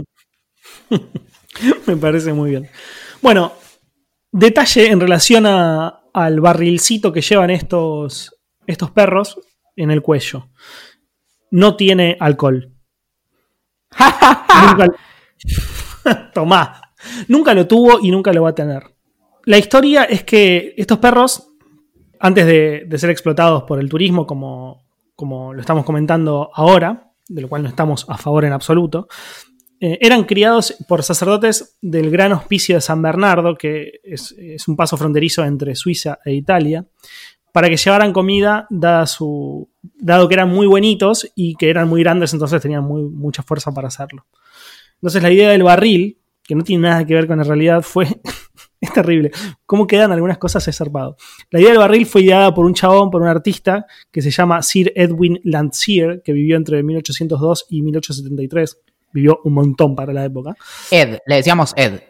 Me 1.87 1.97
parece 1.97 2.33
muy 2.33 2.51
bien. 2.51 2.69
Bueno, 3.21 3.53
detalle 4.31 4.87
en 4.87 4.99
relación 4.99 5.45
a, 5.45 6.01
al 6.13 6.39
barrilcito 6.39 7.11
que 7.11 7.21
llevan 7.21 7.49
estos, 7.49 8.35
estos 8.67 8.91
perros 8.91 9.39
en 9.75 9.91
el 9.91 10.01
cuello. 10.01 10.49
No 11.51 11.75
tiene 11.75 12.17
alcohol. 12.19 12.73
nunca, 13.99 14.87
Tomá. 16.33 16.81
Nunca 17.27 17.53
lo 17.53 17.67
tuvo 17.67 17.99
y 18.01 18.11
nunca 18.11 18.33
lo 18.33 18.43
va 18.43 18.49
a 18.49 18.55
tener. 18.55 18.83
La 19.45 19.57
historia 19.57 20.05
es 20.05 20.23
que 20.23 20.73
estos 20.75 20.97
perros, 20.97 21.51
antes 22.19 22.45
de, 22.45 22.85
de 22.87 22.97
ser 22.97 23.11
explotados 23.11 23.63
por 23.63 23.79
el 23.79 23.89
turismo, 23.89 24.25
como, 24.25 24.85
como 25.15 25.53
lo 25.53 25.61
estamos 25.61 25.85
comentando 25.85 26.49
ahora, 26.53 27.11
de 27.27 27.41
lo 27.41 27.49
cual 27.49 27.63
no 27.63 27.69
estamos 27.69 28.05
a 28.09 28.17
favor 28.17 28.45
en 28.45 28.53
absoluto, 28.53 29.07
eh, 29.79 29.97
eran 30.01 30.23
criados 30.23 30.75
por 30.87 31.03
sacerdotes 31.03 31.77
del 31.81 32.09
Gran 32.09 32.31
Hospicio 32.31 32.75
de 32.75 32.81
San 32.81 33.01
Bernardo, 33.01 33.55
que 33.55 33.99
es, 34.03 34.33
un 34.67 34.75
paso 34.75 34.97
fronterizo 34.97 35.43
entre 35.43 35.75
Suiza 35.75 36.19
e 36.23 36.33
Italia, 36.33 36.85
para 37.51 37.69
que 37.69 37.77
llevaran 37.77 38.13
comida, 38.13 38.67
su, 39.05 39.69
dado 39.81 40.27
que 40.27 40.33
eran 40.33 40.49
muy 40.49 40.67
buenitos 40.67 41.31
y 41.35 41.55
que 41.55 41.69
eran 41.69 41.87
muy 41.87 42.01
grandes, 42.03 42.33
entonces 42.33 42.61
tenían 42.61 42.83
muy, 42.83 43.03
mucha 43.03 43.43
fuerza 43.43 43.71
para 43.71 43.87
hacerlo. 43.87 44.25
Entonces 44.95 45.21
la 45.21 45.31
idea 45.31 45.49
del 45.49 45.63
barril, 45.63 46.19
que 46.43 46.55
no 46.55 46.63
tiene 46.63 46.89
nada 46.89 47.05
que 47.05 47.13
ver 47.13 47.27
con 47.27 47.37
la 47.37 47.43
realidad, 47.43 47.81
fue... 47.81 48.07
es 48.81 48.93
terrible. 48.93 49.31
Cómo 49.65 49.87
quedan 49.87 50.11
algunas 50.11 50.37
cosas 50.37 50.67
es. 50.67 50.79
La 51.49 51.59
idea 51.59 51.69
del 51.69 51.79
barril 51.79 52.05
fue 52.05 52.23
ideada 52.23 52.53
por 52.53 52.65
un 52.65 52.73
chabón, 52.73 53.09
por 53.09 53.21
un 53.21 53.27
artista, 53.27 53.85
que 54.11 54.21
se 54.21 54.31
llama 54.31 54.61
Sir 54.61 54.91
Edwin 54.95 55.39
Landseer, 55.43 56.21
que 56.23 56.33
vivió 56.33 56.55
entre 56.55 56.83
1802 56.83 57.65
y 57.69 57.81
1873 57.81 58.81
vivió 59.15 59.39
un 59.45 59.53
montón 59.53 59.95
para 59.95 60.13
la 60.13 60.25
época. 60.25 60.55
Ed, 60.91 61.19
le 61.25 61.35
decíamos 61.35 61.73
Ed. 61.77 62.01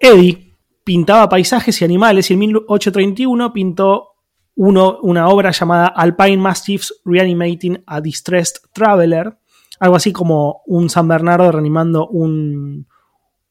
Eddie 0.00 0.56
pintaba 0.82 1.28
paisajes 1.28 1.80
y 1.80 1.84
animales 1.84 2.30
y 2.30 2.34
en 2.34 2.40
1831 2.40 3.52
pintó 3.52 4.14
uno, 4.56 4.98
una 5.02 5.28
obra 5.28 5.50
llamada 5.50 5.86
Alpine 5.88 6.38
Mastiffs 6.38 7.02
Reanimating 7.04 7.82
a 7.86 8.00
Distressed 8.00 8.62
Traveler, 8.72 9.36
algo 9.78 9.96
así 9.96 10.12
como 10.12 10.62
un 10.66 10.88
San 10.88 11.06
Bernardo 11.06 11.52
reanimando 11.52 12.08
un, 12.08 12.86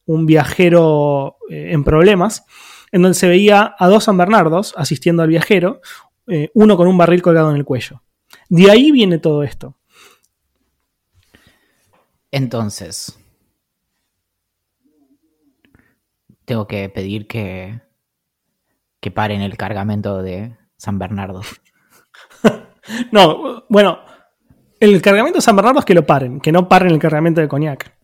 un 0.06 0.26
viajero 0.26 1.38
eh, 1.49 1.69
en 1.71 1.84
problemas, 1.84 2.45
en 2.91 3.04
donde 3.04 3.17
se 3.17 3.28
veía 3.28 3.76
a 3.78 3.88
dos 3.88 4.06
San 4.06 4.17
Bernardos 4.17 4.73
asistiendo 4.76 5.21
al 5.21 5.30
viajero, 5.30 5.82
eh, 6.28 6.49
uno 6.54 6.78
con 6.78 6.88
un 6.88 6.97
barril 6.97 7.21
colgado 7.21 7.52
en 7.52 7.58
el 7.58 7.65
cuello. 7.65 8.02
De 8.49 8.71
ahí 8.71 8.91
viene 8.91 9.19
todo 9.19 9.43
esto. 9.43 9.76
Entonces, 12.34 13.15
tengo 16.46 16.65
que 16.65 16.89
pedir 16.89 17.28
que, 17.28 17.80
que 19.00 19.12
paren 19.12 19.41
el 19.41 19.56
cargamento 19.56 20.24
de 20.24 20.58
San 20.76 20.98
Bernardo. 20.98 21.41
no, 23.12 23.65
bueno, 23.69 24.00
el 24.80 25.00
cargamento 25.04 25.38
de 25.38 25.41
San 25.43 25.56
Bernardo 25.56 25.82
es 25.82 25.86
que 25.86 25.93
lo 25.93 26.08
paren, 26.08 26.41
que 26.41 26.52
no 26.52 26.67
paren 26.67 26.89
el 26.89 26.98
cargamento 26.98 27.39
de 27.39 27.48
coñac. 27.48 27.96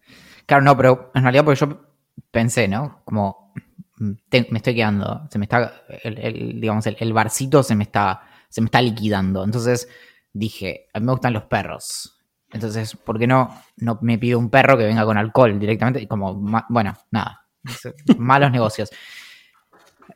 Claro, 0.45 0.63
no, 0.63 0.77
pero 0.77 1.09
en 1.15 1.23
realidad 1.23 1.43
porque 1.43 1.61
yo 1.61 1.81
pensé, 2.29 2.67
¿no? 2.67 3.01
Como 3.05 3.51
me 3.97 4.57
estoy 4.57 4.75
quedando, 4.75 5.27
se 5.31 5.39
me 5.39 5.45
está, 5.45 5.85
el, 6.03 6.19
el 6.19 6.61
digamos, 6.61 6.85
el, 6.85 6.97
el, 6.99 7.13
barcito 7.13 7.63
se 7.63 7.73
me 7.73 7.83
está, 7.83 8.21
se 8.47 8.61
me 8.61 8.65
está 8.65 8.79
liquidando. 8.79 9.43
Entonces 9.43 9.89
dije, 10.33 10.87
a 10.93 10.99
mí 10.99 11.07
me 11.07 11.13
gustan 11.13 11.33
los 11.33 11.45
perros. 11.45 12.18
Entonces, 12.51 12.95
¿por 12.95 13.19
qué 13.19 13.27
no, 13.27 13.49
no 13.77 13.99
me 14.01 14.17
pido 14.17 14.39
un 14.39 14.49
perro 14.49 14.77
que 14.77 14.85
venga 14.85 15.05
con 15.05 15.17
alcohol 15.17 15.59
directamente? 15.59 16.07
Como, 16.07 16.35
bueno, 16.69 16.95
nada, 17.11 17.45
malos 18.17 18.51
negocios. 18.51 18.89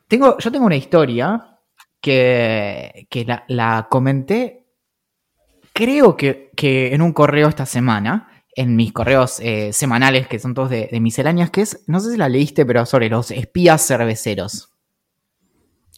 Tengo, 0.08 0.36
yo 0.38 0.50
tengo 0.50 0.66
una 0.66 0.76
historia 0.76 1.58
que, 2.00 3.06
que 3.08 3.24
la, 3.24 3.44
la, 3.48 3.86
comenté, 3.88 4.66
creo 5.72 6.16
que, 6.16 6.50
que, 6.56 6.92
en 6.94 7.02
un 7.02 7.12
correo 7.12 7.48
esta 7.48 7.66
semana, 7.66 8.42
en 8.56 8.76
mis 8.76 8.92
correos 8.92 9.40
eh, 9.40 9.72
semanales, 9.72 10.26
que 10.26 10.38
son 10.38 10.54
todos 10.54 10.70
de, 10.70 10.88
de 10.90 11.00
misceláneas, 11.00 11.50
que 11.50 11.62
es, 11.62 11.84
no 11.86 12.00
sé 12.00 12.12
si 12.12 12.16
la 12.16 12.28
leíste, 12.28 12.66
pero 12.66 12.84
sobre 12.84 13.08
los 13.08 13.30
espías 13.30 13.86
cerveceros. 13.86 14.70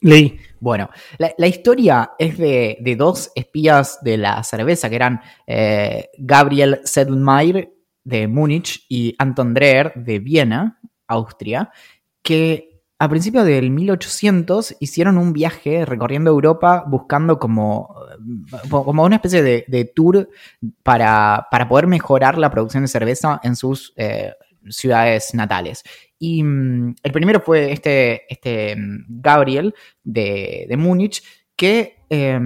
Leí. 0.00 0.38
Bueno, 0.60 0.88
la, 1.18 1.46
historia 1.46 2.12
es 2.18 2.38
de, 2.38 2.96
dos 2.98 3.30
espías 3.34 3.98
de 4.02 4.16
la 4.16 4.42
cerveza, 4.42 4.88
que 4.88 4.96
eran 4.96 5.20
eh, 5.46 6.08
Gabriel 6.18 6.80
Sedlmayr 6.84 7.72
de 8.04 8.28
Múnich 8.28 8.86
y 8.88 9.14
Anton 9.18 9.52
Dreher 9.52 9.92
de 9.94 10.18
Viena, 10.18 10.80
Austria, 11.08 11.70
que 12.22 12.76
a 12.98 13.08
principios 13.08 13.44
del 13.44 13.70
1800 13.70 14.76
hicieron 14.80 15.18
un 15.18 15.32
viaje 15.32 15.84
recorriendo 15.84 16.30
Europa 16.30 16.84
buscando 16.86 17.38
como, 17.38 17.94
como 18.70 19.04
una 19.04 19.16
especie 19.16 19.42
de, 19.42 19.64
de 19.68 19.84
tour 19.84 20.30
para, 20.82 21.46
para, 21.50 21.68
poder 21.68 21.86
mejorar 21.86 22.38
la 22.38 22.50
producción 22.50 22.84
de 22.84 22.88
cerveza 22.88 23.38
en 23.42 23.54
sus 23.54 23.92
eh, 23.96 24.32
ciudades 24.68 25.34
natales. 25.34 25.84
Y 26.18 26.42
um, 26.42 26.94
el 27.02 27.12
primero 27.12 27.40
fue 27.40 27.72
este, 27.72 28.32
este 28.32 28.76
Gabriel 29.08 29.74
de, 30.02 30.66
de 30.68 30.76
Múnich, 30.76 31.22
que, 31.56 32.04
eh, 32.10 32.40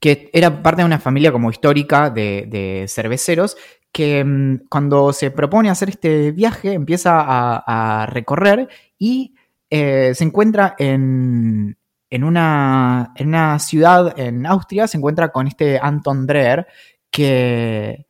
que 0.00 0.30
era 0.32 0.62
parte 0.62 0.82
de 0.82 0.86
una 0.86 0.98
familia 0.98 1.32
como 1.32 1.50
histórica 1.50 2.10
de, 2.10 2.86
cerveceros, 2.88 3.56
que 3.92 4.24
mm, 4.24 4.66
cuando 4.68 5.12
se 5.12 5.30
propone 5.30 5.70
hacer 5.70 5.88
este 5.88 6.32
viaje 6.32 6.72
empieza 6.72 7.24
a, 7.26 8.06
recorrer 8.06 8.68
y 8.98 9.34
eh, 9.70 10.12
se 10.14 10.24
encuentra 10.24 10.74
en, 10.78 11.76
en, 12.10 12.24
una, 12.24 13.12
en 13.16 13.28
una 13.28 13.58
ciudad 13.58 14.18
en 14.18 14.46
Austria, 14.46 14.86
se 14.86 14.98
encuentra 14.98 15.30
con 15.32 15.46
este 15.46 15.78
Anton 15.80 16.26
Dreher, 16.26 16.66
que, 17.10 18.05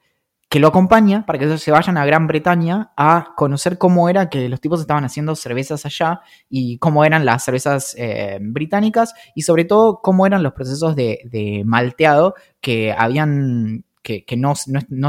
que 0.56 0.60
lo 0.60 0.68
acompaña 0.68 1.26
para 1.26 1.38
que 1.38 1.58
se 1.58 1.70
vayan 1.70 1.98
a 1.98 2.06
Gran 2.06 2.26
Bretaña 2.26 2.90
a 2.96 3.34
conocer 3.36 3.76
cómo 3.76 4.08
era 4.08 4.30
que 4.30 4.48
los 4.48 4.58
tipos 4.58 4.80
estaban 4.80 5.04
haciendo 5.04 5.36
cervezas 5.36 5.84
allá 5.84 6.22
y 6.48 6.78
cómo 6.78 7.04
eran 7.04 7.26
las 7.26 7.44
cervezas 7.44 7.94
eh, 7.98 8.38
británicas 8.40 9.12
y 9.34 9.42
sobre 9.42 9.66
todo 9.66 10.00
cómo 10.00 10.26
eran 10.26 10.42
los 10.42 10.54
procesos 10.54 10.96
de, 10.96 11.62
malteado 11.66 12.36
que 12.62 12.94
habían 12.96 13.84
que, 14.02 14.24
no, 14.38 14.54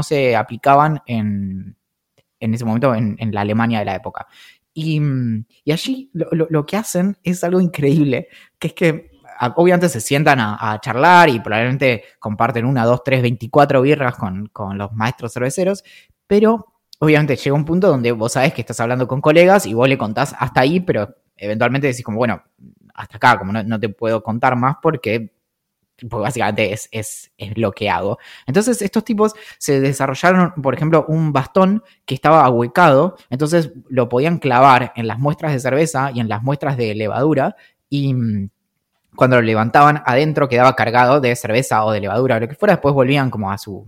se 0.02 0.36
aplicaban 0.36 1.00
en, 1.06 1.78
en 2.40 2.52
ese 2.52 2.66
momento 2.66 2.94
en, 2.94 3.16
la 3.32 3.40
Alemania 3.40 3.78
de 3.78 3.86
la 3.86 3.94
época. 3.94 4.26
Y, 4.74 5.00
allí 5.72 6.10
lo, 6.12 6.66
que 6.66 6.76
hacen 6.76 7.16
es 7.22 7.42
algo 7.42 7.62
increíble, 7.62 8.28
que 8.58 8.68
es 8.68 8.74
que 8.74 9.10
obviamente 9.56 9.88
se 9.88 10.00
sientan 10.00 10.38
a, 10.40 10.78
charlar 10.80 11.28
y 11.28 11.40
probablemente 11.40 12.04
comparten 12.18 12.64
una, 12.64 12.84
dos, 12.84 13.02
tres, 13.04 13.22
veinticuatro 13.22 13.82
birras 13.82 14.16
con, 14.16 14.50
los 14.76 14.92
maestros 14.92 15.32
cerveceros, 15.32 15.84
pero 16.26 16.66
obviamente 16.98 17.36
llega 17.36 17.54
un 17.54 17.64
punto 17.64 17.88
donde 17.88 18.12
vos 18.12 18.32
sabés 18.32 18.52
que 18.52 18.60
estás 18.60 18.80
hablando 18.80 19.06
con 19.06 19.20
colegas 19.20 19.66
y 19.66 19.74
vos 19.74 19.88
le 19.88 19.98
contás 19.98 20.34
hasta 20.38 20.60
ahí, 20.60 20.80
pero 20.80 21.14
eventualmente 21.36 21.86
decís 21.86 22.04
como, 22.04 22.18
bueno, 22.18 22.42
hasta 22.94 23.16
acá, 23.16 23.38
como 23.38 23.52
no, 23.52 23.80
te 23.80 23.88
puedo 23.88 24.22
contar 24.22 24.56
más 24.56 24.76
porque 24.82 25.32
básicamente 26.02 26.72
es, 26.72 26.88
es, 26.92 27.30
lo 27.56 27.72
que 27.72 27.90
hago. 27.90 28.18
Entonces, 28.46 28.82
estos 28.82 29.04
tipos 29.04 29.34
se 29.58 29.80
desarrollaron, 29.80 30.52
por 30.60 30.74
ejemplo, 30.74 31.04
un 31.08 31.32
bastón 31.32 31.82
que 32.04 32.14
estaba 32.14 32.44
ahuecado, 32.44 33.16
entonces 33.30 33.72
lo 33.88 34.08
podían 34.08 34.38
clavar 34.38 34.92
en 34.96 35.06
las 35.06 35.18
muestras 35.18 35.52
de 35.52 35.60
cerveza 35.60 36.10
y 36.12 36.20
en 36.20 36.28
las 36.28 36.42
muestras 36.42 36.76
de 36.76 36.94
levadura 36.94 37.56
y 37.88 38.14
cuando 39.18 39.34
lo 39.34 39.42
levantaban 39.42 40.00
adentro 40.06 40.48
quedaba 40.48 40.76
cargado 40.76 41.20
de 41.20 41.34
cerveza 41.34 41.84
o 41.84 41.90
de 41.90 42.00
levadura 42.00 42.36
o 42.36 42.38
lo 42.38 42.46
que 42.46 42.54
fuera, 42.54 42.74
después 42.74 42.94
volvían 42.94 43.30
como 43.30 43.50
a 43.50 43.58
su, 43.58 43.84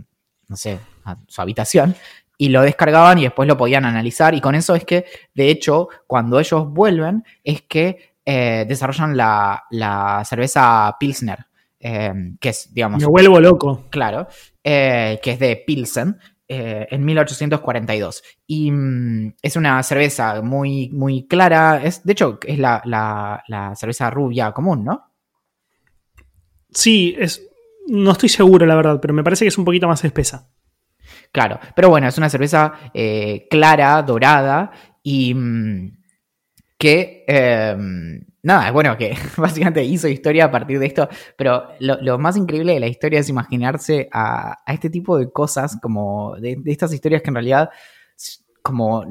no 0.48 0.56
sé, 0.56 0.80
a 1.04 1.18
su 1.28 1.40
habitación 1.40 1.94
y 2.36 2.48
lo 2.48 2.62
descargaban 2.62 3.16
y 3.18 3.22
después 3.22 3.46
lo 3.46 3.56
podían 3.56 3.84
analizar 3.84 4.34
y 4.34 4.40
con 4.40 4.56
eso 4.56 4.74
es 4.74 4.84
que, 4.84 5.04
de 5.32 5.50
hecho, 5.50 5.88
cuando 6.08 6.40
ellos 6.40 6.68
vuelven 6.68 7.22
es 7.44 7.62
que 7.62 8.16
eh, 8.24 8.64
desarrollan 8.66 9.16
la, 9.16 10.22
cerveza 10.28 10.96
Pilsner, 10.98 11.46
eh, 11.78 12.12
que 12.40 12.48
es, 12.48 12.74
digamos... 12.74 13.00
Me 13.00 13.06
vuelvo 13.06 13.38
loco. 13.38 13.84
Claro, 13.88 14.26
eh, 14.64 15.20
que 15.22 15.30
es 15.30 15.38
de 15.38 15.62
Pilsen. 15.64 16.18
en 16.48 17.04
1842. 17.04 18.24
Y 18.48 18.72
mm, 18.72 19.34
es 19.40 19.54
una 19.54 19.80
cerveza 19.84 20.42
muy, 20.42 20.88
muy 20.88 21.28
clara. 21.28 21.80
Es, 21.84 22.04
de 22.04 22.14
hecho, 22.14 22.40
es 22.44 22.58
la, 22.58 22.82
la 22.84 23.76
cerveza 23.76 24.10
rubia 24.10 24.50
común, 24.50 24.84
¿no? 24.84 25.09
Sí, 26.72 27.16
es, 27.18 27.42
no 27.86 28.12
estoy 28.12 28.28
seguro, 28.28 28.66
la 28.66 28.76
verdad, 28.76 28.98
pero 29.00 29.14
me 29.14 29.24
parece 29.24 29.44
que 29.44 29.48
es 29.48 29.58
un 29.58 29.64
poquito 29.64 29.88
más 29.88 30.04
espesa. 30.04 30.48
Claro, 31.32 31.60
pero 31.76 31.88
bueno, 31.88 32.08
es 32.08 32.18
una 32.18 32.28
cerveza 32.28 32.72
eh, 32.92 33.46
clara, 33.48 34.02
dorada 34.02 34.72
y 35.02 35.34
mm, 35.34 35.98
que, 36.76 37.24
em, 37.26 38.20
nada, 38.42 38.70
bueno, 38.72 38.96
que 38.96 39.16
básicamente 39.36 39.84
hizo 39.84 40.08
historia 40.08 40.46
a 40.46 40.50
partir 40.50 40.78
de 40.78 40.86
esto, 40.86 41.08
pero 41.36 41.68
lo, 41.78 42.18
más 42.18 42.36
increíble 42.36 42.74
de 42.74 42.80
la 42.80 42.88
historia 42.88 43.20
es 43.20 43.28
imaginarse 43.28 44.08
a, 44.12 44.58
este 44.66 44.90
tipo 44.90 45.18
de 45.18 45.30
cosas, 45.30 45.78
como 45.80 46.36
de, 46.36 46.58
estas 46.66 46.92
historias 46.92 47.22
que 47.22 47.30
en 47.30 47.34
realidad 47.34 47.70
como 48.70 49.04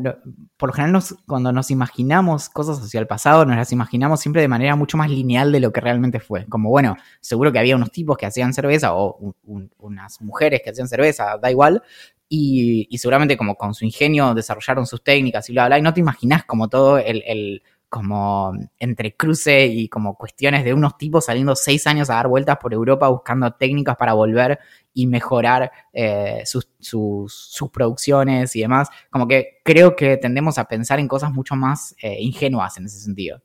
por 0.57 0.69
lo 0.69 0.73
general 0.73 1.01
cuando 1.25 1.51
nos 1.51 1.71
imaginamos 1.71 2.49
cosas 2.49 2.79
hacia 2.79 2.99
el 2.99 3.07
pasado, 3.07 3.45
nos 3.45 3.55
las 3.55 3.71
imaginamos 3.71 4.19
siempre 4.19 4.41
de 4.41 4.47
manera 4.47 4.75
mucho 4.75 4.97
más 4.97 5.09
lineal 5.09 5.51
de 5.51 5.59
lo 5.59 5.71
que 5.71 5.81
realmente 5.81 6.19
fue. 6.19 6.45
Como 6.47 6.69
bueno, 6.69 6.95
seguro 7.21 7.51
que 7.51 7.59
había 7.59 7.75
unos 7.75 7.91
tipos 7.91 8.17
que 8.17 8.25
hacían 8.25 8.53
cerveza 8.53 8.95
o 8.95 9.35
unas 9.77 10.21
mujeres 10.21 10.61
que 10.63 10.71
hacían 10.71 10.87
cerveza, 10.87 11.37
da 11.41 11.51
igual. 11.51 11.83
Y, 12.31 12.87
seguramente 12.99 13.37
como 13.37 13.55
con 13.55 13.73
su 13.73 13.85
ingenio 13.85 14.35
desarrollaron 14.35 14.85
sus 14.85 15.03
técnicas 15.03 15.49
y 15.49 15.53
bla, 15.53 15.65
bla, 15.65 15.79
y 15.79 15.81
no 15.81 15.93
te 15.93 15.99
imaginas 15.99 16.45
como 16.45 16.69
todo 16.69 16.99
el 16.99 17.61
como 17.89 18.53
entre 18.77 19.15
cruce 19.15 19.65
y 19.65 19.89
como 19.89 20.15
cuestiones 20.15 20.63
de 20.63 20.73
unos 20.73 20.97
tipos 20.97 21.25
saliendo 21.25 21.55
seis 21.55 21.87
años 21.87 22.09
a 22.09 22.15
dar 22.15 22.27
vueltas 22.27 22.57
por 22.57 22.73
Europa 22.73 23.07
buscando 23.09 23.51
técnicas 23.51 23.97
para 23.97 24.13
volver 24.13 24.59
y 24.93 25.07
mejorar 25.07 25.71
eh, 25.91 26.43
sus, 26.45 27.69
producciones 27.73 28.55
y 28.55 28.61
demás. 28.61 28.89
Como 29.09 29.27
que 29.27 29.59
creo 29.63 29.95
que 29.95 30.17
tendemos 30.17 30.59
a 30.59 30.65
pensar 30.65 30.99
en 30.99 31.07
cosas 31.07 31.31
mucho 31.31 31.55
más 31.55 31.95
eh, 32.01 32.17
ingenuas 32.19 32.77
en 32.77 32.85
ese 32.85 32.99
sentido. 32.99 33.41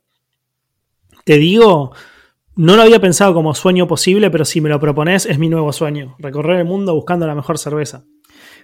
Te 1.25 1.39
digo, 1.39 1.93
no 2.55 2.77
lo 2.77 2.83
había 2.83 3.01
pensado 3.01 3.33
como 3.33 3.55
sueño 3.55 3.89
posible, 3.89 4.31
pero 4.31 4.45
si 4.45 4.61
me 4.61 4.69
lo 4.69 4.79
propones 4.79 5.25
es 5.25 5.39
mi 5.39 5.49
nuevo 5.49 5.73
sueño, 5.73 6.17
recorrer 6.19 6.59
el 6.59 6.67
mundo 6.67 6.95
buscando 6.95 7.27
la 7.27 7.35
mejor 7.35 7.59
cerveza. 7.59 8.05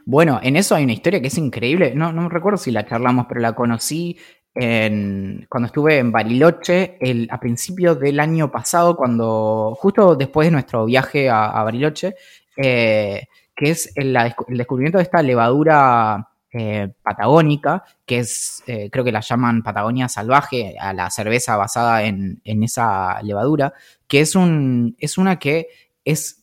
Bueno, 0.05 0.41
en 0.43 0.57
eso 0.57 0.75
hay 0.75 0.85
una 0.85 0.93
historia 0.93 1.21
que 1.21 1.29
es 1.29 1.39
increíble. 1.39 1.95
No, 1.95 2.13
no 2.13 2.29
recuerdo 2.29 2.59
si 2.59 2.71
la 2.71 2.87
charlamos, 2.87 3.27
pero 3.29 3.41
la 3.41 3.55
conocí 3.55 4.19
cuando 4.55 5.67
estuve 5.67 5.99
en 5.99 6.11
Bariloche 6.11 6.97
el, 7.01 7.29
a 7.31 7.39
principios 7.39 7.99
del 8.01 8.19
año 8.19 8.51
pasado, 8.51 8.97
cuando 8.97 9.77
justo 9.79 10.17
después 10.17 10.47
de 10.47 10.53
nuestro 10.53 10.85
viaje 10.85 11.31
a, 11.31 11.63
Bariloche, 11.63 12.15
eh, 12.57 13.27
que 13.55 13.71
es 13.71 13.93
el, 13.97 14.17
descubrimiento 14.49 14.99
de 14.99 15.05
esta 15.05 15.23
levadura 15.23 16.29
eh, 16.53 16.93
patagónica, 17.03 17.85
que 18.05 18.19
es, 18.19 18.65
eh, 18.67 18.91
creo 18.91 19.05
que 19.05 19.13
la 19.13 19.21
llaman 19.21 19.63
Patagonia 19.63 20.09
salvaje, 20.09 20.77
a 20.81 20.93
la 20.93 21.11
cerveza 21.11 21.57
basada 21.57 22.03
en, 22.03 22.41
en 22.45 22.65
esa 22.65 23.23
levadura, 23.23 23.73
que 24.09 24.21
es, 24.21 24.35
un, 24.35 24.97
es 24.99 25.17
una 25.17 25.39
que 25.39 25.69
es 26.05 26.40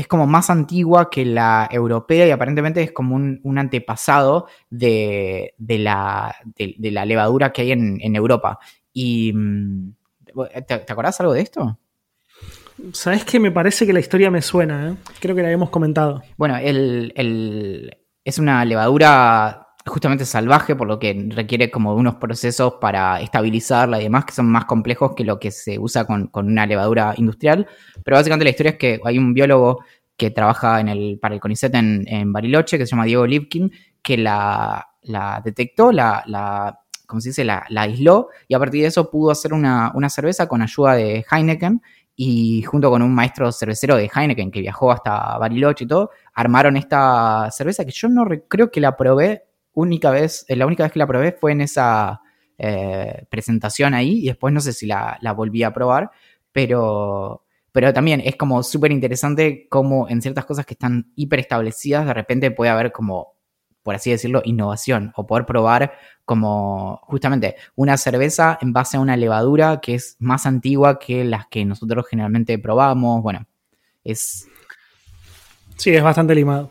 es 0.00 0.06
como 0.06 0.26
más 0.26 0.48
antigua 0.48 1.10
que 1.10 1.26
la 1.26 1.68
europea 1.70 2.26
y 2.26 2.30
aparentemente 2.30 2.82
es 2.82 2.90
como 2.90 3.14
un, 3.16 3.58
antepasado 3.58 4.46
de, 4.70 5.54
la, 5.58 6.34
de, 6.56 6.90
la, 6.90 7.04
levadura 7.04 7.52
que 7.52 7.62
hay 7.62 7.72
en, 7.72 8.16
Europa. 8.16 8.58
Y, 8.94 9.32
mm, 9.34 9.92
¿te, 10.66 10.78
¿te, 10.78 10.92
acordás 10.92 11.20
algo 11.20 11.34
de 11.34 11.42
esto? 11.42 11.78
Sabes 12.94 13.26
que 13.26 13.38
me 13.38 13.50
parece 13.50 13.84
que 13.84 13.92
la 13.92 14.00
historia 14.00 14.30
me 14.30 14.40
suena, 14.40 14.90
¿eh? 14.90 14.96
creo 15.20 15.36
que 15.36 15.42
la 15.42 15.48
habíamos 15.48 15.68
comentado. 15.68 16.22
Bueno, 16.38 16.56
el, 16.56 17.94
es 18.24 18.38
una 18.38 18.64
levadura 18.64 19.69
justamente 19.86 20.24
salvaje, 20.24 20.76
por 20.76 20.86
lo 20.86 20.98
que 20.98 21.28
requiere 21.30 21.70
como 21.70 21.94
unos 21.94 22.16
procesos 22.16 22.74
para 22.80 23.20
estabilizarla 23.20 24.00
y 24.00 24.04
demás 24.04 24.24
que 24.24 24.32
son 24.32 24.46
más 24.46 24.66
complejos 24.66 25.14
que 25.16 25.24
lo 25.24 25.38
que 25.38 25.50
se 25.50 25.78
usa 25.78 26.04
con, 26.04 26.30
una 26.32 26.66
levadura 26.66 27.14
industrial. 27.16 27.66
Pero 28.04 28.16
básicamente 28.16 28.44
la 28.44 28.50
historia 28.50 28.70
es 28.72 28.78
que 28.78 29.00
hay 29.04 29.18
un 29.18 29.32
biólogo 29.32 29.84
que 30.16 30.30
trabaja 30.30 30.80
en 30.80 30.88
el, 30.88 31.18
para 31.20 31.34
el 31.34 31.40
CONICET 31.40 31.74
en, 31.74 32.32
Bariloche, 32.32 32.76
que 32.76 32.84
se 32.84 32.90
llama 32.90 33.04
Diego 33.04 33.26
Lipkin, 33.26 33.72
que 34.02 34.18
la, 34.18 34.86
detectó, 35.42 35.92
la, 35.92 36.22
la 36.26 36.78
se 37.18 37.30
dice? 37.30 37.44
La, 37.44 37.66
aisló 37.76 38.28
y 38.46 38.54
a 38.54 38.58
partir 38.58 38.82
de 38.82 38.88
eso 38.88 39.10
pudo 39.10 39.32
hacer 39.32 39.52
una, 39.52 39.90
una 39.94 40.08
cerveza 40.08 40.46
con 40.46 40.62
ayuda 40.62 40.94
de 40.94 41.24
Heineken 41.28 41.80
y 42.14 42.62
junto 42.62 42.90
con 42.90 43.02
un 43.02 43.14
maestro 43.14 43.50
cervecero 43.50 43.96
de 43.96 44.10
Heineken 44.14 44.50
que 44.50 44.60
viajó 44.60 44.92
hasta 44.92 45.38
Bariloche 45.38 45.84
y 45.84 45.88
todo, 45.88 46.10
armaron 46.34 46.76
esta 46.76 47.50
cerveza 47.50 47.84
que 47.84 47.92
yo 47.92 48.08
no 48.08 48.26
creo 48.46 48.70
que 48.70 48.80
la 48.80 48.96
probé 48.96 49.49
única 49.80 50.10
vez, 50.10 50.44
eh, 50.48 50.56
la 50.56 50.66
única 50.66 50.84
vez 50.84 50.92
que 50.92 50.98
la 50.98 51.06
probé 51.06 51.32
fue 51.32 51.52
en 51.52 51.60
esa 51.60 52.20
eh, 52.58 53.24
presentación 53.30 53.94
ahí 53.94 54.20
y 54.20 54.26
después 54.26 54.52
no 54.52 54.60
sé 54.60 54.72
si 54.72 54.86
la, 54.86 55.18
volví 55.34 55.62
a 55.62 55.72
probar, 55.72 56.10
pero, 56.52 57.44
pero 57.72 57.92
también 57.92 58.20
es 58.24 58.36
como 58.36 58.62
súper 58.62 58.92
interesante 58.92 59.66
cómo 59.68 60.08
en 60.08 60.20
ciertas 60.20 60.44
cosas 60.44 60.66
que 60.66 60.74
están 60.74 61.12
hiper 61.16 61.40
establecidas 61.40 62.06
de 62.06 62.14
repente 62.14 62.50
puede 62.50 62.70
haber 62.70 62.92
como, 62.92 63.34
por 63.82 63.94
así 63.94 64.10
decirlo, 64.10 64.42
innovación 64.44 65.12
o 65.16 65.26
poder 65.26 65.46
probar 65.46 65.92
como 66.24 67.00
justamente 67.04 67.56
una 67.76 67.96
cerveza 67.96 68.58
en 68.60 68.72
base 68.72 68.96
a 68.96 69.00
una 69.00 69.16
levadura 69.16 69.80
que 69.80 69.94
es 69.94 70.16
más 70.18 70.46
antigua 70.46 70.98
que 70.98 71.24
las 71.24 71.46
que 71.46 71.64
nosotros 71.64 72.06
generalmente 72.08 72.58
probamos. 72.58 73.22
Bueno, 73.22 73.46
es... 74.04 74.46
Sí, 75.76 75.94
es 75.94 76.02
bastante 76.02 76.34
limado. 76.34 76.70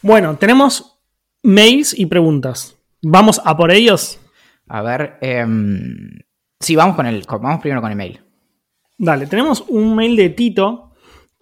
Bueno, 0.00 0.36
tenemos 0.36 0.97
mails 1.42 1.98
y 1.98 2.06
preguntas. 2.06 2.76
¿Vamos 3.02 3.40
a 3.44 3.56
por 3.56 3.70
ellos? 3.70 4.20
A 4.66 4.82
ver, 4.82 5.18
em, 5.20 6.18
sí, 6.60 6.76
vamos 6.76 6.96
con 6.96 7.06
el. 7.06 7.24
Vamos 7.28 7.60
primero 7.60 7.80
con 7.80 7.90
el 7.90 7.96
mail. 7.96 8.20
Dale, 8.96 9.26
tenemos 9.26 9.64
un 9.68 9.94
mail 9.94 10.16
de 10.16 10.30
Tito, 10.30 10.92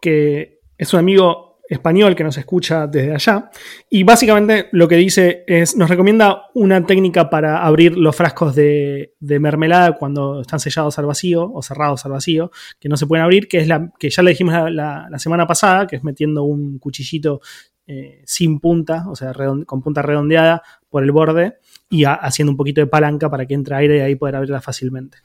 que 0.01 0.61
es 0.77 0.93
un 0.93 1.01
amigo 1.01 1.47
español 1.69 2.15
que 2.15 2.25
nos 2.25 2.37
escucha 2.39 2.87
desde 2.87 3.15
allá. 3.15 3.51
Y 3.91 4.03
básicamente 4.03 4.69
lo 4.73 4.89
que 4.89 4.97
dice 4.97 5.45
es, 5.47 5.77
nos 5.77 5.91
recomienda 5.91 6.47
una 6.55 6.85
técnica 6.85 7.29
para 7.29 7.65
abrir 7.65 7.97
los 7.97 8.15
frascos 8.15 8.55
de, 8.55 9.15
mermelada 9.21 9.93
cuando 9.93 10.41
están 10.41 10.61
sellados 10.61 10.99
al 10.99 11.07
vacío 11.07 11.51
o 11.53 11.63
cerrados 11.63 12.05
al 12.05 12.13
vacío, 12.13 12.51
que 12.79 12.89
no 12.89 12.97
se 12.97 13.07
pueden 13.07 13.25
abrir, 13.25 13.49
que 13.49 13.59
es 13.59 13.69
la 13.69 13.91
que 13.99 14.11
ya 14.11 14.23
le 14.23 14.31
dijimos 14.31 14.55
la, 14.71 15.09
semana 15.19 15.47
pasada, 15.47 15.87
que 15.87 15.97
es 15.97 16.05
metiendo 16.05 16.45
un 16.45 16.79
cuchillito 16.79 17.41
eh, 17.87 18.23
sin 18.25 18.59
punta, 18.59 19.05
o 19.09 19.15
sea, 19.15 19.33
con 19.65 19.83
punta 19.83 20.03
redondeada 20.03 20.63
por 20.89 21.05
el 21.05 21.13
borde 21.13 21.59
y 21.89 22.05
haciendo 22.05 22.51
un 22.51 22.57
poquito 22.57 22.81
de 22.81 22.89
palanca 22.89 23.31
para 23.31 23.47
que 23.47 23.55
entre 23.55 23.77
aire 23.77 23.99
y 23.99 24.01
ahí 24.01 24.17
poder 24.17 24.37
abrirla 24.37 24.61
fácilmente. 24.61 25.19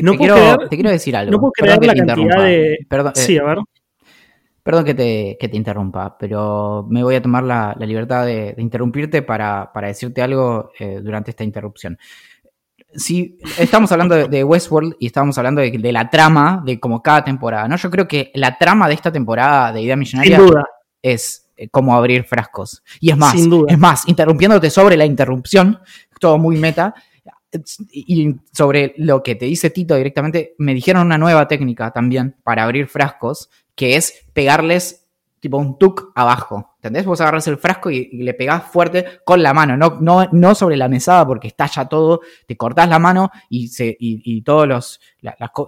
No 0.00 0.12
te, 0.12 0.18
quiero, 0.18 0.58
te, 0.68 0.76
quiero, 0.76 0.90
decir 0.90 1.16
algo. 1.16 1.32
No 1.32 1.40
puedo 1.40 1.52
creer 1.52 1.84
la 1.84 1.94
cantidad 1.94 2.44
de... 2.44 2.78
Perdón, 2.88 3.12
sí, 3.16 3.36
a 3.38 3.44
ver. 3.44 3.58
Perdón 4.62 4.84
que 4.84 4.94
te, 4.94 5.36
que 5.38 5.48
te, 5.48 5.56
interrumpa, 5.56 6.16
pero 6.16 6.86
me 6.88 7.02
voy 7.02 7.16
a 7.16 7.22
tomar 7.22 7.42
la, 7.44 7.74
libertad 7.80 8.24
de, 8.24 8.54
interrumpirte 8.58 9.20
para, 9.20 9.70
para, 9.74 9.88
decirte 9.88 10.22
algo 10.22 10.70
eh, 10.78 11.00
durante 11.02 11.32
esta 11.32 11.44
interrupción. 11.44 11.98
Si 12.94 13.38
estamos 13.58 13.90
hablando 13.92 14.28
de, 14.28 14.44
Westworld 14.44 14.94
y 15.00 15.06
estamos 15.06 15.36
hablando 15.36 15.60
de, 15.60 15.92
la 15.92 16.08
trama 16.08 16.62
de 16.64 16.80
como 16.80 17.02
cada 17.02 17.24
temporada, 17.24 17.68
¿no? 17.68 17.76
Yo 17.76 17.90
creo 17.90 18.08
que 18.08 18.30
la 18.34 18.56
trama 18.56 18.88
de 18.88 18.94
esta 18.94 19.12
temporada 19.12 19.72
de 19.72 19.82
Idea 19.82 19.96
Millonaria 19.96 20.38
es 21.02 21.40
eh, 21.40 21.43
cómo 21.70 21.96
abrir 21.96 22.24
frascos. 22.24 22.82
Y 23.00 23.10
es 23.10 23.16
más, 23.16 23.34
es 23.34 23.78
más, 23.78 24.08
interrumpiéndote 24.08 24.70
sobre 24.70 24.96
la 24.96 25.04
interrupción, 25.04 25.80
todo 26.20 26.38
muy 26.38 26.56
meta, 26.56 26.94
y 27.90 28.34
sobre 28.52 28.94
lo 28.96 29.22
que 29.22 29.34
te 29.34 29.46
dice 29.46 29.70
Tito 29.70 29.94
directamente, 29.94 30.54
me 30.58 30.74
dijeron 30.74 31.06
una 31.06 31.18
nueva 31.18 31.46
técnica 31.46 31.92
también 31.92 32.36
para 32.42 32.64
abrir 32.64 32.88
frascos 32.88 33.50
que 33.74 33.96
es 33.96 34.26
pegarles 34.32 35.06
tipo 35.40 35.58
un 35.58 35.78
tuk 35.78 36.12
abajo. 36.14 36.73
¿Entendés? 36.84 37.06
Vos 37.06 37.18
agarras 37.22 37.48
el 37.48 37.56
frasco 37.56 37.90
y, 37.90 38.10
le 38.12 38.34
pegás 38.34 38.64
fuerte 38.64 39.20
con 39.24 39.42
la 39.42 39.54
mano, 39.54 39.74
no, 39.74 39.96
no, 40.02 40.28
no 40.32 40.54
sobre 40.54 40.76
la 40.76 40.86
mesada 40.86 41.26
porque 41.26 41.48
estalla 41.48 41.86
todo, 41.86 42.20
te 42.46 42.58
cortás 42.58 42.90
la 42.90 42.98
mano 42.98 43.30
y, 43.48 43.68
se, 43.68 43.96
y, 43.98 44.42
todos 44.42 44.68
los, 44.68 45.00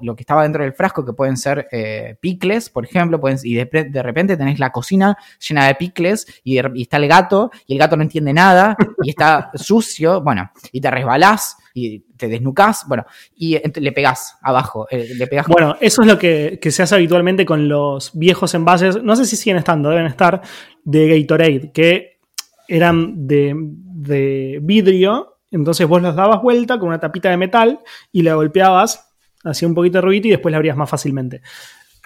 lo 0.02 0.14
que 0.14 0.22
estaba 0.22 0.42
dentro 0.42 0.62
del 0.62 0.74
frasco, 0.74 1.06
que 1.06 1.14
pueden 1.14 1.38
ser 1.38 1.68
eh, 1.72 2.18
picles, 2.20 2.68
por 2.68 2.84
ejemplo, 2.84 3.18
pueden, 3.18 3.38
y 3.42 3.54
de, 3.54 4.02
repente 4.02 4.36
tenés 4.36 4.58
la 4.58 4.70
cocina 4.72 5.16
llena 5.38 5.66
de 5.66 5.74
picles 5.76 6.26
y, 6.44 6.58
y, 6.58 6.82
está 6.82 6.98
el 6.98 7.08
gato 7.08 7.50
y 7.66 7.72
el 7.72 7.78
gato 7.78 7.96
no 7.96 8.02
entiende 8.02 8.34
nada 8.34 8.76
y 9.02 9.08
está 9.08 9.52
sucio, 9.54 10.20
bueno, 10.20 10.50
y 10.70 10.82
te 10.82 10.90
resbalás 10.90 11.56
y 11.76 12.00
te 12.16 12.26
desnucas, 12.28 12.86
bueno, 12.88 13.04
y 13.36 13.58
le 13.78 13.92
pegás 13.92 14.38
abajo, 14.40 14.86
eh, 14.90 15.10
le 15.14 15.26
pegás 15.26 15.46
Bueno, 15.46 15.76
eso 15.78 16.00
es 16.00 16.08
lo 16.08 16.18
que, 16.18 16.58
se 16.70 16.82
hace 16.82 16.94
habitualmente 16.94 17.44
con 17.44 17.68
los 17.68 18.18
viejos 18.18 18.54
envases, 18.54 19.02
no 19.02 19.14
sé 19.14 19.26
si 19.26 19.36
siguen 19.36 19.58
estando, 19.58 19.90
deben 19.90 20.06
estar, 20.06 20.40
de 20.84 21.20
Gatorade, 21.20 21.72
que 21.74 22.18
eran 22.66 23.26
de, 23.26 24.58
vidrio, 24.62 25.36
entonces 25.50 25.86
vos 25.86 26.00
los 26.00 26.16
dabas 26.16 26.40
vuelta 26.40 26.78
con 26.78 26.88
una 26.88 26.98
tapita 26.98 27.28
de 27.28 27.36
metal 27.36 27.80
y 28.10 28.22
la 28.22 28.34
golpeabas, 28.36 29.14
hacía 29.44 29.68
un 29.68 29.74
poquito 29.74 29.98
de 29.98 30.02
ruido 30.02 30.28
y 30.28 30.30
después 30.30 30.50
la 30.50 30.56
abrías 30.56 30.78
más 30.78 30.88
fácilmente. 30.88 31.42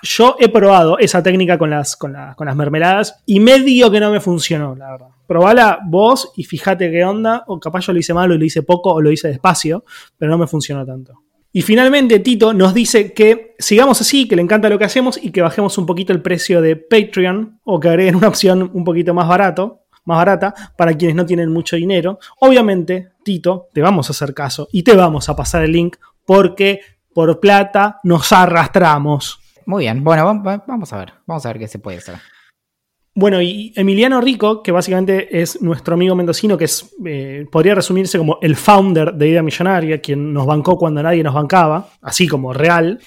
Yo 0.02 0.36
he 0.38 0.48
probado 0.48 0.98
esa 0.98 1.22
técnica 1.22 1.58
con 1.58 1.70
las, 1.70 1.96
con, 1.96 2.14
con 2.36 2.46
las 2.46 2.56
mermeladas 2.56 3.22
y 3.26 3.40
medio 3.40 3.90
que 3.90 4.00
no 4.00 4.10
me 4.10 4.20
funcionó, 4.20 4.74
la 4.74 4.92
verdad 4.92 5.08
probala 5.30 5.78
vos 5.86 6.32
y 6.34 6.42
fíjate 6.42 6.90
qué 6.90 7.04
onda, 7.04 7.44
o 7.46 7.60
capaz 7.60 7.86
yo 7.86 7.92
lo 7.92 8.00
hice 8.00 8.12
mal 8.12 8.32
o 8.32 8.36
lo 8.36 8.44
hice 8.44 8.64
poco 8.64 8.92
o 8.92 9.00
lo 9.00 9.12
hice 9.12 9.28
despacio, 9.28 9.84
pero 10.18 10.28
no 10.28 10.36
me 10.36 10.48
funcionó 10.48 10.84
tanto. 10.84 11.22
Y 11.52 11.62
finalmente 11.62 12.18
Tito 12.18 12.52
nos 12.52 12.74
dice 12.74 13.12
que 13.12 13.54
sigamos 13.56 14.00
así, 14.00 14.26
que 14.26 14.34
le 14.34 14.42
encanta 14.42 14.68
lo 14.68 14.76
que 14.76 14.86
hacemos 14.86 15.20
y 15.22 15.30
que 15.30 15.40
bajemos 15.40 15.78
un 15.78 15.86
poquito 15.86 16.12
el 16.12 16.20
precio 16.20 16.60
de 16.60 16.74
Patreon 16.74 17.60
o 17.62 17.78
que 17.78 17.88
agreguen 17.88 18.16
una 18.16 18.26
opción 18.26 18.72
un 18.74 18.82
poquito 18.82 19.14
más 19.14 19.28
barato, 19.28 19.82
más 20.04 20.18
barata 20.18 20.52
para 20.76 20.94
quienes 20.94 21.14
no 21.14 21.24
tienen 21.24 21.52
mucho 21.52 21.76
dinero. 21.76 22.18
Obviamente, 22.40 23.10
Tito, 23.22 23.68
te 23.72 23.82
vamos 23.82 24.08
a 24.08 24.12
hacer 24.12 24.34
caso 24.34 24.66
y 24.72 24.82
te 24.82 24.96
vamos 24.96 25.28
a 25.28 25.36
pasar 25.36 25.62
el 25.62 25.70
link 25.70 25.96
porque 26.26 26.80
por 27.14 27.38
plata 27.38 28.00
nos 28.02 28.32
arrastramos. 28.32 29.39
Muy 29.66 29.84
bien, 29.84 30.02
bueno, 30.02 30.24
vamos 30.24 30.92
a 30.92 30.98
ver, 30.98 31.12
vamos 31.26 31.46
a 31.46 31.48
ver 31.48 31.58
qué 31.58 31.68
se 31.68 31.78
puede 31.78 31.98
hacer. 31.98 32.16
Bueno, 33.14 33.42
y 33.42 33.72
Emiliano 33.74 34.20
Rico, 34.20 34.62
que 34.62 34.70
básicamente 34.70 35.42
es 35.42 35.60
nuestro 35.60 35.94
amigo 35.94 36.14
mendocino, 36.14 36.56
que 36.56 36.66
es, 36.66 36.94
eh, 37.04 37.44
podría 37.50 37.74
resumirse 37.74 38.18
como 38.18 38.38
el 38.40 38.54
founder 38.54 39.14
de 39.14 39.28
Idea 39.28 39.42
Millonaria, 39.42 40.00
quien 40.00 40.32
nos 40.32 40.46
bancó 40.46 40.78
cuando 40.78 41.02
nadie 41.02 41.22
nos 41.22 41.34
bancaba, 41.34 41.90
así 42.00 42.28
como 42.28 42.52
real, 42.52 43.00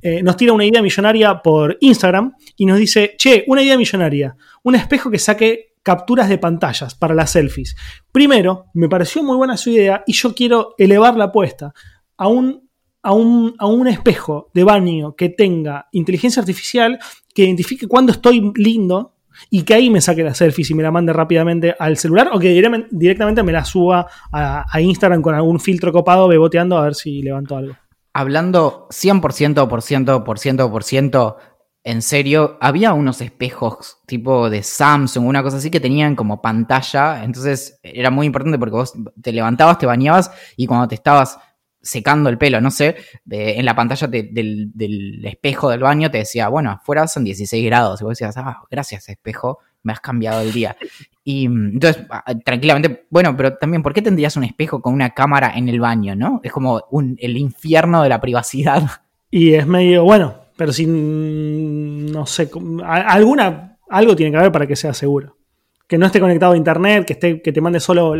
eh, 0.00 0.22
nos 0.22 0.36
tira 0.36 0.52
una 0.52 0.64
idea 0.64 0.82
millonaria 0.82 1.42
por 1.42 1.76
Instagram 1.80 2.34
y 2.56 2.66
nos 2.66 2.78
dice, 2.78 3.14
che, 3.16 3.44
una 3.46 3.62
idea 3.62 3.76
millonaria, 3.76 4.36
un 4.64 4.74
espejo 4.74 5.10
que 5.10 5.18
saque 5.18 5.74
capturas 5.82 6.28
de 6.28 6.38
pantallas 6.38 6.94
para 6.94 7.14
las 7.14 7.30
selfies. 7.30 7.76
Primero, 8.10 8.66
me 8.74 8.88
pareció 8.88 9.22
muy 9.22 9.36
buena 9.36 9.56
su 9.56 9.70
idea 9.70 10.02
y 10.06 10.12
yo 10.14 10.34
quiero 10.34 10.74
elevar 10.78 11.16
la 11.16 11.24
apuesta 11.24 11.74
a 12.16 12.26
un, 12.26 12.68
a 13.02 13.12
un, 13.12 13.54
a 13.58 13.66
un 13.66 13.88
espejo 13.88 14.50
de 14.54 14.64
baño 14.64 15.14
que 15.16 15.28
tenga 15.28 15.88
inteligencia 15.92 16.40
artificial 16.40 16.98
que 17.34 17.44
identifique 17.44 17.86
cuándo 17.86 18.12
estoy 18.12 18.52
lindo 18.56 19.14
y 19.50 19.62
que 19.62 19.74
ahí 19.74 19.90
me 19.90 20.00
saque 20.00 20.22
la 20.22 20.34
selfie 20.34 20.64
y 20.68 20.74
me 20.74 20.82
la 20.82 20.90
mande 20.90 21.12
rápidamente 21.12 21.74
al 21.78 21.96
celular 21.96 22.30
o 22.32 22.38
que 22.38 22.48
directamente 22.90 23.42
me 23.42 23.52
la 23.52 23.64
suba 23.64 24.06
a, 24.30 24.80
Instagram 24.80 25.22
con 25.22 25.34
algún 25.34 25.60
filtro 25.60 25.92
copado 25.92 26.28
beboteando 26.28 26.76
a 26.76 26.82
ver 26.82 26.94
si 26.94 27.22
levanto 27.22 27.56
algo. 27.56 27.74
Hablando 28.14 28.88
100%, 28.90 29.20
por 29.68 29.82
ciento, 29.82 30.24
por 30.24 30.38
ciento, 30.38 30.70
por 30.70 30.84
ciento, 30.84 31.36
en 31.82 32.02
serio, 32.02 32.58
había 32.60 32.92
unos 32.92 33.20
espejos 33.20 33.98
tipo 34.06 34.50
de 34.50 34.62
Samsung, 34.62 35.26
una 35.26 35.42
cosa 35.42 35.56
así 35.56 35.70
que 35.70 35.80
tenían 35.80 36.14
como 36.14 36.42
pantalla, 36.42 37.24
entonces 37.24 37.80
era 37.82 38.10
muy 38.10 38.26
importante 38.26 38.58
porque 38.58 38.76
vos 38.76 38.92
te 39.20 39.32
levantabas, 39.32 39.78
te 39.78 39.86
bañabas 39.86 40.30
y 40.56 40.66
cuando 40.66 40.88
te 40.88 40.94
estabas 40.94 41.38
secando 41.82 42.30
el 42.30 42.38
pelo, 42.38 42.60
no 42.60 42.70
sé, 42.70 42.96
en 43.28 43.64
la 43.64 43.74
pantalla 43.74 44.06
del, 44.06 45.20
espejo 45.24 45.70
del 45.70 45.80
baño 45.80 46.10
te 46.10 46.18
decía, 46.18 46.48
bueno, 46.48 46.70
afuera 46.70 47.06
son 47.08 47.24
16 47.24 47.64
grados. 47.66 48.00
Y 48.00 48.04
vos 48.04 48.18
decías, 48.18 48.36
ah, 48.36 48.62
gracias 48.70 49.08
espejo, 49.08 49.58
me 49.82 49.92
has 49.92 50.00
cambiado 50.00 50.40
el 50.40 50.52
día. 50.52 50.76
Y 51.24 51.48
mm, 51.48 51.74
entonces, 51.74 52.04
ah, 52.10 52.24
tranquilamente, 52.44 53.06
bueno, 53.08 53.36
pero 53.36 53.54
también, 53.56 53.80
¿por 53.80 53.92
qué 53.92 54.02
tendrías 54.02 54.36
un 54.36 54.42
espejo 54.42 54.82
con 54.82 54.92
una 54.92 55.10
cámara 55.10 55.52
en 55.54 55.68
el 55.68 55.78
baño, 55.78 56.16
no? 56.16 56.40
Es 56.42 56.50
como 56.50 56.82
el 57.18 57.36
infierno 57.36 58.02
de 58.02 58.08
la 58.08 58.20
privacidad. 58.20 58.82
Y 59.34 59.54
es 59.54 59.66
medio, 59.66 60.04
bueno, 60.04 60.42
pero 60.58 60.74
sin, 60.74 62.12
no 62.12 62.26
sé, 62.26 62.50
alguna, 62.84 63.78
algo 63.88 64.14
tiene 64.14 64.30
que 64.30 64.36
haber 64.36 64.52
para 64.52 64.66
que 64.66 64.76
sea 64.76 64.92
seguro. 64.92 65.38
Que 65.86 65.96
no 65.96 66.04
esté 66.04 66.20
conectado 66.20 66.52
a 66.52 66.56
internet, 66.56 67.06
que, 67.06 67.14
esté, 67.14 67.40
que 67.40 67.50
te 67.50 67.60
mande 67.62 67.80
solo 67.80 68.14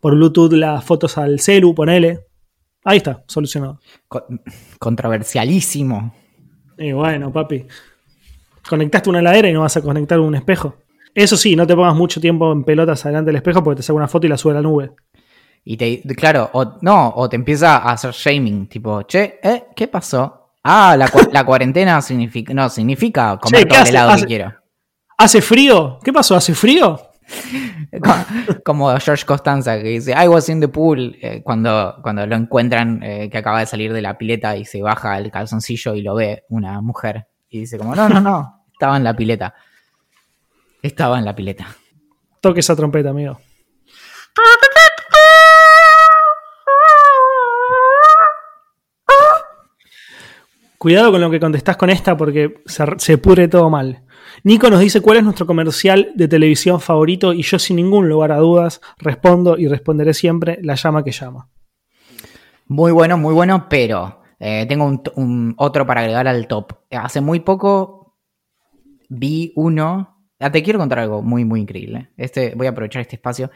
por 0.00 0.14
Bluetooth 0.14 0.52
las 0.52 0.82
fotos 0.82 1.18
al 1.18 1.40
celu, 1.40 1.74
ponele. 1.74 2.26
Ahí 2.88 2.98
está, 2.98 3.24
solucionado. 3.26 3.80
controversialísimo. 4.78 6.14
Y 6.78 6.92
bueno, 6.92 7.32
papi. 7.32 7.66
Conectaste 8.68 9.10
una 9.10 9.18
heladera 9.18 9.48
y 9.48 9.52
no 9.52 9.62
vas 9.62 9.76
a 9.76 9.82
conectar 9.82 10.20
un 10.20 10.36
espejo. 10.36 10.76
Eso 11.12 11.36
sí, 11.36 11.56
no 11.56 11.66
te 11.66 11.74
pongas 11.74 11.96
mucho 11.96 12.20
tiempo 12.20 12.52
en 12.52 12.62
pelotas 12.62 13.04
adelante 13.04 13.30
del 13.30 13.36
espejo 13.36 13.64
porque 13.64 13.78
te 13.78 13.82
saca 13.82 13.96
una 13.96 14.06
foto 14.06 14.26
y 14.26 14.30
la 14.30 14.36
sube 14.36 14.52
a 14.52 14.56
la 14.56 14.62
nube. 14.62 14.92
Y 15.64 15.76
te, 15.76 16.00
claro, 16.14 16.48
o 16.52 16.78
no, 16.82 17.12
o 17.16 17.28
te 17.28 17.34
empieza 17.34 17.78
a 17.78 17.90
hacer 17.90 18.12
shaming, 18.12 18.68
tipo, 18.68 19.02
che, 19.02 19.40
¿eh? 19.42 19.64
¿Qué 19.74 19.88
pasó? 19.88 20.52
Ah, 20.62 20.96
la, 20.96 21.44
cuarentena 21.44 22.00
significa, 22.00 22.54
no, 22.54 22.68
significa 22.68 23.36
comer 23.38 23.66
todo 23.66 23.80
el 23.80 23.88
helado 23.88 24.16
que 24.16 24.26
quiero. 24.26 24.54
¿Hace 25.18 25.42
frío? 25.42 25.98
¿Qué 26.04 26.12
pasó? 26.12 26.36
¿Hace 26.36 26.54
frío? 26.54 27.00
Como 28.64 28.96
George 28.98 29.24
Costanza 29.24 29.76
que 29.78 29.88
dice, 29.88 30.12
I 30.12 30.28
was 30.28 30.48
in 30.48 30.60
the 30.60 30.68
pool, 30.68 31.16
eh, 31.20 31.42
cuando, 31.42 31.98
cuando 32.02 32.26
lo 32.26 32.36
encuentran 32.36 33.02
eh, 33.02 33.28
que 33.30 33.38
acaba 33.38 33.60
de 33.60 33.66
salir 33.66 33.92
de 33.92 34.02
la 34.02 34.16
pileta 34.16 34.56
y 34.56 34.64
se 34.64 34.82
baja 34.82 35.18
el 35.18 35.30
calzoncillo 35.30 35.94
y 35.94 36.02
lo 36.02 36.14
ve 36.14 36.44
una 36.48 36.80
mujer. 36.80 37.26
Y 37.48 37.60
dice 37.60 37.78
como, 37.78 37.94
no, 37.94 38.08
no, 38.08 38.20
no, 38.20 38.64
estaba 38.72 38.96
en 38.96 39.04
la 39.04 39.14
pileta. 39.14 39.54
Estaba 40.82 41.18
en 41.18 41.24
la 41.24 41.34
pileta. 41.34 41.66
Toque 42.40 42.60
esa 42.60 42.76
trompeta, 42.76 43.10
amigo. 43.10 43.40
Cuidado 50.78 51.10
con 51.10 51.20
lo 51.20 51.30
que 51.30 51.40
contestás 51.40 51.76
con 51.76 51.90
esta 51.90 52.16
porque 52.16 52.62
se, 52.66 52.84
se 52.98 53.18
todo 53.48 53.70
mal. 53.70 54.05
Nico 54.46 54.70
nos 54.70 54.78
dice 54.78 55.00
cuál 55.00 55.16
es 55.16 55.24
nuestro 55.24 55.44
comercial 55.44 56.12
de 56.14 56.28
televisión 56.28 56.80
favorito 56.80 57.32
y 57.32 57.42
yo 57.42 57.58
sin 57.58 57.74
ningún 57.74 58.08
lugar 58.08 58.30
a 58.30 58.36
dudas 58.36 58.80
respondo 58.96 59.58
y 59.58 59.66
responderé 59.66 60.14
siempre 60.14 60.60
la 60.62 60.76
llama 60.76 61.02
que 61.02 61.10
llama. 61.10 61.50
Muy 62.68 62.92
bueno, 62.92 63.18
muy 63.18 63.34
bueno, 63.34 63.68
pero 63.68 64.22
eh, 64.38 64.64
tengo 64.68 65.02
un, 65.16 65.54
otro 65.58 65.84
para 65.84 66.02
agregar 66.02 66.28
al 66.28 66.46
top. 66.46 66.74
Hace 66.92 67.20
muy 67.20 67.40
poco 67.40 68.20
vi 69.08 69.52
uno. 69.56 70.28
Ah, 70.38 70.52
te 70.52 70.62
quiero 70.62 70.78
contar 70.78 71.00
algo 71.00 71.22
muy, 71.22 71.44
muy 71.44 71.62
increíble. 71.62 72.12
Este, 72.16 72.54
voy 72.54 72.68
a 72.68 72.70
aprovechar 72.70 73.02
este 73.02 73.16
espacio. 73.16 73.50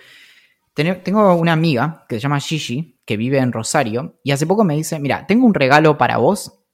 Tengo 0.75 1.35
una 1.37 1.53
amiga 1.53 2.05
que 2.09 2.17
se 2.17 2.23
llama 2.23 2.41
Gigi, 2.41 2.99
que 3.07 3.17
vive 3.17 3.39
en 3.39 3.53
Rosario, 3.53 4.19
y 4.25 4.33
hace 4.33 4.45
poco 4.45 4.65
me 4.65 4.75
dice, 4.75 4.99
mira, 4.99 5.25
tengo 5.25 5.47
un 5.47 5.55
regalo 5.55 5.97
para 5.97 6.17
vos, 6.17 6.65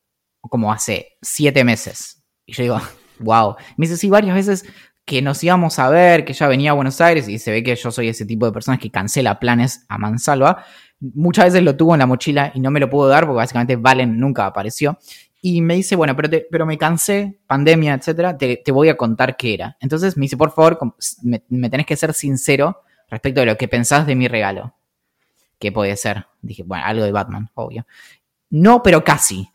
como 0.40 0.72
hace 0.72 1.18
siete 1.20 1.64
meses. 1.64 2.24
Y 2.46 2.54
yo 2.54 2.62
digo, 2.62 2.80
Wow. 3.20 3.56
Me 3.76 3.86
dice, 3.86 3.96
sí, 3.96 4.08
varias 4.08 4.34
veces 4.34 4.64
que 5.06 5.22
nos 5.22 5.42
íbamos 5.44 5.78
a 5.78 5.88
ver, 5.88 6.24
que 6.24 6.32
ella 6.32 6.48
venía 6.48 6.70
a 6.72 6.74
Buenos 6.74 7.00
Aires 7.00 7.28
y 7.28 7.38
se 7.38 7.52
ve 7.52 7.62
que 7.62 7.76
yo 7.76 7.92
soy 7.92 8.08
ese 8.08 8.26
tipo 8.26 8.44
de 8.44 8.52
personas 8.52 8.80
que 8.80 8.90
cancela 8.90 9.38
planes 9.38 9.86
a 9.88 9.98
mansalva. 9.98 10.64
Muchas 10.98 11.46
veces 11.46 11.62
lo 11.62 11.76
tuvo 11.76 11.94
en 11.94 12.00
la 12.00 12.06
mochila 12.06 12.50
y 12.54 12.60
no 12.60 12.72
me 12.72 12.80
lo 12.80 12.90
pudo 12.90 13.08
dar 13.08 13.24
porque 13.24 13.36
básicamente 13.36 13.76
Valen 13.76 14.18
nunca 14.18 14.46
apareció. 14.46 14.98
Y 15.40 15.62
me 15.62 15.76
dice, 15.76 15.94
bueno, 15.94 16.16
pero, 16.16 16.28
pero 16.50 16.66
me 16.66 16.76
cansé, 16.76 17.38
pandemia, 17.46 17.94
etcétera, 17.94 18.36
te, 18.36 18.60
voy 18.72 18.88
a 18.88 18.96
contar 18.96 19.36
qué 19.36 19.54
era. 19.54 19.76
Entonces 19.78 20.16
me 20.16 20.22
dice, 20.22 20.36
por 20.36 20.50
favor, 20.50 20.76
me, 21.22 21.44
me, 21.50 21.70
tenés 21.70 21.86
que 21.86 21.94
ser 21.94 22.12
sincero 22.12 22.82
respecto 23.08 23.40
de 23.40 23.46
lo 23.46 23.56
que 23.56 23.68
pensás 23.68 24.08
de 24.08 24.16
mi 24.16 24.26
regalo. 24.26 24.74
¿Qué 25.60 25.70
puede 25.70 25.94
ser? 25.96 26.26
Dije, 26.42 26.64
bueno, 26.64 26.84
algo 26.84 27.04
de 27.04 27.12
Batman, 27.12 27.48
obvio. 27.54 27.86
No, 28.50 28.82
pero 28.82 29.04
casi. 29.04 29.48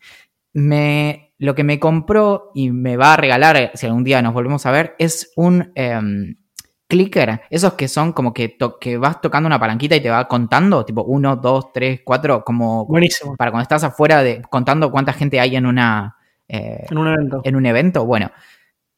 Me, 0.54 1.31
lo 1.42 1.56
que 1.56 1.64
me 1.64 1.80
compró 1.80 2.52
y 2.54 2.70
me 2.70 2.96
va 2.96 3.14
a 3.14 3.16
regalar, 3.16 3.56
eh, 3.56 3.70
si 3.74 3.86
algún 3.86 4.04
día 4.04 4.22
nos 4.22 4.32
volvemos 4.32 4.64
a 4.64 4.70
ver, 4.70 4.94
es 5.00 5.32
un 5.34 5.72
em, 5.74 6.36
clicker. 6.86 7.40
Esos 7.50 7.72
que 7.72 7.88
son 7.88 8.12
como 8.12 8.32
que, 8.32 8.56
que 8.80 8.96
vas 8.96 9.20
tocando 9.20 9.48
una 9.48 9.58
palanquita 9.58 9.96
y 9.96 10.00
te 10.00 10.08
va 10.08 10.28
contando, 10.28 10.84
tipo 10.84 11.02
1, 11.02 11.36
2, 11.36 11.72
3, 11.72 12.00
4, 12.04 12.44
como... 12.44 12.86
Buenísimo. 12.86 13.34
Para 13.36 13.50
cuando 13.50 13.62
estás 13.62 13.82
afuera 13.82 14.22
de 14.22 14.40
contando 14.42 14.92
cuánta 14.92 15.12
gente 15.12 15.40
hay 15.40 15.56
en 15.56 15.66
una... 15.66 16.16
Eh, 16.46 16.86
en 16.88 16.98
un 16.98 17.08
evento. 17.08 17.40
En 17.42 17.56
un 17.56 17.66
evento, 17.66 18.06
bueno. 18.06 18.30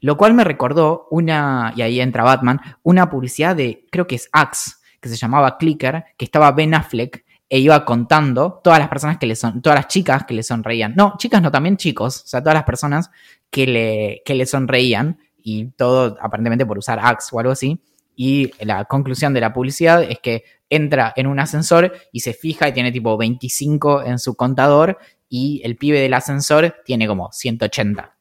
Lo 0.01 0.19
cual 0.19 0.35
me 0.35 0.45
recordó 0.45 1.09
una, 1.11 1.73
y 1.75 1.81
ahí 1.81 1.99
entra 1.99 2.25
Batman, 2.25 2.61
una 2.83 3.09
publicidad 3.09 3.57
de, 3.57 3.87
creo 3.91 4.07
que 4.07 4.17
es 4.17 4.29
Axe, 4.33 4.73
que 5.01 5.09
se 5.09 5.17
llamaba 5.17 5.57
Clicker, 5.57 6.05
que 6.19 6.27
estaba 6.27 6.53
Ben 6.53 6.75
Affleck 6.75 7.25
e 7.55 7.61
iba 7.61 7.85
contando 7.85 8.61
todas 8.65 8.81
las 8.81 8.89
personas 8.89 9.17
que 9.17 9.27
le 9.27 9.37
son, 9.37 9.63
todas 9.63 9.79
las 9.79 9.87
chicas 9.87 10.25
que 10.25 10.35
le 10.35 10.43
sonreían. 10.43 10.93
No, 10.97 11.15
chicas 11.19 11.41
no, 11.41 11.53
también 11.53 11.77
chicos, 11.77 12.25
o 12.25 12.27
sea, 12.27 12.41
todas 12.41 12.55
las 12.55 12.65
personas 12.65 13.13
que 13.49 13.65
le, 13.65 14.23
que 14.25 14.35
le 14.35 14.45
sonreían 14.45 15.21
y 15.41 15.67
todo 15.67 16.17
aparentemente 16.21 16.67
por 16.67 16.79
usar 16.79 16.99
Axe 17.01 17.29
o 17.31 17.39
algo 17.39 17.53
así. 17.53 17.81
Y 18.17 18.51
la 18.59 18.87
conclusión 18.87 19.33
de 19.35 19.41
la 19.41 19.53
publicidad 19.53 20.03
es 20.03 20.19
que 20.19 20.43
entra 20.69 21.13
en 21.15 21.29
un 21.29 21.39
ascensor 21.39 21.93
y 22.11 22.21
se 22.21 22.33
fija 22.33 22.67
y 22.67 22.73
tiene 22.73 22.91
tipo 22.91 23.17
25 23.17 24.03
en 24.03 24.19
su 24.19 24.35
contador 24.35 24.99
y 25.29 25.63
el 25.63 25.77
pibe 25.77 26.01
del 26.01 26.15
ascensor 26.15 26.75
tiene 26.85 27.07
como 27.07 27.31
180. 27.31 28.17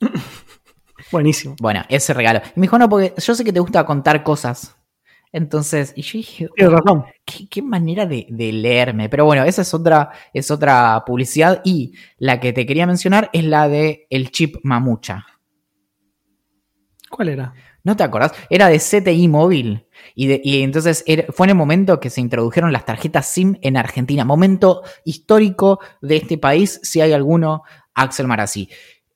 Buenísimo. 1.10 1.56
Bueno, 1.60 1.82
ese 1.88 2.14
regalo. 2.14 2.42
Y 2.54 2.60
me 2.60 2.66
dijo, 2.66 2.78
no, 2.78 2.88
porque 2.88 3.12
yo 3.20 3.34
sé 3.34 3.42
que 3.42 3.52
te 3.52 3.58
gusta 3.58 3.84
contar 3.84 4.22
cosas. 4.22 4.76
Entonces, 5.36 5.92
y 5.94 6.00
yo 6.00 6.12
dije, 6.16 6.48
¿qué, 7.50 7.60
manera 7.60 8.06
de, 8.06 8.26
leerme. 8.30 9.10
Pero 9.10 9.26
bueno, 9.26 9.44
esa 9.44 9.60
es 9.60 9.74
otra, 9.74 10.10
es 10.32 10.50
otra 10.50 11.04
publicidad. 11.04 11.60
Y 11.62 11.92
la 12.16 12.40
que 12.40 12.54
te 12.54 12.64
quería 12.64 12.86
mencionar 12.86 13.28
es 13.34 13.44
la 13.44 13.68
de 13.68 14.06
el 14.08 14.30
chip 14.30 14.56
mamucha. 14.62 15.26
¿Cuál 17.10 17.28
era? 17.28 17.52
¿No 17.84 17.94
te 17.96 18.02
acordás? 18.02 18.32
Era 18.48 18.70
de 18.70 18.78
CTI 18.78 19.28
móvil. 19.28 19.86
Y, 20.14 20.62
entonces 20.62 21.04
fue 21.34 21.44
en 21.44 21.50
el 21.50 21.56
momento 21.56 22.00
que 22.00 22.08
se 22.08 22.22
introdujeron 22.22 22.72
las 22.72 22.86
tarjetas 22.86 23.26
SIM 23.26 23.58
en 23.60 23.76
Argentina. 23.76 24.24
Momento 24.24 24.84
histórico 25.04 25.80
de 26.00 26.16
este 26.16 26.38
país, 26.38 26.80
si 26.82 27.02
hay 27.02 27.12
alguno, 27.12 27.62
Axel 27.94 28.26
Marazzi. 28.26 28.70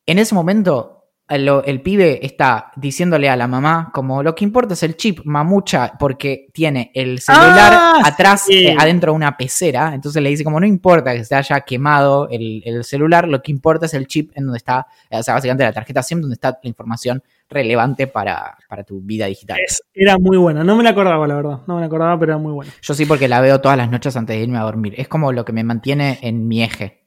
En 0.05 0.19
ese 0.19 0.35
momento 0.35 1.00
el, 1.31 1.81
pibe 1.83 2.25
está 2.27 2.73
diciéndole 2.75 3.29
a 3.31 3.37
la 3.37 3.47
mamá 3.47 3.91
como 3.95 4.23
lo 4.23 4.35
que 4.35 4.45
importa 4.45 4.75
es 4.75 4.83
el 4.83 4.97
chip 4.97 5.21
mamucha 5.25 5.93
porque 5.99 6.49
tiene 6.53 6.91
el 6.93 7.21
celular 7.21 7.73
ah, 7.73 8.03
atrás 8.05 8.47
eh, 8.51 8.75
adentro 8.77 9.13
de 9.13 9.17
una 9.17 9.37
pecera. 9.37 9.95
Entonces 9.95 10.21
le 10.23 10.31
dice 10.31 10.43
como 10.43 10.59
no 10.59 10.67
importa 10.67 11.13
que 11.13 11.25
se 11.25 11.35
haya 11.37 11.61
quemado 11.61 12.29
el, 12.29 12.83
celular 12.83 13.29
lo 13.29 13.43
que 13.43 13.53
importa 13.53 13.87
es 13.87 13.95
el 13.95 14.09
chip 14.09 14.33
en 14.35 14.47
donde 14.47 14.59
está 14.59 14.87
o 15.09 15.23
sea 15.23 15.35
básicamente 15.35 15.65
la 15.65 15.73
tarjeta 15.73 16.03
SIM 16.03 16.21
donde 16.21 16.35
está 16.35 16.59
la 16.63 16.69
información 16.69 17.23
relevante 17.49 18.07
para, 18.07 18.57
tu 18.87 19.01
vida 19.01 19.27
digital 19.27 19.59
era 19.95 20.19
muy 20.19 20.37
buena. 20.37 20.65
No 20.65 20.77
me 20.77 20.83
la 20.83 20.91
acordaba 20.91 21.29
la 21.29 21.37
verdad. 21.37 21.61
No 21.67 21.75
me 21.75 21.81
la 21.81 21.87
acordaba 21.87 22.19
pero 22.19 22.33
era 22.33 22.39
muy 22.39 22.53
buena. 22.53 22.73
Yo 22.83 22.95
sí 22.95 23.07
porque 23.07 23.29
la 23.29 23.41
veo 23.41 23.61
todas 23.61 23.79
las 23.79 23.91
noches 23.91 24.17
antes 24.17 24.37
de 24.37 24.43
irme 24.43 24.59
a 24.59 24.63
dormir. 24.63 24.95
Es 24.97 25.07
como 25.07 25.33
lo 25.33 25.45
que 25.45 25.53
me 25.53 25.63
mantiene 25.63 26.19
en 26.23 26.49
mi 26.49 26.63
eje. 26.63 27.05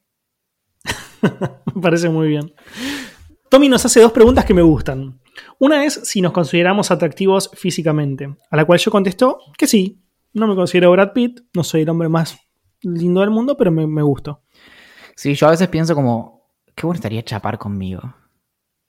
Me 1.74 1.82
parece 1.82 2.10
muy 2.10 2.28
bien 2.28 2.54
Tommy 3.54 3.70
nos 3.70 3.86
hace 3.86 4.02
dos 4.02 4.12
preguntas 4.12 4.46
que 4.46 4.54
me 4.56 4.64
gustan. 4.64 5.22
Una 5.60 5.86
es 5.86 5.94
si 6.06 6.22
nos 6.22 6.32
consideramos 6.32 6.90
atractivos 6.90 7.52
físicamente, 7.54 8.36
a 8.50 8.58
la 8.58 8.66
cual 8.66 8.80
yo 8.80 8.90
contesto 8.90 9.38
que 9.56 9.68
sí. 9.68 10.02
No 10.34 10.48
me 10.48 10.56
considero 10.56 10.90
Brad 10.90 11.14
Pitt, 11.14 11.42
no 11.54 11.64
soy 11.64 11.82
el 11.82 11.90
hombre 11.90 12.10
más 12.10 12.36
lindo 12.82 13.22
del 13.22 13.30
mundo, 13.30 13.56
pero 13.56 13.70
me, 13.70 13.86
me 13.86 14.02
gusto. 14.02 14.42
Sí, 15.16 15.36
yo 15.36 15.46
a 15.46 15.52
veces 15.52 15.68
pienso 15.68 15.94
como, 15.94 16.50
qué 16.74 16.88
bueno 16.88 16.96
estaría 16.96 17.22
chapar 17.22 17.60
conmigo. 17.60 18.02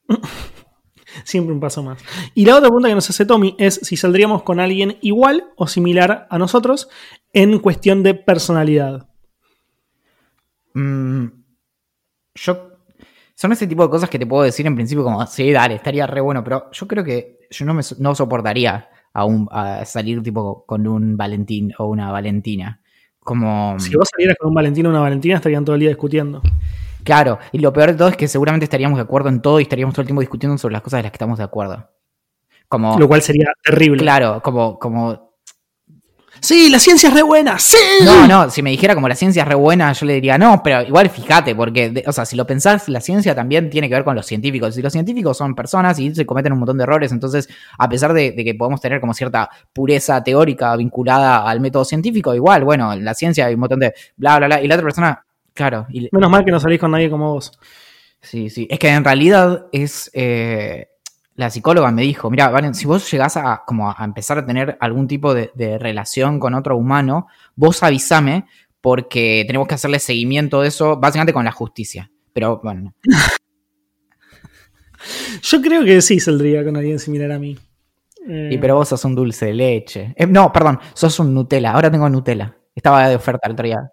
Siempre 1.24 1.52
un 1.52 1.60
paso 1.60 1.82
más. 1.82 2.02
Y 2.34 2.46
la 2.46 2.54
otra 2.56 2.68
pregunta 2.68 2.88
que 2.88 2.94
nos 2.94 3.10
hace 3.10 3.26
Tommy 3.26 3.56
es 3.58 3.74
si 3.82 3.98
saldríamos 3.98 4.44
con 4.44 4.60
alguien 4.60 4.96
igual 5.02 5.44
o 5.58 5.66
similar 5.66 6.26
a 6.30 6.38
nosotros 6.38 6.88
en 7.34 7.58
cuestión 7.58 8.02
de 8.02 8.14
personalidad. 8.14 9.10
Mm, 10.72 11.26
yo 12.36 12.73
son 13.34 13.52
ese 13.52 13.66
tipo 13.66 13.82
de 13.82 13.90
cosas 13.90 14.08
que 14.08 14.18
te 14.18 14.26
puedo 14.26 14.44
decir 14.44 14.66
en 14.66 14.74
principio 14.74 15.04
como, 15.04 15.26
sí, 15.26 15.50
dale, 15.52 15.74
estaría 15.74 16.06
re 16.06 16.20
bueno, 16.20 16.44
pero 16.44 16.70
yo 16.70 16.86
creo 16.86 17.04
que 17.04 17.40
yo 17.50 17.64
no, 17.64 17.74
me, 17.74 17.82
no 17.98 18.14
soportaría 18.14 18.88
a, 19.12 19.84
salir 19.84 20.22
tipo 20.22 20.64
con 20.66 20.86
un 20.86 21.16
Valentín 21.16 21.72
o 21.78 21.86
una 21.86 22.10
Valentina. 22.10 22.80
Como... 23.20 23.78
Si 23.78 23.94
vos 23.96 24.08
salieras 24.10 24.36
con 24.38 24.48
un 24.50 24.54
Valentín 24.54 24.86
o 24.86 24.90
una 24.90 25.00
Valentina 25.00 25.36
estarían 25.36 25.64
todo 25.64 25.74
el 25.74 25.80
día 25.80 25.88
discutiendo. 25.88 26.42
Claro, 27.04 27.38
y 27.52 27.58
lo 27.58 27.72
peor 27.72 27.92
de 27.92 27.98
todo 27.98 28.08
es 28.08 28.16
que 28.16 28.28
seguramente 28.28 28.64
estaríamos 28.64 28.96
de 28.96 29.02
acuerdo 29.02 29.28
en 29.28 29.42
todo 29.42 29.60
y 29.60 29.64
estaríamos 29.64 29.94
todo 29.94 30.02
el 30.02 30.06
tiempo 30.06 30.20
discutiendo 30.20 30.56
sobre 30.58 30.72
las 30.72 30.82
cosas 30.82 30.98
de 30.98 31.02
las 31.04 31.12
que 31.12 31.16
estamos 31.16 31.38
de 31.38 31.44
acuerdo. 31.44 31.90
Como, 32.68 32.98
lo 32.98 33.06
cual 33.06 33.22
sería 33.22 33.46
terrible. 33.62 34.02
Claro, 34.02 34.40
como, 34.42 34.78
como 34.78 35.33
sí, 36.40 36.68
la 36.70 36.78
ciencia 36.78 37.08
es 37.08 37.14
re 37.14 37.22
buena, 37.22 37.58
sí. 37.58 37.76
No, 38.04 38.26
no, 38.26 38.50
si 38.50 38.62
me 38.62 38.70
dijera 38.70 38.94
como 38.94 39.08
la 39.08 39.14
ciencia 39.14 39.42
es 39.42 39.48
re 39.48 39.54
buena, 39.54 39.92
yo 39.92 40.06
le 40.06 40.14
diría, 40.14 40.38
no, 40.38 40.62
pero 40.62 40.82
igual 40.82 41.10
fíjate, 41.10 41.54
porque, 41.54 42.04
o 42.06 42.12
sea, 42.12 42.24
si 42.24 42.36
lo 42.36 42.46
pensás, 42.46 42.88
la 42.88 43.00
ciencia 43.00 43.34
también 43.34 43.70
tiene 43.70 43.88
que 43.88 43.94
ver 43.94 44.04
con 44.04 44.14
los 44.16 44.26
científicos. 44.26 44.76
Y 44.78 44.82
los 44.82 44.92
científicos 44.92 45.36
son 45.36 45.54
personas 45.54 45.98
y 45.98 46.14
se 46.14 46.26
cometen 46.26 46.52
un 46.52 46.60
montón 46.60 46.78
de 46.78 46.84
errores, 46.84 47.12
entonces, 47.12 47.48
a 47.78 47.88
pesar 47.88 48.12
de, 48.12 48.34
que 48.34 48.54
podemos 48.54 48.80
tener 48.80 49.00
como 49.00 49.14
cierta 49.14 49.48
pureza 49.72 50.22
teórica 50.22 50.76
vinculada 50.76 51.48
al 51.48 51.60
método 51.60 51.84
científico, 51.84 52.34
igual, 52.34 52.64
bueno, 52.64 52.92
en 52.92 53.04
la 53.04 53.14
ciencia 53.14 53.46
hay 53.46 53.54
un 53.54 53.60
montón 53.60 53.80
de 53.80 53.94
bla, 54.16 54.38
bla, 54.38 54.46
bla. 54.46 54.62
Y 54.62 54.68
la 54.68 54.74
otra 54.74 54.84
persona, 54.84 55.26
claro. 55.52 55.86
Menos 56.12 56.30
mal 56.30 56.44
que 56.44 56.50
no 56.50 56.60
salís 56.60 56.80
con 56.80 56.90
nadie 56.90 57.10
como 57.10 57.34
vos. 57.34 57.52
Sí, 58.20 58.48
sí. 58.50 58.66
Es 58.70 58.78
que 58.78 58.88
en 58.88 59.04
realidad 59.04 59.66
es. 59.72 60.10
Eh, 60.14 60.88
la 61.36 61.50
psicóloga 61.50 61.90
me 61.90 62.02
dijo, 62.02 62.30
mira, 62.30 62.48
Valen, 62.48 62.74
si 62.74 62.86
vos 62.86 63.10
llegás 63.10 63.36
a, 63.36 63.62
como 63.66 63.90
a 63.90 64.04
empezar 64.04 64.38
a 64.38 64.46
tener 64.46 64.76
algún 64.80 65.08
tipo 65.08 65.34
de, 65.34 65.78
relación 65.78 66.38
con 66.38 66.54
otro 66.54 66.76
humano, 66.76 67.26
vos 67.56 67.82
avísame 67.82 68.46
porque 68.80 69.44
tenemos 69.46 69.66
que 69.66 69.74
hacerle 69.74 69.98
seguimiento 69.98 70.60
de 70.60 70.68
eso, 70.68 70.96
básicamente 70.96 71.32
con 71.32 71.44
la 71.44 71.52
justicia. 71.52 72.10
Pero 72.32 72.60
bueno. 72.62 72.94
Yo 75.42 75.60
creo 75.60 75.84
que 75.84 76.00
sí 76.02 76.20
saldría 76.20 76.64
con 76.64 76.76
alguien 76.76 76.98
similar 76.98 77.32
a 77.32 77.38
mí. 77.38 77.58
Y 78.26 78.56
pero 78.56 78.76
vos 78.76 78.88
sos 78.88 79.04
un 79.04 79.14
dulce 79.14 79.46
de 79.46 79.54
leche. 79.54 80.14
Eh, 80.16 80.26
no, 80.26 80.50
perdón, 80.50 80.80
sos 80.94 81.18
un 81.18 81.34
Nutella. 81.34 81.72
Ahora 81.72 81.90
tengo 81.90 82.08
Nutella. 82.08 82.56
Estaba 82.74 83.06
de 83.08 83.16
oferta 83.16 83.46
el 83.46 83.52
otro 83.52 83.66
día. 83.66 83.92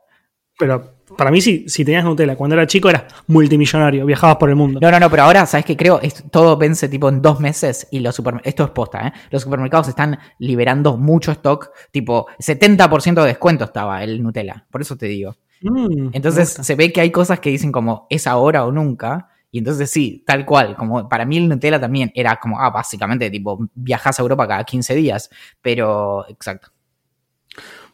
Pero 0.57 1.00
para 1.17 1.31
mí, 1.31 1.41
si, 1.41 1.67
si 1.67 1.85
tenías 1.85 2.03
Nutella 2.03 2.35
cuando 2.35 2.55
era 2.55 2.67
chico, 2.67 2.89
eras 2.89 3.03
multimillonario, 3.27 4.05
viajabas 4.05 4.37
por 4.37 4.49
el 4.49 4.55
mundo. 4.55 4.79
No, 4.81 4.91
no, 4.91 4.99
no, 4.99 5.09
pero 5.09 5.23
ahora, 5.23 5.45
¿sabes 5.45 5.65
qué? 5.65 5.77
Creo 5.77 5.99
es, 6.01 6.23
todo 6.31 6.57
vence 6.57 6.89
tipo 6.89 7.09
en 7.09 7.21
dos 7.21 7.39
meses 7.39 7.87
y 7.91 7.99
los 7.99 8.15
supermercados, 8.15 8.49
esto 8.49 8.63
es 8.63 8.69
posta, 8.71 9.07
¿eh? 9.07 9.13
Los 9.29 9.41
supermercados 9.43 9.87
están 9.87 10.19
liberando 10.39 10.97
mucho 10.97 11.31
stock, 11.31 11.71
tipo 11.91 12.27
70% 12.39 13.21
de 13.21 13.27
descuento 13.27 13.65
estaba 13.65 14.03
el 14.03 14.21
Nutella, 14.21 14.65
por 14.69 14.81
eso 14.81 14.95
te 14.95 15.07
digo. 15.07 15.35
Mm, 15.61 16.09
entonces 16.13 16.49
se 16.49 16.75
ve 16.75 16.91
que 16.91 17.01
hay 17.01 17.11
cosas 17.11 17.39
que 17.39 17.49
dicen 17.49 17.71
como 17.71 18.07
es 18.09 18.27
ahora 18.27 18.65
o 18.65 18.71
nunca. 18.71 19.29
Y 19.53 19.57
entonces 19.59 19.89
sí, 19.89 20.23
tal 20.25 20.45
cual, 20.45 20.77
como 20.77 21.09
para 21.09 21.25
mí 21.25 21.37
el 21.37 21.49
Nutella 21.49 21.79
también 21.79 22.09
era 22.15 22.37
como, 22.37 22.59
ah, 22.59 22.69
básicamente, 22.69 23.29
tipo, 23.29 23.59
viajas 23.73 24.17
a 24.17 24.21
Europa 24.21 24.47
cada 24.47 24.63
15 24.63 24.95
días, 24.95 25.29
pero 25.61 26.25
exacto. 26.29 26.69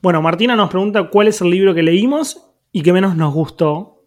Bueno, 0.01 0.21
Martina 0.21 0.55
nos 0.55 0.69
pregunta 0.69 1.09
cuál 1.09 1.27
es 1.27 1.41
el 1.41 1.49
libro 1.49 1.73
que 1.73 1.81
leímos 1.81 2.46
y 2.71 2.81
qué 2.81 2.93
menos 2.93 3.15
nos 3.15 3.33
gustó 3.33 4.03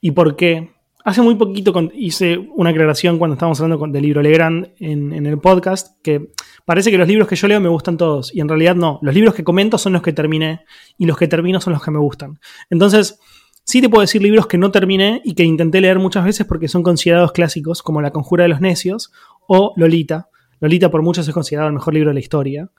y 0.00 0.10
por 0.10 0.36
qué. 0.36 0.70
Hace 1.04 1.20
muy 1.20 1.34
poquito 1.34 1.72
hice 1.94 2.38
una 2.54 2.70
aclaración 2.70 3.18
cuando 3.18 3.34
estábamos 3.34 3.60
hablando 3.60 3.84
del 3.88 4.02
libro 4.02 4.22
Legrand 4.22 4.70
en, 4.78 5.12
en, 5.12 5.26
el 5.26 5.38
podcast, 5.38 6.00
que 6.00 6.30
parece 6.64 6.92
que 6.92 6.98
los 6.98 7.08
libros 7.08 7.26
que 7.26 7.34
yo 7.34 7.48
leo 7.48 7.60
me 7.60 7.68
gustan 7.68 7.96
todos, 7.96 8.32
y 8.32 8.40
en 8.40 8.48
realidad 8.48 8.76
no. 8.76 9.00
Los 9.02 9.12
libros 9.12 9.34
que 9.34 9.42
comento 9.42 9.78
son 9.78 9.94
los 9.94 10.02
que 10.02 10.12
terminé, 10.12 10.60
y 10.98 11.06
los 11.06 11.16
que 11.18 11.26
termino 11.26 11.60
son 11.60 11.72
los 11.72 11.82
que 11.82 11.90
me 11.90 11.98
gustan. 11.98 12.38
Entonces, 12.70 13.18
sí 13.64 13.80
te 13.80 13.88
puedo 13.88 14.02
decir 14.02 14.22
libros 14.22 14.46
que 14.46 14.58
no 14.58 14.70
terminé 14.70 15.20
y 15.24 15.34
que 15.34 15.42
intenté 15.42 15.80
leer 15.80 15.98
muchas 15.98 16.24
veces 16.24 16.46
porque 16.46 16.68
son 16.68 16.84
considerados 16.84 17.32
clásicos, 17.32 17.82
como 17.82 18.00
La 18.00 18.12
Conjura 18.12 18.44
de 18.44 18.50
los 18.50 18.60
Necios 18.60 19.10
o 19.48 19.72
Lolita. 19.76 20.28
Lolita 20.60 20.88
por 20.88 21.02
muchos 21.02 21.26
es 21.26 21.34
considerado 21.34 21.68
el 21.68 21.74
mejor 21.74 21.94
libro 21.94 22.10
de 22.10 22.14
la 22.14 22.20
historia, 22.20 22.70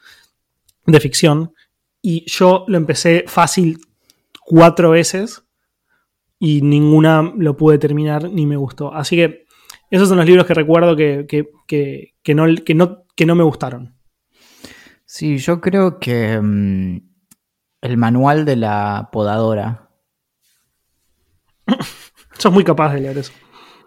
de 0.86 0.99
ficción, 1.01 1.53
y 2.01 2.24
yo 2.30 2.64
lo 2.70 2.78
empecé 2.78 3.26
fácil 3.28 3.80
cuatro 4.45 4.91
veces 4.91 5.45
y 6.39 6.61
ninguna 6.61 7.33
lo 7.37 7.55
pude 7.55 7.77
terminar 7.77 8.29
ni 8.29 8.45
me 8.45 8.57
gustó. 8.57 8.93
Así 8.93 9.15
que 9.15 9.45
Esos 9.89 10.09
son 10.09 10.17
los 10.17 10.25
libros 10.25 10.45
que 10.45 10.53
recuerdo 10.53 10.95
que, 10.95 11.25
que, 11.27 12.33
no, 12.33 12.45
que, 12.65 12.73
no, 12.75 13.03
que 13.15 13.25
no 13.25 13.35
me 13.35 13.43
gustaron. 13.43 13.95
Sí, 15.05 15.37
yo 15.37 15.61
creo 15.61 15.99
que 15.99 16.39
mm, 16.41 16.97
el 17.81 17.97
manual 17.97 18.45
de 18.45 18.55
la 18.55 19.09
podadora. 19.11 19.89
Sos 22.37 22.51
muy 22.51 22.63
capaz 22.63 22.93
de 22.93 23.01
leer 23.01 23.17
eso. 23.19 23.33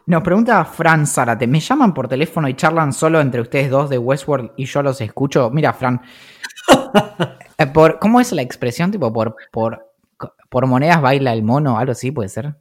Nos 0.07 0.22
pregunta 0.22 0.64
Fran 0.64 1.04
Zárate, 1.04 1.48
¿me 1.48 1.59
llaman 1.59 1.92
por 1.92 2.07
teléfono 2.07 2.48
y 2.48 2.54
charlan 2.54 2.92
solo 2.92 3.20
entre 3.20 3.40
ustedes 3.40 3.70
dos 3.70 3.90
de 3.90 3.98
Westworld 3.98 4.52
y 4.57 4.66
yo 4.66 4.82
los 4.82 5.00
escucho? 5.00 5.50
Mira, 5.50 5.72
Fran, 5.72 6.00
eh, 7.59 7.66
por, 7.66 7.98
¿cómo 7.98 8.20
es 8.20 8.30
la 8.30 8.42
expresión? 8.42 8.92
Tipo, 8.92 9.12
por, 9.12 9.34
por, 9.50 9.86
por 10.49 10.67
monedas 10.67 11.01
baila 11.01 11.33
el 11.33 11.43
mono, 11.43 11.79
algo 11.79 11.93
así 11.93 12.11
puede 12.11 12.29
ser. 12.29 12.57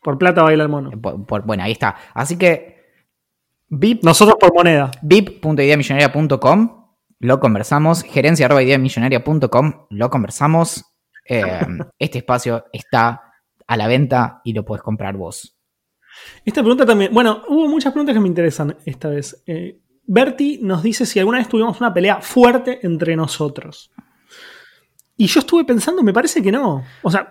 Por 0.00 0.18
plata 0.18 0.42
baila 0.42 0.64
el 0.64 0.68
mono. 0.68 0.90
Eh, 0.92 0.96
bueno, 1.44 1.62
ahí 1.62 1.72
está. 1.72 1.96
Así 2.14 2.36
que, 2.36 2.82
VIP. 3.68 4.04
Nosotros 4.04 4.36
por 4.38 4.52
moneda. 4.54 4.90
VIP.ideamillonaria.com, 5.02 6.86
lo 7.20 7.40
conversamos. 7.40 8.02
Gerencia.ideamillonaria.com, 8.02 9.86
lo 9.90 10.10
conversamos. 10.10 10.84
Eh, 11.28 11.42
este 11.98 12.18
espacio 12.18 12.66
está 12.72 13.22
a 13.66 13.76
la 13.76 13.86
venta 13.86 14.40
y 14.44 14.52
lo 14.52 14.64
puedes 14.64 14.82
comprar 14.82 15.16
vos. 15.16 15.56
Esta 16.44 16.60
pregunta 16.60 16.84
también, 16.84 17.12
bueno, 17.14 17.42
hubo 17.48 17.68
muchas 17.68 17.92
preguntas 17.92 18.14
que 18.14 18.20
me 18.20 18.28
interesan 18.28 18.76
esta 18.84 19.08
vez. 19.08 19.42
Eh, 19.46 19.80
Bertie 20.04 20.58
nos 20.60 20.82
dice 20.82 21.06
si 21.06 21.18
alguna 21.18 21.38
vez 21.38 21.48
tuvimos 21.48 21.80
una 21.80 21.94
pelea 21.94 22.20
fuerte 22.20 22.80
entre 22.82 23.16
nosotros. 23.16 23.92
Y 25.22 25.28
yo 25.28 25.38
estuve 25.38 25.64
pensando, 25.64 26.02
me 26.02 26.12
parece 26.12 26.42
que 26.42 26.50
no. 26.50 26.82
O 27.00 27.08
sea, 27.08 27.28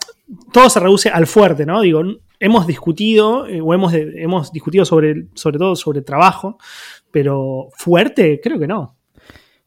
todo 0.53 0.69
se 0.69 0.79
reduce 0.79 1.09
al 1.09 1.27
fuerte, 1.27 1.65
¿no? 1.65 1.81
Digo, 1.81 2.01
hemos 2.39 2.65
discutido, 2.65 3.45
eh, 3.47 3.59
o 3.59 3.73
hemos, 3.73 3.93
hemos 3.93 4.53
discutido 4.53 4.85
sobre, 4.85 5.27
sobre 5.33 5.57
todo 5.57 5.75
sobre 5.75 6.01
trabajo, 6.01 6.57
pero 7.11 7.67
fuerte, 7.73 8.39
creo 8.41 8.57
que 8.57 8.67
no. 8.67 8.95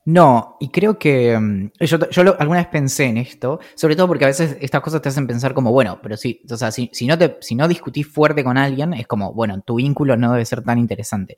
No, 0.07 0.57
y 0.59 0.71
creo 0.71 0.99
que 0.99 1.39
mm, 1.39 1.73
yo, 1.81 1.99
alguna 2.39 2.61
vez 2.61 2.69
pensé 2.69 3.05
en 3.05 3.19
esto, 3.19 3.61
sobre 3.75 3.95
todo 3.95 4.09
porque 4.09 4.25
a 4.25 4.29
veces 4.29 4.57
estas 4.59 4.81
cosas 4.81 5.03
te 5.03 5.11
hacen 5.11 5.27
pensar 5.27 5.53
como, 5.53 5.71
bueno, 5.71 6.01
pero 6.03 6.17
sí, 6.17 6.41
o 6.51 6.57
sea, 6.57 6.73
si, 6.73 6.89
no, 7.07 7.19
te, 7.19 7.37
si 7.43 7.55
no 7.55 7.69
discutís 7.69 8.09
fuerte 8.09 8.43
con 8.43 8.57
alguien, 8.57 8.95
es 8.95 9.07
como, 9.07 9.35
bueno, 9.35 9.61
tu 9.61 9.75
vínculo 9.75 10.17
no 10.17 10.33
debe 10.33 10.47
ser 10.47 10.63
tan 10.63 10.79
interesante. 10.79 11.37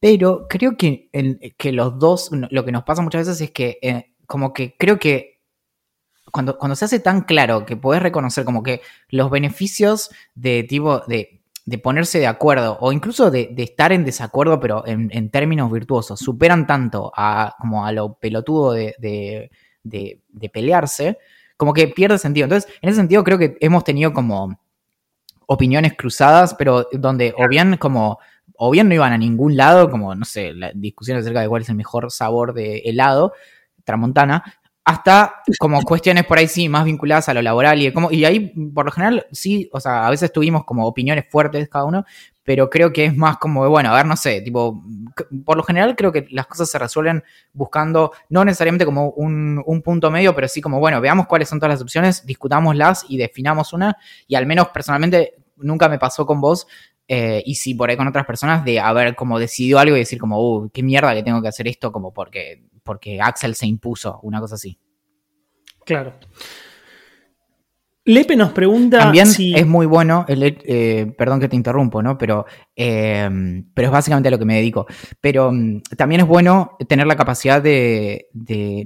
Pero 0.00 0.46
creo 0.48 0.78
que, 0.78 1.10
que 1.58 1.72
los 1.72 1.98
dos, 1.98 2.30
lo 2.32 2.64
que 2.64 2.72
nos 2.72 2.84
pasa 2.84 3.02
muchas 3.02 3.26
veces 3.26 3.42
es 3.42 3.50
que, 3.50 3.78
eh, 3.82 4.14
como 4.24 4.54
que 4.54 4.76
creo 4.78 4.98
que 4.98 5.39
cuando, 6.30 6.58
cuando 6.58 6.76
se 6.76 6.84
hace 6.84 7.00
tan 7.00 7.22
claro 7.22 7.66
que 7.66 7.76
podés 7.76 8.02
reconocer 8.02 8.44
como 8.44 8.62
que 8.62 8.82
los 9.08 9.30
beneficios 9.30 10.10
de 10.34 10.64
tipo, 10.64 11.00
de 11.06 11.40
de 11.70 11.78
ponerse 11.78 12.18
de 12.18 12.26
acuerdo 12.26 12.78
o 12.80 12.90
incluso 12.90 13.30
de, 13.30 13.54
estar 13.56 13.92
en 13.92 14.04
desacuerdo, 14.04 14.58
pero 14.58 14.82
en, 14.86 15.30
términos 15.30 15.70
virtuosos, 15.70 16.18
superan 16.18 16.66
tanto 16.66 17.12
a, 17.14 17.54
como 17.60 17.86
a 17.86 17.92
lo 17.92 18.14
pelotudo 18.14 18.72
de, 18.72 19.50
pelearse, 20.52 21.18
como 21.56 21.72
que 21.72 21.86
pierde 21.86 22.18
sentido. 22.18 22.46
Entonces, 22.46 22.68
en 22.82 22.88
ese 22.88 22.96
sentido 22.96 23.22
creo 23.22 23.38
que 23.38 23.56
hemos 23.60 23.84
tenido 23.84 24.12
como 24.12 24.58
opiniones 25.46 25.94
cruzadas, 25.96 26.54
pero 26.54 26.88
donde 26.92 27.34
o 27.36 27.46
bien 27.46 27.76
como 27.76 28.18
o 28.56 28.70
bien 28.70 28.88
no 28.88 28.94
iban 28.94 29.12
a 29.12 29.18
ningún 29.18 29.56
lado, 29.56 29.90
como 29.90 30.14
no 30.16 30.24
sé, 30.24 30.52
la 30.52 30.72
discusión 30.74 31.18
acerca 31.18 31.40
de 31.40 31.48
cuál 31.48 31.62
es 31.62 31.68
el 31.68 31.76
mejor 31.76 32.10
sabor 32.10 32.52
de 32.52 32.78
helado, 32.78 33.32
tramontana, 33.84 34.59
hasta 34.84 35.42
como 35.58 35.82
cuestiones 35.82 36.24
por 36.24 36.38
ahí 36.38 36.48
sí 36.48 36.68
más 36.68 36.84
vinculadas 36.84 37.28
a 37.28 37.34
lo 37.34 37.42
laboral 37.42 37.80
y 37.82 37.92
como 37.92 38.10
y 38.10 38.24
ahí 38.24 38.52
por 38.74 38.86
lo 38.86 38.92
general 38.92 39.26
sí, 39.30 39.68
o 39.72 39.80
sea, 39.80 40.06
a 40.06 40.10
veces 40.10 40.32
tuvimos 40.32 40.64
como 40.64 40.86
opiniones 40.86 41.26
fuertes 41.28 41.68
cada 41.68 41.84
uno, 41.84 42.04
pero 42.42 42.70
creo 42.70 42.92
que 42.92 43.04
es 43.04 43.16
más 43.16 43.36
como 43.36 43.68
bueno, 43.68 43.90
a 43.90 43.96
ver, 43.96 44.06
no 44.06 44.16
sé, 44.16 44.40
tipo, 44.40 44.82
por 45.44 45.56
lo 45.56 45.62
general 45.62 45.94
creo 45.96 46.10
que 46.12 46.26
las 46.30 46.46
cosas 46.46 46.70
se 46.70 46.78
resuelven 46.78 47.22
buscando 47.52 48.12
no 48.30 48.44
necesariamente 48.44 48.84
como 48.84 49.10
un, 49.10 49.62
punto 49.84 50.10
medio, 50.10 50.34
pero 50.34 50.48
sí 50.48 50.60
como 50.60 50.80
bueno, 50.80 51.00
veamos 51.00 51.26
cuáles 51.26 51.48
son 51.48 51.58
todas 51.60 51.74
las 51.74 51.82
opciones, 51.82 52.24
discutámoslas 52.24 53.04
y 53.08 53.18
definamos 53.18 53.72
una 53.72 53.96
y 54.26 54.34
al 54.34 54.46
menos 54.46 54.68
personalmente 54.68 55.34
nunca 55.56 55.88
me 55.88 55.98
pasó 55.98 56.24
con 56.24 56.40
vos 56.40 56.66
eh, 57.12 57.42
y 57.44 57.56
sí 57.56 57.74
por 57.74 57.90
ahí 57.90 57.96
con 57.96 58.06
otras 58.06 58.24
personas 58.24 58.64
de 58.64 58.78
haber 58.78 59.16
como 59.16 59.40
decidido 59.40 59.80
algo 59.80 59.96
y 59.96 59.98
decir 59.98 60.16
como, 60.16 60.40
uh, 60.40 60.70
qué 60.70 60.80
mierda 60.84 61.12
que 61.12 61.24
tengo 61.24 61.42
que 61.42 61.48
hacer 61.48 61.66
esto 61.66 61.90
como 61.90 62.12
porque 62.12 62.62
porque 62.84 63.20
Axel 63.20 63.56
se 63.56 63.66
impuso, 63.66 64.20
una 64.22 64.38
cosa 64.38 64.54
así. 64.54 64.78
Claro. 65.84 66.14
Lepe 68.04 68.36
nos 68.36 68.52
pregunta 68.52 68.98
También 68.98 69.26
es 69.26 69.66
muy 69.66 69.86
bueno, 69.86 70.24
eh, 70.28 71.12
perdón 71.18 71.40
que 71.40 71.48
te 71.48 71.56
interrumpo, 71.56 72.00
¿no? 72.00 72.16
Pero, 72.16 72.46
eh, 72.76 73.28
pero 73.74 73.88
es 73.88 73.92
básicamente 73.92 74.28
a 74.28 74.30
lo 74.30 74.38
que 74.38 74.44
me 74.44 74.54
dedico. 74.54 74.86
Pero 75.20 75.50
mm, 75.50 75.82
también 75.96 76.20
es 76.20 76.28
bueno 76.28 76.76
tener 76.88 77.08
la 77.08 77.16
capacidad 77.16 77.60
de, 77.60 78.28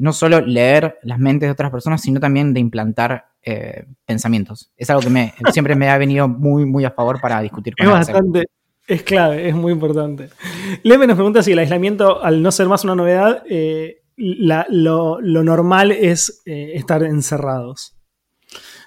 no 0.01 0.15
solo 0.15 0.41
leer 0.41 0.99
las 1.03 1.19
mentes 1.19 1.47
de 1.47 1.53
otras 1.53 1.71
personas, 1.71 2.01
sino 2.01 2.21
también 2.21 2.55
de 2.55 2.61
implantar 2.61 3.34
eh, 3.45 3.85
pensamientos. 4.07 4.71
Es 4.77 4.91
algo 4.91 5.03
que 5.03 5.11
me, 5.11 5.35
siempre 5.53 5.75
me 5.75 5.89
ha 5.89 5.99
venido 5.99 6.29
muy, 6.29 6.65
muy 6.65 6.85
a 6.85 6.91
favor 6.91 7.21
para 7.21 7.41
discutir 7.41 7.75
con 7.77 7.87
Es 7.87 7.93
bastante, 7.93 8.45
es 8.87 9.03
clave, 9.03 9.49
es 9.49 9.55
muy 9.55 9.73
importante. 9.73 10.29
Leme 10.83 11.07
nos 11.07 11.17
pregunta 11.17 11.43
si 11.43 11.53
el 11.53 11.59
aislamiento, 11.59 12.23
al 12.23 12.43
no 12.43 12.53
ser 12.53 12.69
más 12.69 12.85
una 12.85 12.95
novedad, 12.95 13.43
eh, 13.49 14.03
lo, 14.17 15.21
normal 15.21 15.93
es 15.93 16.43
eh, 16.45 16.73
estar 16.75 17.03
encerrados. 17.03 17.97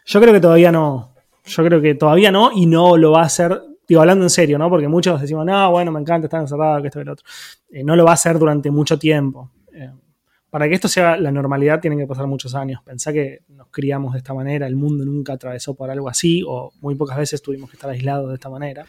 Yo 0.06 0.22
creo 0.22 0.34
que 0.34 0.40
todavía 0.40 0.72
no. 0.72 1.16
Yo 1.46 1.64
creo 1.64 1.82
que 1.82 1.96
todavía 1.96 2.32
no 2.32 2.52
y 2.54 2.66
no 2.66 2.98
lo 2.98 3.12
va 3.12 3.22
a 3.22 3.26
hacer, 3.26 3.62
digo, 3.88 4.02
hablando 4.02 4.26
en 4.26 4.30
serio, 4.30 4.58
¿no? 4.58 4.70
Porque 4.70 4.88
muchos 4.88 5.20
decimos, 5.20 5.46
no, 5.46 5.72
bueno, 5.72 5.92
me 5.92 6.00
encanta 6.00 6.28
estar 6.28 6.42
encerrado, 6.42 6.82
que 6.82 6.88
esto 6.88 7.02
y 7.02 7.06
lo 7.06 7.14
otro. 7.14 7.26
Eh, 7.70 7.84
no 7.84 7.96
lo 7.96 8.06
va 8.06 8.12
a 8.12 8.16
hacer 8.16 8.38
durante 8.38 8.70
mucho 8.70 9.00
tiempo. 9.00 9.52
Para 10.50 10.68
que 10.68 10.76
esto 10.76 10.88
sea 10.88 11.18
la 11.18 11.32
normalidad 11.32 11.80
tienen 11.80 12.00
que 12.00 12.08
pasar 12.08 12.28
muchos 12.28 12.56
años. 12.56 12.82
Pensá 12.84 13.12
que 13.12 13.42
nos 13.50 13.68
criamos 13.70 14.14
de 14.14 14.20
esta 14.20 14.34
manera, 14.34 14.68
el 14.68 14.76
mundo 14.76 15.06
nunca 15.06 15.34
atravesó 15.34 15.76
por 15.76 15.90
algo 15.90 16.10
así 16.10 16.44
o 16.48 16.72
muy 16.82 16.96
pocas 16.96 17.18
veces 17.18 17.42
tuvimos 17.42 17.70
que 17.70 17.76
estar 17.76 17.90
aislados 17.90 18.30
de 18.30 18.36
esta 18.36 18.50
manera. 18.50 18.86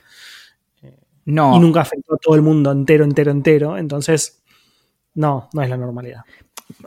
No. 1.25 1.57
Y 1.57 1.61
nunca 1.61 1.83
afectó 1.83 2.15
a 2.15 2.19
todo 2.19 2.37
el 2.37 2.43
mundo 2.43 2.73
entero, 2.73 3.05
entero, 3.05 3.31
entero. 3.31 3.77
Entonces, 3.77 4.43
no, 5.15 5.49
no 5.53 5.63
es 5.63 5.69
la 5.69 5.77
normalidad. 5.77 6.23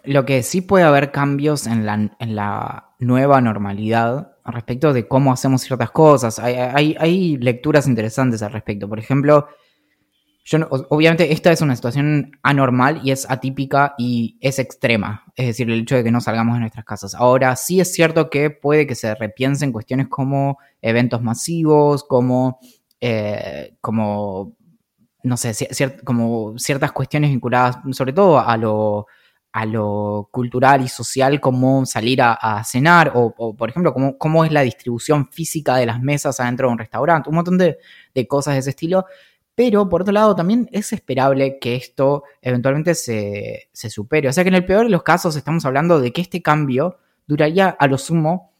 Lo 0.03 0.25
que 0.25 0.41
sí 0.41 0.61
puede 0.61 0.83
haber 0.83 1.11
cambios 1.11 1.67
en 1.67 1.85
la, 1.85 1.93
en 2.19 2.35
la 2.35 2.91
nueva 2.99 3.41
normalidad 3.41 4.31
respecto 4.45 4.93
de 4.93 5.07
cómo 5.07 5.31
hacemos 5.31 5.61
ciertas 5.61 5.91
cosas. 5.91 6.39
Hay, 6.39 6.95
hay, 6.97 7.37
lecturas 7.37 7.87
interesantes 7.87 8.41
al 8.41 8.51
respecto. 8.51 8.87
Por 8.87 8.99
ejemplo, 8.99 9.47
yo 10.43 10.57
obviamente 10.89 11.31
esta 11.33 11.51
es 11.51 11.61
una 11.61 11.75
situación 11.75 12.31
anormal 12.41 13.01
y 13.03 13.11
es 13.11 13.29
atípica 13.29 13.93
y 13.97 14.37
es 14.41 14.59
extrema. 14.59 15.25
Es 15.35 15.47
decir, 15.47 15.69
el 15.69 15.81
hecho 15.81 15.95
de 15.95 16.03
que 16.03 16.11
no 16.11 16.21
salgamos 16.21 16.55
de 16.55 16.61
nuestras 16.61 16.85
casas. 16.85 17.15
Ahora, 17.15 17.55
sí 17.55 17.79
es 17.79 17.93
cierto 17.93 18.29
que 18.29 18.49
puede 18.49 18.87
que 18.87 18.95
se 18.95 19.13
repiensen 19.15 19.71
cuestiones 19.71 20.07
como 20.07 20.57
eventos 20.81 21.21
masivos, 21.21 22.03
como 22.03 22.59
eh, 23.03 23.77
como, 23.81 24.55
no 25.23 25.35
sé, 25.35 25.53
como 26.05 26.53
ciertas 26.59 26.91
cuestiones 26.91 27.31
vinculadas 27.31 27.79
sobre 27.93 28.13
todo 28.13 28.39
a 28.39 28.55
lo, 28.57 29.07
a 29.51 29.65
lo 29.65 30.29
cultural 30.31 30.83
y 30.83 30.87
social, 30.87 31.41
como 31.41 31.83
salir 31.87 32.21
a, 32.21 32.63
cenar, 32.63 33.11
o, 33.15 33.55
por 33.55 33.69
ejemplo, 33.71 33.91
cómo, 33.91 34.19
cómo, 34.19 34.45
es 34.45 34.51
la 34.51 34.61
distribución 34.61 35.27
física 35.31 35.77
de 35.77 35.87
las 35.87 35.99
mesas 35.99 36.39
adentro 36.39 36.67
de 36.67 36.73
un 36.73 36.79
restaurante, 36.79 37.29
un 37.29 37.35
montón 37.35 37.57
de, 37.57 37.79
de, 38.13 38.27
cosas 38.27 38.53
de 38.53 38.59
ese 38.59 38.69
estilo. 38.69 39.05
Pero 39.63 39.87
por 39.87 40.01
otro 40.01 40.11
lado, 40.11 40.35
también 40.35 40.67
es 40.71 40.91
esperable 40.91 41.59
que 41.59 41.75
esto 41.75 42.23
eventualmente 42.41 42.95
se, 42.95 43.69
se 43.71 43.91
supere. 43.91 44.27
O 44.27 44.33
sea 44.33 44.43
que 44.43 44.47
en 44.47 44.55
el 44.55 44.65
peor 44.65 44.85
de 44.85 44.89
los 44.89 45.03
casos 45.03 45.35
estamos 45.35 45.63
hablando 45.65 45.99
de 45.99 46.11
que 46.11 46.21
este 46.21 46.41
cambio 46.41 46.97
duraría 47.27 47.69
a 47.69 47.85
lo 47.85 47.99
sumo 47.99 48.55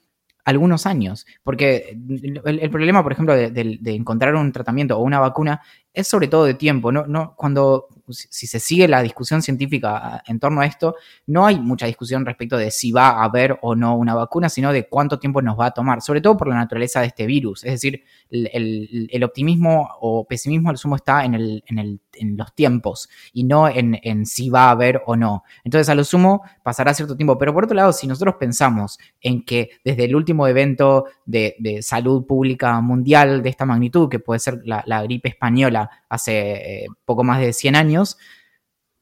algunos 0.45 0.85
años. 0.85 1.25
Porque 1.41 1.97
el, 2.45 2.69
problema, 2.69 3.01
por 3.01 3.13
ejemplo, 3.13 3.35
de, 3.35 3.79
encontrar 3.85 4.35
un 4.35 4.51
tratamiento 4.51 4.95
o 4.95 5.01
una 5.01 5.19
vacuna 5.19 5.63
es 5.93 6.07
sobre 6.07 6.27
todo 6.27 6.45
de 6.45 6.53
tiempo. 6.53 6.91
No, 6.91 7.05
no, 7.05 7.35
cuando 7.35 7.87
si 8.13 8.47
se 8.47 8.59
sigue 8.59 8.87
la 8.87 9.01
discusión 9.01 9.41
científica 9.41 10.21
en 10.27 10.39
torno 10.39 10.61
a 10.61 10.65
esto, 10.65 10.95
no 11.27 11.45
hay 11.45 11.59
mucha 11.59 11.85
discusión 11.85 12.25
respecto 12.25 12.57
de 12.57 12.71
si 12.71 12.91
va 12.91 13.09
a 13.09 13.23
haber 13.23 13.57
o 13.61 13.75
no 13.75 13.95
una 13.95 14.15
vacuna, 14.15 14.49
sino 14.49 14.73
de 14.73 14.87
cuánto 14.87 15.19
tiempo 15.19 15.41
nos 15.41 15.59
va 15.59 15.67
a 15.67 15.71
tomar, 15.71 16.01
sobre 16.01 16.21
todo 16.21 16.37
por 16.37 16.47
la 16.47 16.55
naturaleza 16.55 17.01
de 17.01 17.07
este 17.07 17.25
virus. 17.25 17.63
Es 17.63 17.73
decir, 17.73 18.03
el, 18.29 19.23
optimismo 19.23 19.89
o 19.99 20.25
pesimismo 20.25 20.69
al 20.69 20.77
sumo 20.77 20.95
está 20.95 21.23
en, 21.25 21.35
el, 21.35 21.63
en, 21.67 22.37
los 22.37 22.53
tiempos 22.53 23.09
y 23.33 23.43
no 23.43 23.67
en, 23.67 24.25
si 24.25 24.49
va 24.49 24.65
a 24.65 24.71
haber 24.71 25.01
o 25.05 25.15
no. 25.15 25.43
Entonces, 25.63 25.89
a 25.89 25.95
lo 25.95 26.03
sumo 26.03 26.43
pasará 26.63 26.93
cierto 26.93 27.15
tiempo. 27.15 27.37
Pero 27.37 27.53
por 27.53 27.65
otro 27.65 27.75
lado, 27.75 27.93
si 27.93 28.07
nosotros 28.07 28.35
pensamos 28.39 28.97
en 29.21 29.43
que 29.45 29.71
desde 29.83 30.05
el 30.05 30.15
último 30.15 30.47
evento 30.47 31.05
de, 31.25 31.79
salud 31.81 32.25
pública 32.25 32.79
mundial 32.81 33.41
de 33.41 33.49
esta 33.49 33.65
magnitud, 33.65 34.09
que 34.09 34.19
puede 34.19 34.39
ser 34.39 34.61
la, 34.65 35.01
gripe 35.03 35.29
española 35.29 35.80
hace 36.09 36.83
eh, 36.83 36.87
poco 37.05 37.23
más 37.23 37.39
de 37.39 37.53
100 37.53 37.75
años, 37.75 38.17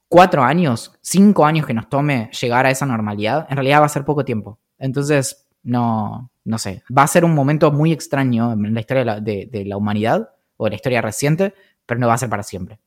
cuatro 0.07 0.43
años, 0.43 0.93
cinco 1.01 1.45
años 1.45 1.65
que 1.65 1.73
nos 1.73 1.89
tome 1.89 2.29
llegar 2.39 2.65
a 2.65 2.71
esa 2.71 2.85
normalidad, 2.85 3.47
en 3.49 3.55
realidad 3.55 3.81
va 3.81 3.85
a 3.85 3.89
ser 3.89 4.05
poco 4.05 4.25
tiempo. 4.25 4.59
Entonces, 4.77 5.47
no, 5.63 6.31
no 6.43 6.57
sé, 6.57 6.83
va 6.95 7.03
a 7.03 7.07
ser 7.07 7.23
un 7.23 7.35
momento 7.35 7.71
muy 7.71 7.91
extraño 7.91 8.53
en 8.53 8.73
la 8.73 8.79
historia 8.79 9.19
de 9.19 9.63
la, 9.65 9.77
humanidad, 9.77 10.29
o 10.57 10.65
de 10.65 10.71
la 10.71 10.75
historia 10.75 11.01
reciente, 11.01 11.53
pero 11.85 11.99
no 11.99 12.07
va 12.07 12.15
a 12.15 12.17
ser 12.17 12.29
para 12.29 12.43
siempre. 12.43 12.79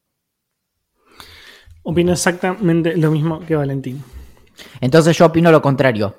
Opino 1.84 2.12
exactamente 2.12 2.96
lo 2.96 3.10
mismo 3.10 3.40
que 3.40 3.56
Valentín. 3.56 4.02
Entonces 4.80 5.16
yo 5.16 5.26
opino 5.26 5.50
lo 5.50 5.62
contrario. 5.62 6.14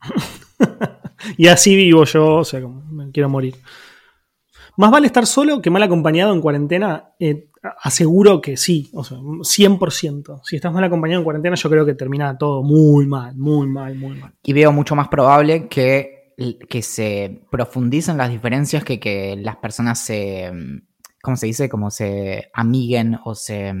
y 1.36 1.48
así 1.48 1.76
vivo 1.76 2.04
yo, 2.04 2.36
o 2.36 2.44
sea, 2.44 2.62
como 2.62 2.82
me 2.82 3.10
quiero 3.10 3.28
morir. 3.28 3.56
Más 4.76 4.90
vale 4.90 5.06
estar 5.06 5.26
solo 5.26 5.62
que 5.62 5.70
mal 5.70 5.82
acompañado 5.82 6.32
en 6.34 6.40
cuarentena. 6.40 7.14
Eh, 7.18 7.48
aseguro 7.82 8.40
que 8.40 8.56
sí, 8.56 8.90
o 8.92 9.02
sea, 9.04 9.18
100%. 9.18 10.40
Si 10.44 10.56
estás 10.56 10.72
mal 10.72 10.84
acompañado 10.84 11.20
en 11.20 11.24
cuarentena, 11.24 11.56
yo 11.56 11.70
creo 11.70 11.86
que 11.86 11.94
termina 11.94 12.36
todo 12.36 12.62
muy 12.62 13.06
mal, 13.06 13.36
muy 13.36 13.66
mal, 13.66 13.94
muy 13.96 14.16
mal. 14.16 14.32
Y 14.42 14.52
veo 14.52 14.72
mucho 14.72 14.94
más 14.94 15.08
probable 15.08 15.68
que, 15.68 16.34
que 16.68 16.82
se 16.82 17.42
profundicen 17.50 18.16
las 18.16 18.30
diferencias 18.30 18.84
que 18.84 19.00
que 19.00 19.36
las 19.36 19.56
personas 19.56 19.98
se, 19.98 20.52
¿cómo 21.22 21.36
se 21.36 21.46
dice? 21.46 21.68
Como 21.68 21.90
se 21.90 22.50
amiguen 22.52 23.18
o 23.24 23.34
se 23.34 23.72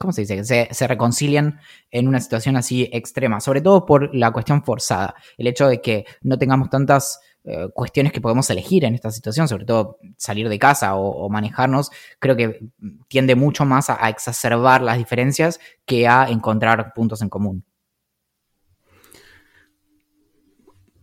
¿cómo 0.00 0.14
se 0.14 0.22
dice? 0.22 0.72
Se, 0.72 0.86
reconcilien 0.88 1.58
en 1.90 2.08
una 2.08 2.20
situación 2.20 2.56
así 2.56 2.88
extrema, 2.90 3.38
sobre 3.38 3.60
todo 3.60 3.84
por 3.84 4.14
la 4.14 4.30
cuestión 4.30 4.64
forzada, 4.64 5.14
el 5.36 5.46
hecho 5.46 5.68
de 5.68 5.82
que 5.82 6.06
no 6.22 6.38
tengamos 6.38 6.70
tantas 6.70 7.20
eh, 7.44 7.68
cuestiones 7.72 8.12
que 8.12 8.20
podemos 8.20 8.48
elegir 8.50 8.84
en 8.84 8.94
esta 8.94 9.10
situación, 9.10 9.48
sobre 9.48 9.64
todo 9.64 9.98
salir 10.16 10.48
de 10.48 10.58
casa 10.58 10.96
o, 10.96 11.28
manejarnos, 11.28 11.90
creo 12.18 12.36
que 12.36 12.60
tiende 13.08 13.34
mucho 13.34 13.64
más 13.64 13.90
a, 13.90 14.08
exacerbar 14.08 14.82
las 14.82 14.98
diferencias 14.98 15.60
que 15.84 16.06
a 16.06 16.28
encontrar 16.28 16.92
puntos 16.94 17.22
en 17.22 17.28
común. 17.28 17.64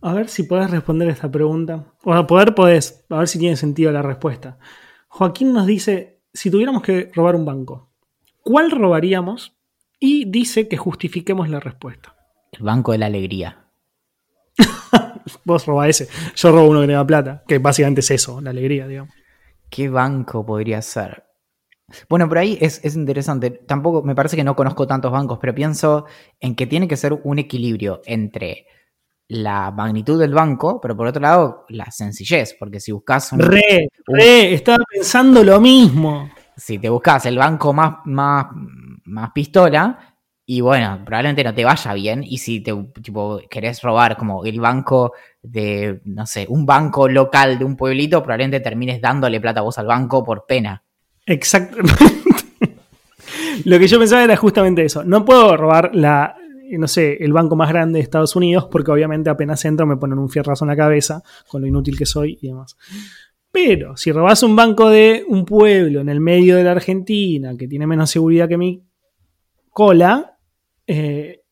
A 0.00 0.14
ver 0.14 0.28
si 0.28 0.44
puedes 0.44 0.70
responder 0.70 1.08
esta 1.08 1.28
pregunta. 1.28 1.92
O 2.04 2.14
a 2.14 2.26
poder 2.26 2.54
podés, 2.54 3.04
a 3.10 3.18
ver 3.18 3.28
si 3.28 3.38
tiene 3.38 3.56
sentido 3.56 3.90
la 3.90 4.02
respuesta. 4.02 4.58
Joaquín 5.08 5.52
nos 5.52 5.66
dice, 5.66 6.20
si 6.32 6.50
tuviéramos 6.50 6.82
que 6.82 7.10
robar 7.14 7.34
un 7.34 7.44
banco, 7.44 7.88
¿Cuál 8.48 8.70
robaríamos? 8.70 9.54
Y 10.00 10.24
dice 10.24 10.68
que 10.68 10.78
justifiquemos 10.78 11.50
la 11.50 11.60
respuesta. 11.60 12.16
El 12.52 12.62
Banco 12.62 12.92
de 12.92 12.98
la 12.98 13.04
Alegría. 13.04 13.66
Vos 15.48 15.64
roba 15.64 15.88
ese. 15.88 16.06
Yo 16.36 16.52
robo 16.52 16.68
uno 16.68 16.82
que 16.82 16.88
tenga 16.88 17.06
plata, 17.06 17.42
que 17.48 17.58
básicamente 17.58 18.00
es 18.02 18.10
eso, 18.10 18.38
la 18.42 18.50
alegría, 18.50 18.86
digamos. 18.86 19.14
¿Qué 19.70 19.88
banco 19.88 20.44
podría 20.44 20.82
ser? 20.82 21.24
Bueno, 22.06 22.28
por 22.28 22.36
ahí 22.36 22.58
es, 22.60 22.84
es, 22.84 22.96
interesante. 22.96 23.50
Tampoco 23.50 24.02
me 24.02 24.14
parece 24.14 24.36
que 24.36 24.44
no 24.44 24.54
conozco 24.54 24.86
tantos 24.86 25.10
bancos, 25.10 25.38
pero 25.40 25.54
pienso 25.54 26.04
en 26.38 26.54
que 26.54 26.66
tiene 26.66 26.86
que 26.86 26.98
ser 26.98 27.14
un 27.14 27.38
equilibrio 27.38 28.02
entre 28.04 28.66
la 29.28 29.70
magnitud 29.70 30.20
del 30.20 30.34
banco, 30.34 30.82
pero 30.82 30.94
por 30.94 31.06
otro 31.06 31.22
lado, 31.22 31.64
la 31.70 31.90
sencillez, 31.90 32.54
porque 32.58 32.78
si 32.78 32.92
buscas 32.92 33.32
un. 33.32 33.38
Re, 33.38 33.88
re, 34.04 34.52
estaba 34.52 34.84
pensando 34.92 35.42
lo 35.42 35.60
mismo 35.62 36.30
si 36.58 36.78
te 36.78 36.90
buscas 36.90 37.24
el 37.24 37.38
banco 37.38 37.72
más, 37.72 38.00
más, 38.04 38.48
más 39.04 39.30
pistola, 39.32 40.18
y 40.50 40.62
bueno, 40.62 41.02
probablemente 41.04 41.44
no 41.44 41.54
te 41.54 41.62
vaya 41.62 41.92
bien. 41.92 42.24
Y 42.24 42.38
si 42.38 42.60
te 42.62 42.72
tipo, 43.02 43.38
querés 43.50 43.82
robar 43.82 44.16
como 44.16 44.46
el 44.46 44.58
banco 44.60 45.12
de, 45.42 46.00
no 46.04 46.26
sé, 46.26 46.46
un 46.48 46.66
banco 46.66 47.08
local 47.08 47.58
de 47.58 47.64
un 47.64 47.76
pueblito, 47.76 48.22
probablemente 48.22 48.60
termines 48.60 49.00
dándole 49.00 49.40
plata 49.40 49.60
vos 49.60 49.78
al 49.78 49.86
banco 49.86 50.24
por 50.24 50.46
pena. 50.46 50.82
Exactamente. 51.26 51.92
Lo 53.64 53.78
que 53.78 53.88
yo 53.88 53.98
pensaba 53.98 54.24
era 54.24 54.36
justamente 54.36 54.84
eso. 54.84 55.04
No 55.04 55.24
puedo 55.24 55.56
robar 55.56 55.94
la, 55.94 56.36
no 56.76 56.88
sé, 56.88 57.16
el 57.20 57.32
banco 57.32 57.56
más 57.56 57.68
grande 57.68 57.98
de 57.98 58.02
Estados 58.02 58.36
Unidos, 58.36 58.68
porque 58.70 58.90
obviamente 58.90 59.30
apenas 59.30 59.64
entro 59.64 59.86
me 59.86 59.96
ponen 59.96 60.18
un 60.18 60.28
fierrazo 60.28 60.64
en 60.64 60.70
la 60.70 60.76
cabeza, 60.76 61.22
con 61.48 61.62
lo 61.62 61.66
inútil 61.66 61.96
que 61.96 62.06
soy 62.06 62.38
y 62.40 62.48
demás. 62.48 62.76
Pero 63.50 63.96
si 63.96 64.12
robas 64.12 64.42
un 64.42 64.54
banco 64.54 64.90
de 64.90 65.24
un 65.26 65.44
pueblo 65.44 66.00
en 66.00 66.08
el 66.08 66.20
medio 66.20 66.56
de 66.56 66.64
la 66.64 66.72
Argentina 66.72 67.56
que 67.56 67.66
tiene 67.66 67.86
menos 67.86 68.10
seguridad 68.10 68.48
que 68.48 68.58
mi 68.58 68.84
cola, 69.70 70.38
eh, 70.86 71.42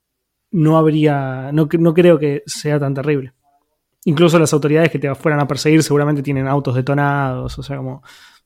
no 0.50 0.78
habría, 0.78 1.50
no, 1.52 1.68
creo 1.68 2.18
que 2.18 2.42
sea 2.46 2.78
tan 2.78 2.94
terrible. 2.94 3.32
Incluso 4.06 4.38
las 4.38 4.52
autoridades 4.52 4.90
que 4.90 4.98
te 4.98 5.12
fueran 5.14 5.40
a 5.40 5.48
perseguir 5.48 5.82
seguramente 5.82 6.22
tienen 6.22 6.46
autos 6.46 6.74
detonados, 6.74 7.58
o 7.58 7.62
sea, 7.62 7.76
como 7.76 8.02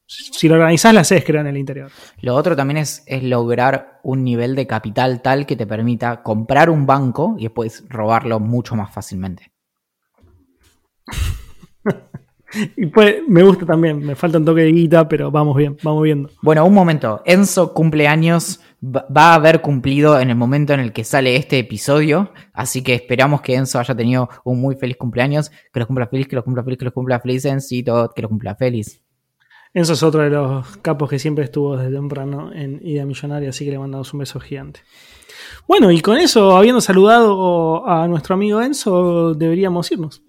si 0.07 0.49
lo 0.49 0.55
organizás, 0.55 0.93
las 0.95 1.13
haces, 1.13 1.23
creo, 1.25 1.43
en 1.43 1.47
el 1.47 1.57
interior. 1.57 1.91
Lo 2.23 2.35
otro 2.35 2.57
también 2.57 2.79
es, 2.79 3.05
es, 3.07 3.23
lograr 3.23 4.01
un 4.03 4.25
nivel 4.25 4.57
de 4.57 4.67
capital 4.67 5.23
tal 5.23 5.47
que 5.47 5.57
te 5.57 5.67
permita 5.67 6.23
comprar 6.23 6.71
un 6.71 6.87
banco 6.87 7.37
y 7.39 7.45
después 7.45 7.85
robarlo 7.89 8.41
mucho 8.41 8.75
más 8.75 8.93
fácilmente. 8.93 9.53
Y 12.77 12.87
pues 12.87 13.17
me 13.29 13.43
gusta 13.43 13.65
también, 13.65 14.05
me 14.05 14.17
falta 14.17 14.39
un 14.39 14.45
toque 14.45 14.63
de 14.63 14.73
guita, 14.73 15.09
pero 15.09 15.31
vamos 15.31 15.57
bien, 15.57 15.77
vamos 15.83 16.03
viendo. 16.03 16.31
Bueno, 16.43 16.65
un 16.65 16.75
momento. 16.75 17.23
Enzo 17.25 17.73
cumpleaños 17.73 18.61
va 18.83 19.33
a 19.33 19.35
haber 19.35 19.61
cumplido 19.61 20.19
en 20.19 20.31
el 20.31 20.37
momento 20.37 20.73
en 20.73 20.81
el 20.81 20.93
que 20.93 21.05
sale 21.05 21.37
este 21.37 21.59
episodio, 21.59 22.33
así 22.53 22.83
que 22.83 22.95
esperamos 22.95 23.43
que 23.43 23.55
Enzo 23.55 23.79
haya 23.79 23.95
tenido 23.95 24.29
un 24.45 24.61
muy 24.61 24.77
feliz 24.77 24.97
cumpleaños, 24.97 25.51
que 25.73 25.81
lo 25.81 25.87
cumpla 25.87 26.07
feliz, 26.07 26.29
que 26.29 26.37
lo 26.37 26.45
cumpla 26.45 26.65
feliz, 26.65 26.79
que 26.79 26.85
lo 26.87 26.93
cumpla 26.93 27.21
feliz, 27.21 27.45
Encito, 27.45 28.11
que 28.15 28.23
lo 28.23 28.29
cumpla 28.29 28.55
feliz. 28.55 29.03
Enzo 29.73 29.93
es 29.93 30.03
otro 30.03 30.23
de 30.23 30.31
los 30.31 30.79
capos 30.79 31.11
que 31.11 31.19
siempre 31.19 31.45
estuvo 31.45 31.77
desde 31.77 31.95
temprano 31.95 32.53
en 32.53 32.81
Idea 32.83 33.05
Millonaria, 33.05 33.51
así 33.51 33.65
que 33.65 33.71
le 33.71 33.79
mandamos 33.79 34.13
un 34.15 34.21
beso 34.21 34.41
gigante. 34.41 34.81
Bueno, 35.69 35.91
y 35.91 36.01
con 36.01 36.17
eso, 36.17 36.57
habiendo 36.57 36.81
saludado 36.81 37.87
a 37.87 38.09
nuestro 38.09 38.35
amigo 38.35 38.61
Enzo, 38.61 39.35
deberíamos 39.35 39.91
irnos. 39.93 40.23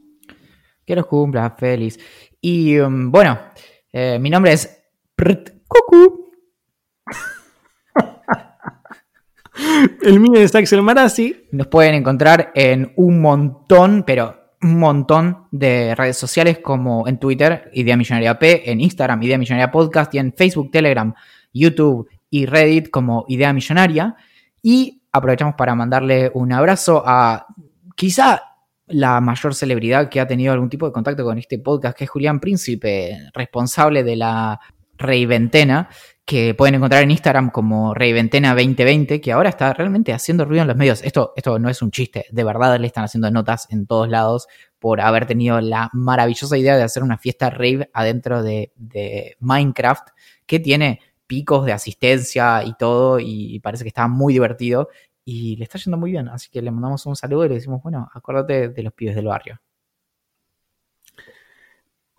Que 0.86 0.96
los 0.96 1.06
cumpla 1.06 1.50
feliz. 1.52 2.00
Y 2.40 2.78
um, 2.80 3.12
bueno, 3.12 3.40
eh, 3.92 4.20
mi 4.20 4.30
nombre 4.30 4.54
es 4.54 4.84
Cucu. 5.68 6.21
El 10.02 10.20
mío 10.20 10.42
es 10.42 10.56
Axel 10.56 10.82
Marazzi. 10.82 11.46
Nos 11.52 11.68
pueden 11.68 11.94
encontrar 11.94 12.52
en 12.56 12.92
un 12.96 13.22
montón, 13.22 14.04
pero 14.06 14.36
un 14.64 14.80
montón 14.80 15.46
de 15.52 15.94
redes 15.94 16.18
sociales 16.18 16.58
como 16.58 17.08
en 17.08 17.20
Twitter, 17.20 17.70
Idea 17.74 17.96
Millonaria 17.96 18.40
P, 18.40 18.72
en 18.72 18.82
Instagram, 18.82 19.22
Idea 19.22 19.38
Millonaria 19.38 19.70
Podcast, 19.70 20.14
y 20.16 20.18
en 20.18 20.34
Facebook, 20.34 20.72
Telegram, 20.72 21.14
YouTube 21.54 22.10
y 22.32 22.48
Reddit 22.48 22.90
como 22.90 23.26
Idea 23.28 23.54
Millonaria. 23.54 24.16
Y 24.64 25.04
aprovechamos 25.12 25.54
para 25.56 25.76
mandarle 25.76 26.32
un 26.34 26.52
abrazo 26.52 27.04
a 27.06 27.46
quizá 27.96 28.42
la 28.88 29.22
mayor 29.22 29.54
celebridad 29.54 30.10
que 30.10 30.20
ha 30.20 30.28
tenido 30.28 30.52
algún 30.52 30.70
tipo 30.70 30.88
de 30.88 30.94
contacto 30.94 31.24
con 31.24 31.38
este 31.38 31.60
podcast, 31.60 31.96
que 31.96 32.06
es 32.06 32.10
Julián 32.10 32.40
Príncipe, 32.40 33.30
responsable 33.36 34.04
de 34.04 34.16
la 34.16 34.60
Reiventena, 34.98 35.90
que 36.26 36.54
pueden 36.54 36.76
encontrar 36.76 37.04
en 37.04 37.12
Instagram 37.12 37.50
como 37.50 37.94
Reiventena2020, 37.94 39.22
que 39.22 39.32
ahora 39.32 39.50
está 39.50 39.74
realmente 39.74 40.14
haciendo 40.14 40.46
ruido 40.46 40.62
en 40.62 40.68
los 40.68 40.78
medios. 40.78 41.04
Esto, 41.04 41.34
esto 41.36 41.60
no 41.60 41.70
es 41.70 41.82
un 41.82 41.92
chiste, 41.92 42.26
de 42.32 42.44
verdad 42.44 42.80
le 42.80 42.88
están 42.88 43.04
haciendo 43.04 43.30
notas 43.32 43.68
en 43.70 43.86
todos 43.86 44.08
lados 44.10 44.48
por 44.80 45.02
haber 45.02 45.26
tenido 45.26 45.60
la 45.62 45.90
maravillosa 45.94 46.58
idea 46.58 46.78
de 46.78 46.84
hacer 46.84 47.04
una 47.04 47.18
fiesta 47.18 47.50
rave 47.50 47.90
adentro 47.94 48.44
de, 48.44 48.72
de 48.76 49.36
Minecraft, 49.40 50.10
que 50.46 50.60
tiene 50.60 51.00
picos 51.28 51.66
de 51.66 51.72
asistencia 51.72 52.64
y 52.64 52.74
todo, 52.74 53.20
y 53.20 53.60
parece 53.60 53.84
que 53.84 53.90
está 53.90 54.08
muy 54.08 54.34
divertido 54.34 54.90
y 55.24 55.56
le 55.56 55.64
está 55.64 55.78
yendo 55.78 55.98
muy 55.98 56.12
bien. 56.12 56.28
Así 56.30 56.50
que 56.50 56.62
le 56.62 56.72
mandamos 56.72 57.06
un 57.06 57.16
saludo 57.16 57.46
y 57.46 57.50
le 57.50 57.56
decimos, 57.56 57.82
bueno, 57.84 58.10
acuérdate 58.14 58.70
de 58.70 58.84
los 58.84 58.94
pibes 58.94 59.16
del 59.16 59.28
barrio. 59.28 59.62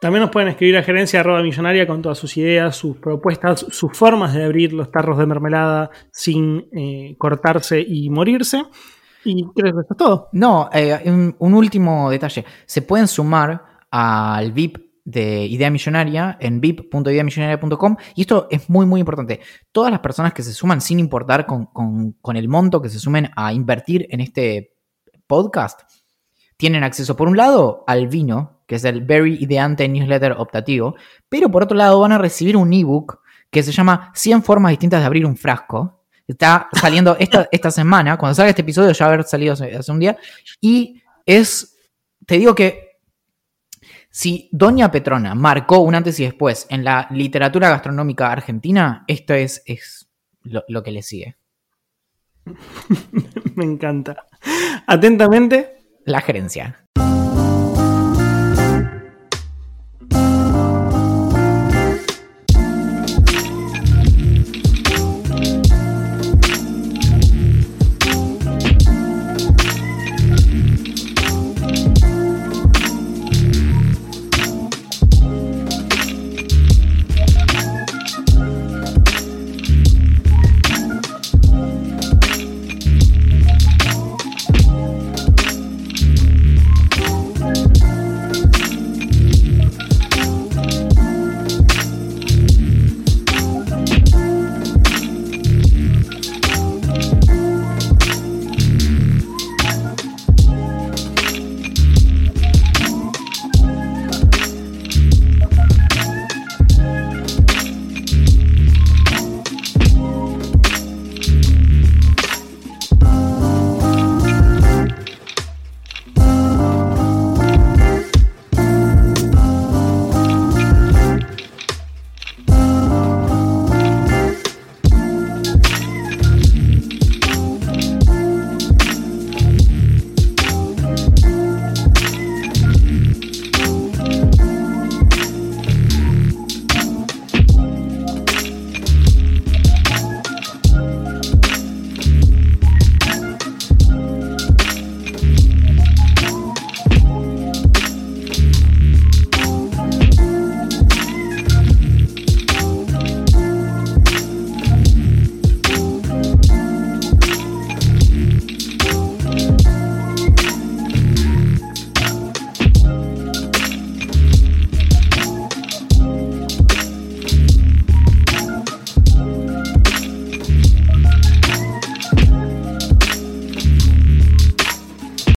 También 0.03 0.23
nos 0.23 0.33
pueden 0.33 0.49
escribir 0.49 0.77
a 0.77 0.83
gerencia 0.83 1.21
arroba 1.21 1.45
millonaria 1.45 1.87
con 1.87 2.03
todas 2.03 2.19
sus 2.19 2.37
ideas, 2.37 2.75
sus 2.75 2.97
propuestas, 2.97 3.65
sus 3.71 3.97
formas 3.97 4.35
de 4.35 4.43
abrir 4.43 4.73
los 4.73 4.91
tarros 4.91 5.17
de 5.17 5.27
mermelada 5.27 5.93
sin 6.11 6.67
eh, 6.73 7.15
cortarse 7.19 7.81
y 7.81 8.11
morirse. 8.11 8.65
Y 9.25 9.45
creo 9.55 9.73
que 9.73 9.81
eso 9.81 9.87
es 9.93 9.97
todo. 9.97 10.29
No, 10.33 10.69
eh, 10.73 11.09
un, 11.39 11.55
último 11.55 12.11
detalle. 12.11 12.45
Se 12.67 12.83
pueden 12.83 13.07
sumar 13.07 13.63
al 13.93 14.51
VIP 14.51 14.79
de 15.05 15.47
Idea 15.47 15.71
Millonaria 15.71 16.37
en 16.41 16.61
vip.ideamillonaria.com 16.61 17.97
y 18.17 18.23
esto 18.23 18.49
es 18.51 18.69
muy 18.69 18.85
muy 18.87 18.99
importante. 18.99 19.39
Todas 19.71 19.93
las 19.93 20.01
personas 20.01 20.33
que 20.33 20.43
se 20.43 20.53
suman 20.53 20.81
sin 20.81 20.99
importar 20.99 21.47
con, 21.47 21.67
con, 21.67 22.37
el 22.37 22.49
monto 22.49 22.83
que 22.83 22.89
se 22.89 22.99
sumen 22.99 23.31
a 23.37 23.53
invertir 23.53 24.09
en 24.11 24.19
este 24.19 24.75
podcast 25.29 25.83
tienen 26.63 26.85
acceso 26.85 27.17
por 27.17 27.27
un 27.27 27.37
lado 27.37 27.83
al 27.89 28.07
vino, 28.07 28.61
que 28.69 28.77
es 28.77 28.85
el 28.85 29.01
Very 29.03 29.37
Ideante 29.41 29.89
Newsletter 29.89 30.31
optativo, 30.39 30.95
pero 31.29 31.51
por 31.51 31.65
otro 31.65 31.77
lado 31.77 31.99
van 31.99 32.13
a 32.13 32.19
recibir 32.19 32.57
un 32.57 32.73
ebook 32.73 33.19
que 33.51 33.65
se 33.65 33.73
llama 33.73 34.13
100 34.15 34.45
formas 34.45 34.71
distintas 34.71 35.01
de 35.01 35.07
abrir 35.07 35.27
un 35.27 35.37
frasco. 35.37 36.05
Está 36.25 36.69
saliendo 36.73 37.17
esta, 37.19 37.49
esta 37.51 37.73
semana, 37.73 38.17
cuando 38.17 38.37
salga 38.37 38.51
este 38.51 38.63
episodio 38.63 38.93
ya 38.93 39.07
va 39.07 39.11
a 39.11 39.15
haber 39.15 39.27
salido 39.27 39.55
hace 39.55 39.91
un 39.91 39.99
día, 39.99 40.17
y 40.61 41.03
es, 41.27 41.77
te 42.27 42.39
digo 42.39 42.55
que 42.55 43.01
si 44.09 44.49
Doña 44.53 44.93
Petrona 44.93 45.35
marcó 45.35 45.81
un 45.81 45.97
antes 45.97 46.21
y 46.21 46.25
después 46.25 46.69
en 46.71 46.85
la 46.85 47.09
literatura 47.11 47.71
gastronómica 47.71 48.31
argentina, 48.31 49.03
esto 49.09 49.35
es, 49.35 49.65
es 49.67 50.09
lo, 50.45 50.83
que 50.85 50.93
le 50.93 51.03
sigue. 51.03 51.37
Me 53.57 53.65
encanta. 53.65 54.29
Atentamente. 54.87 55.82
La 56.05 56.21
gerencia. 56.21 56.82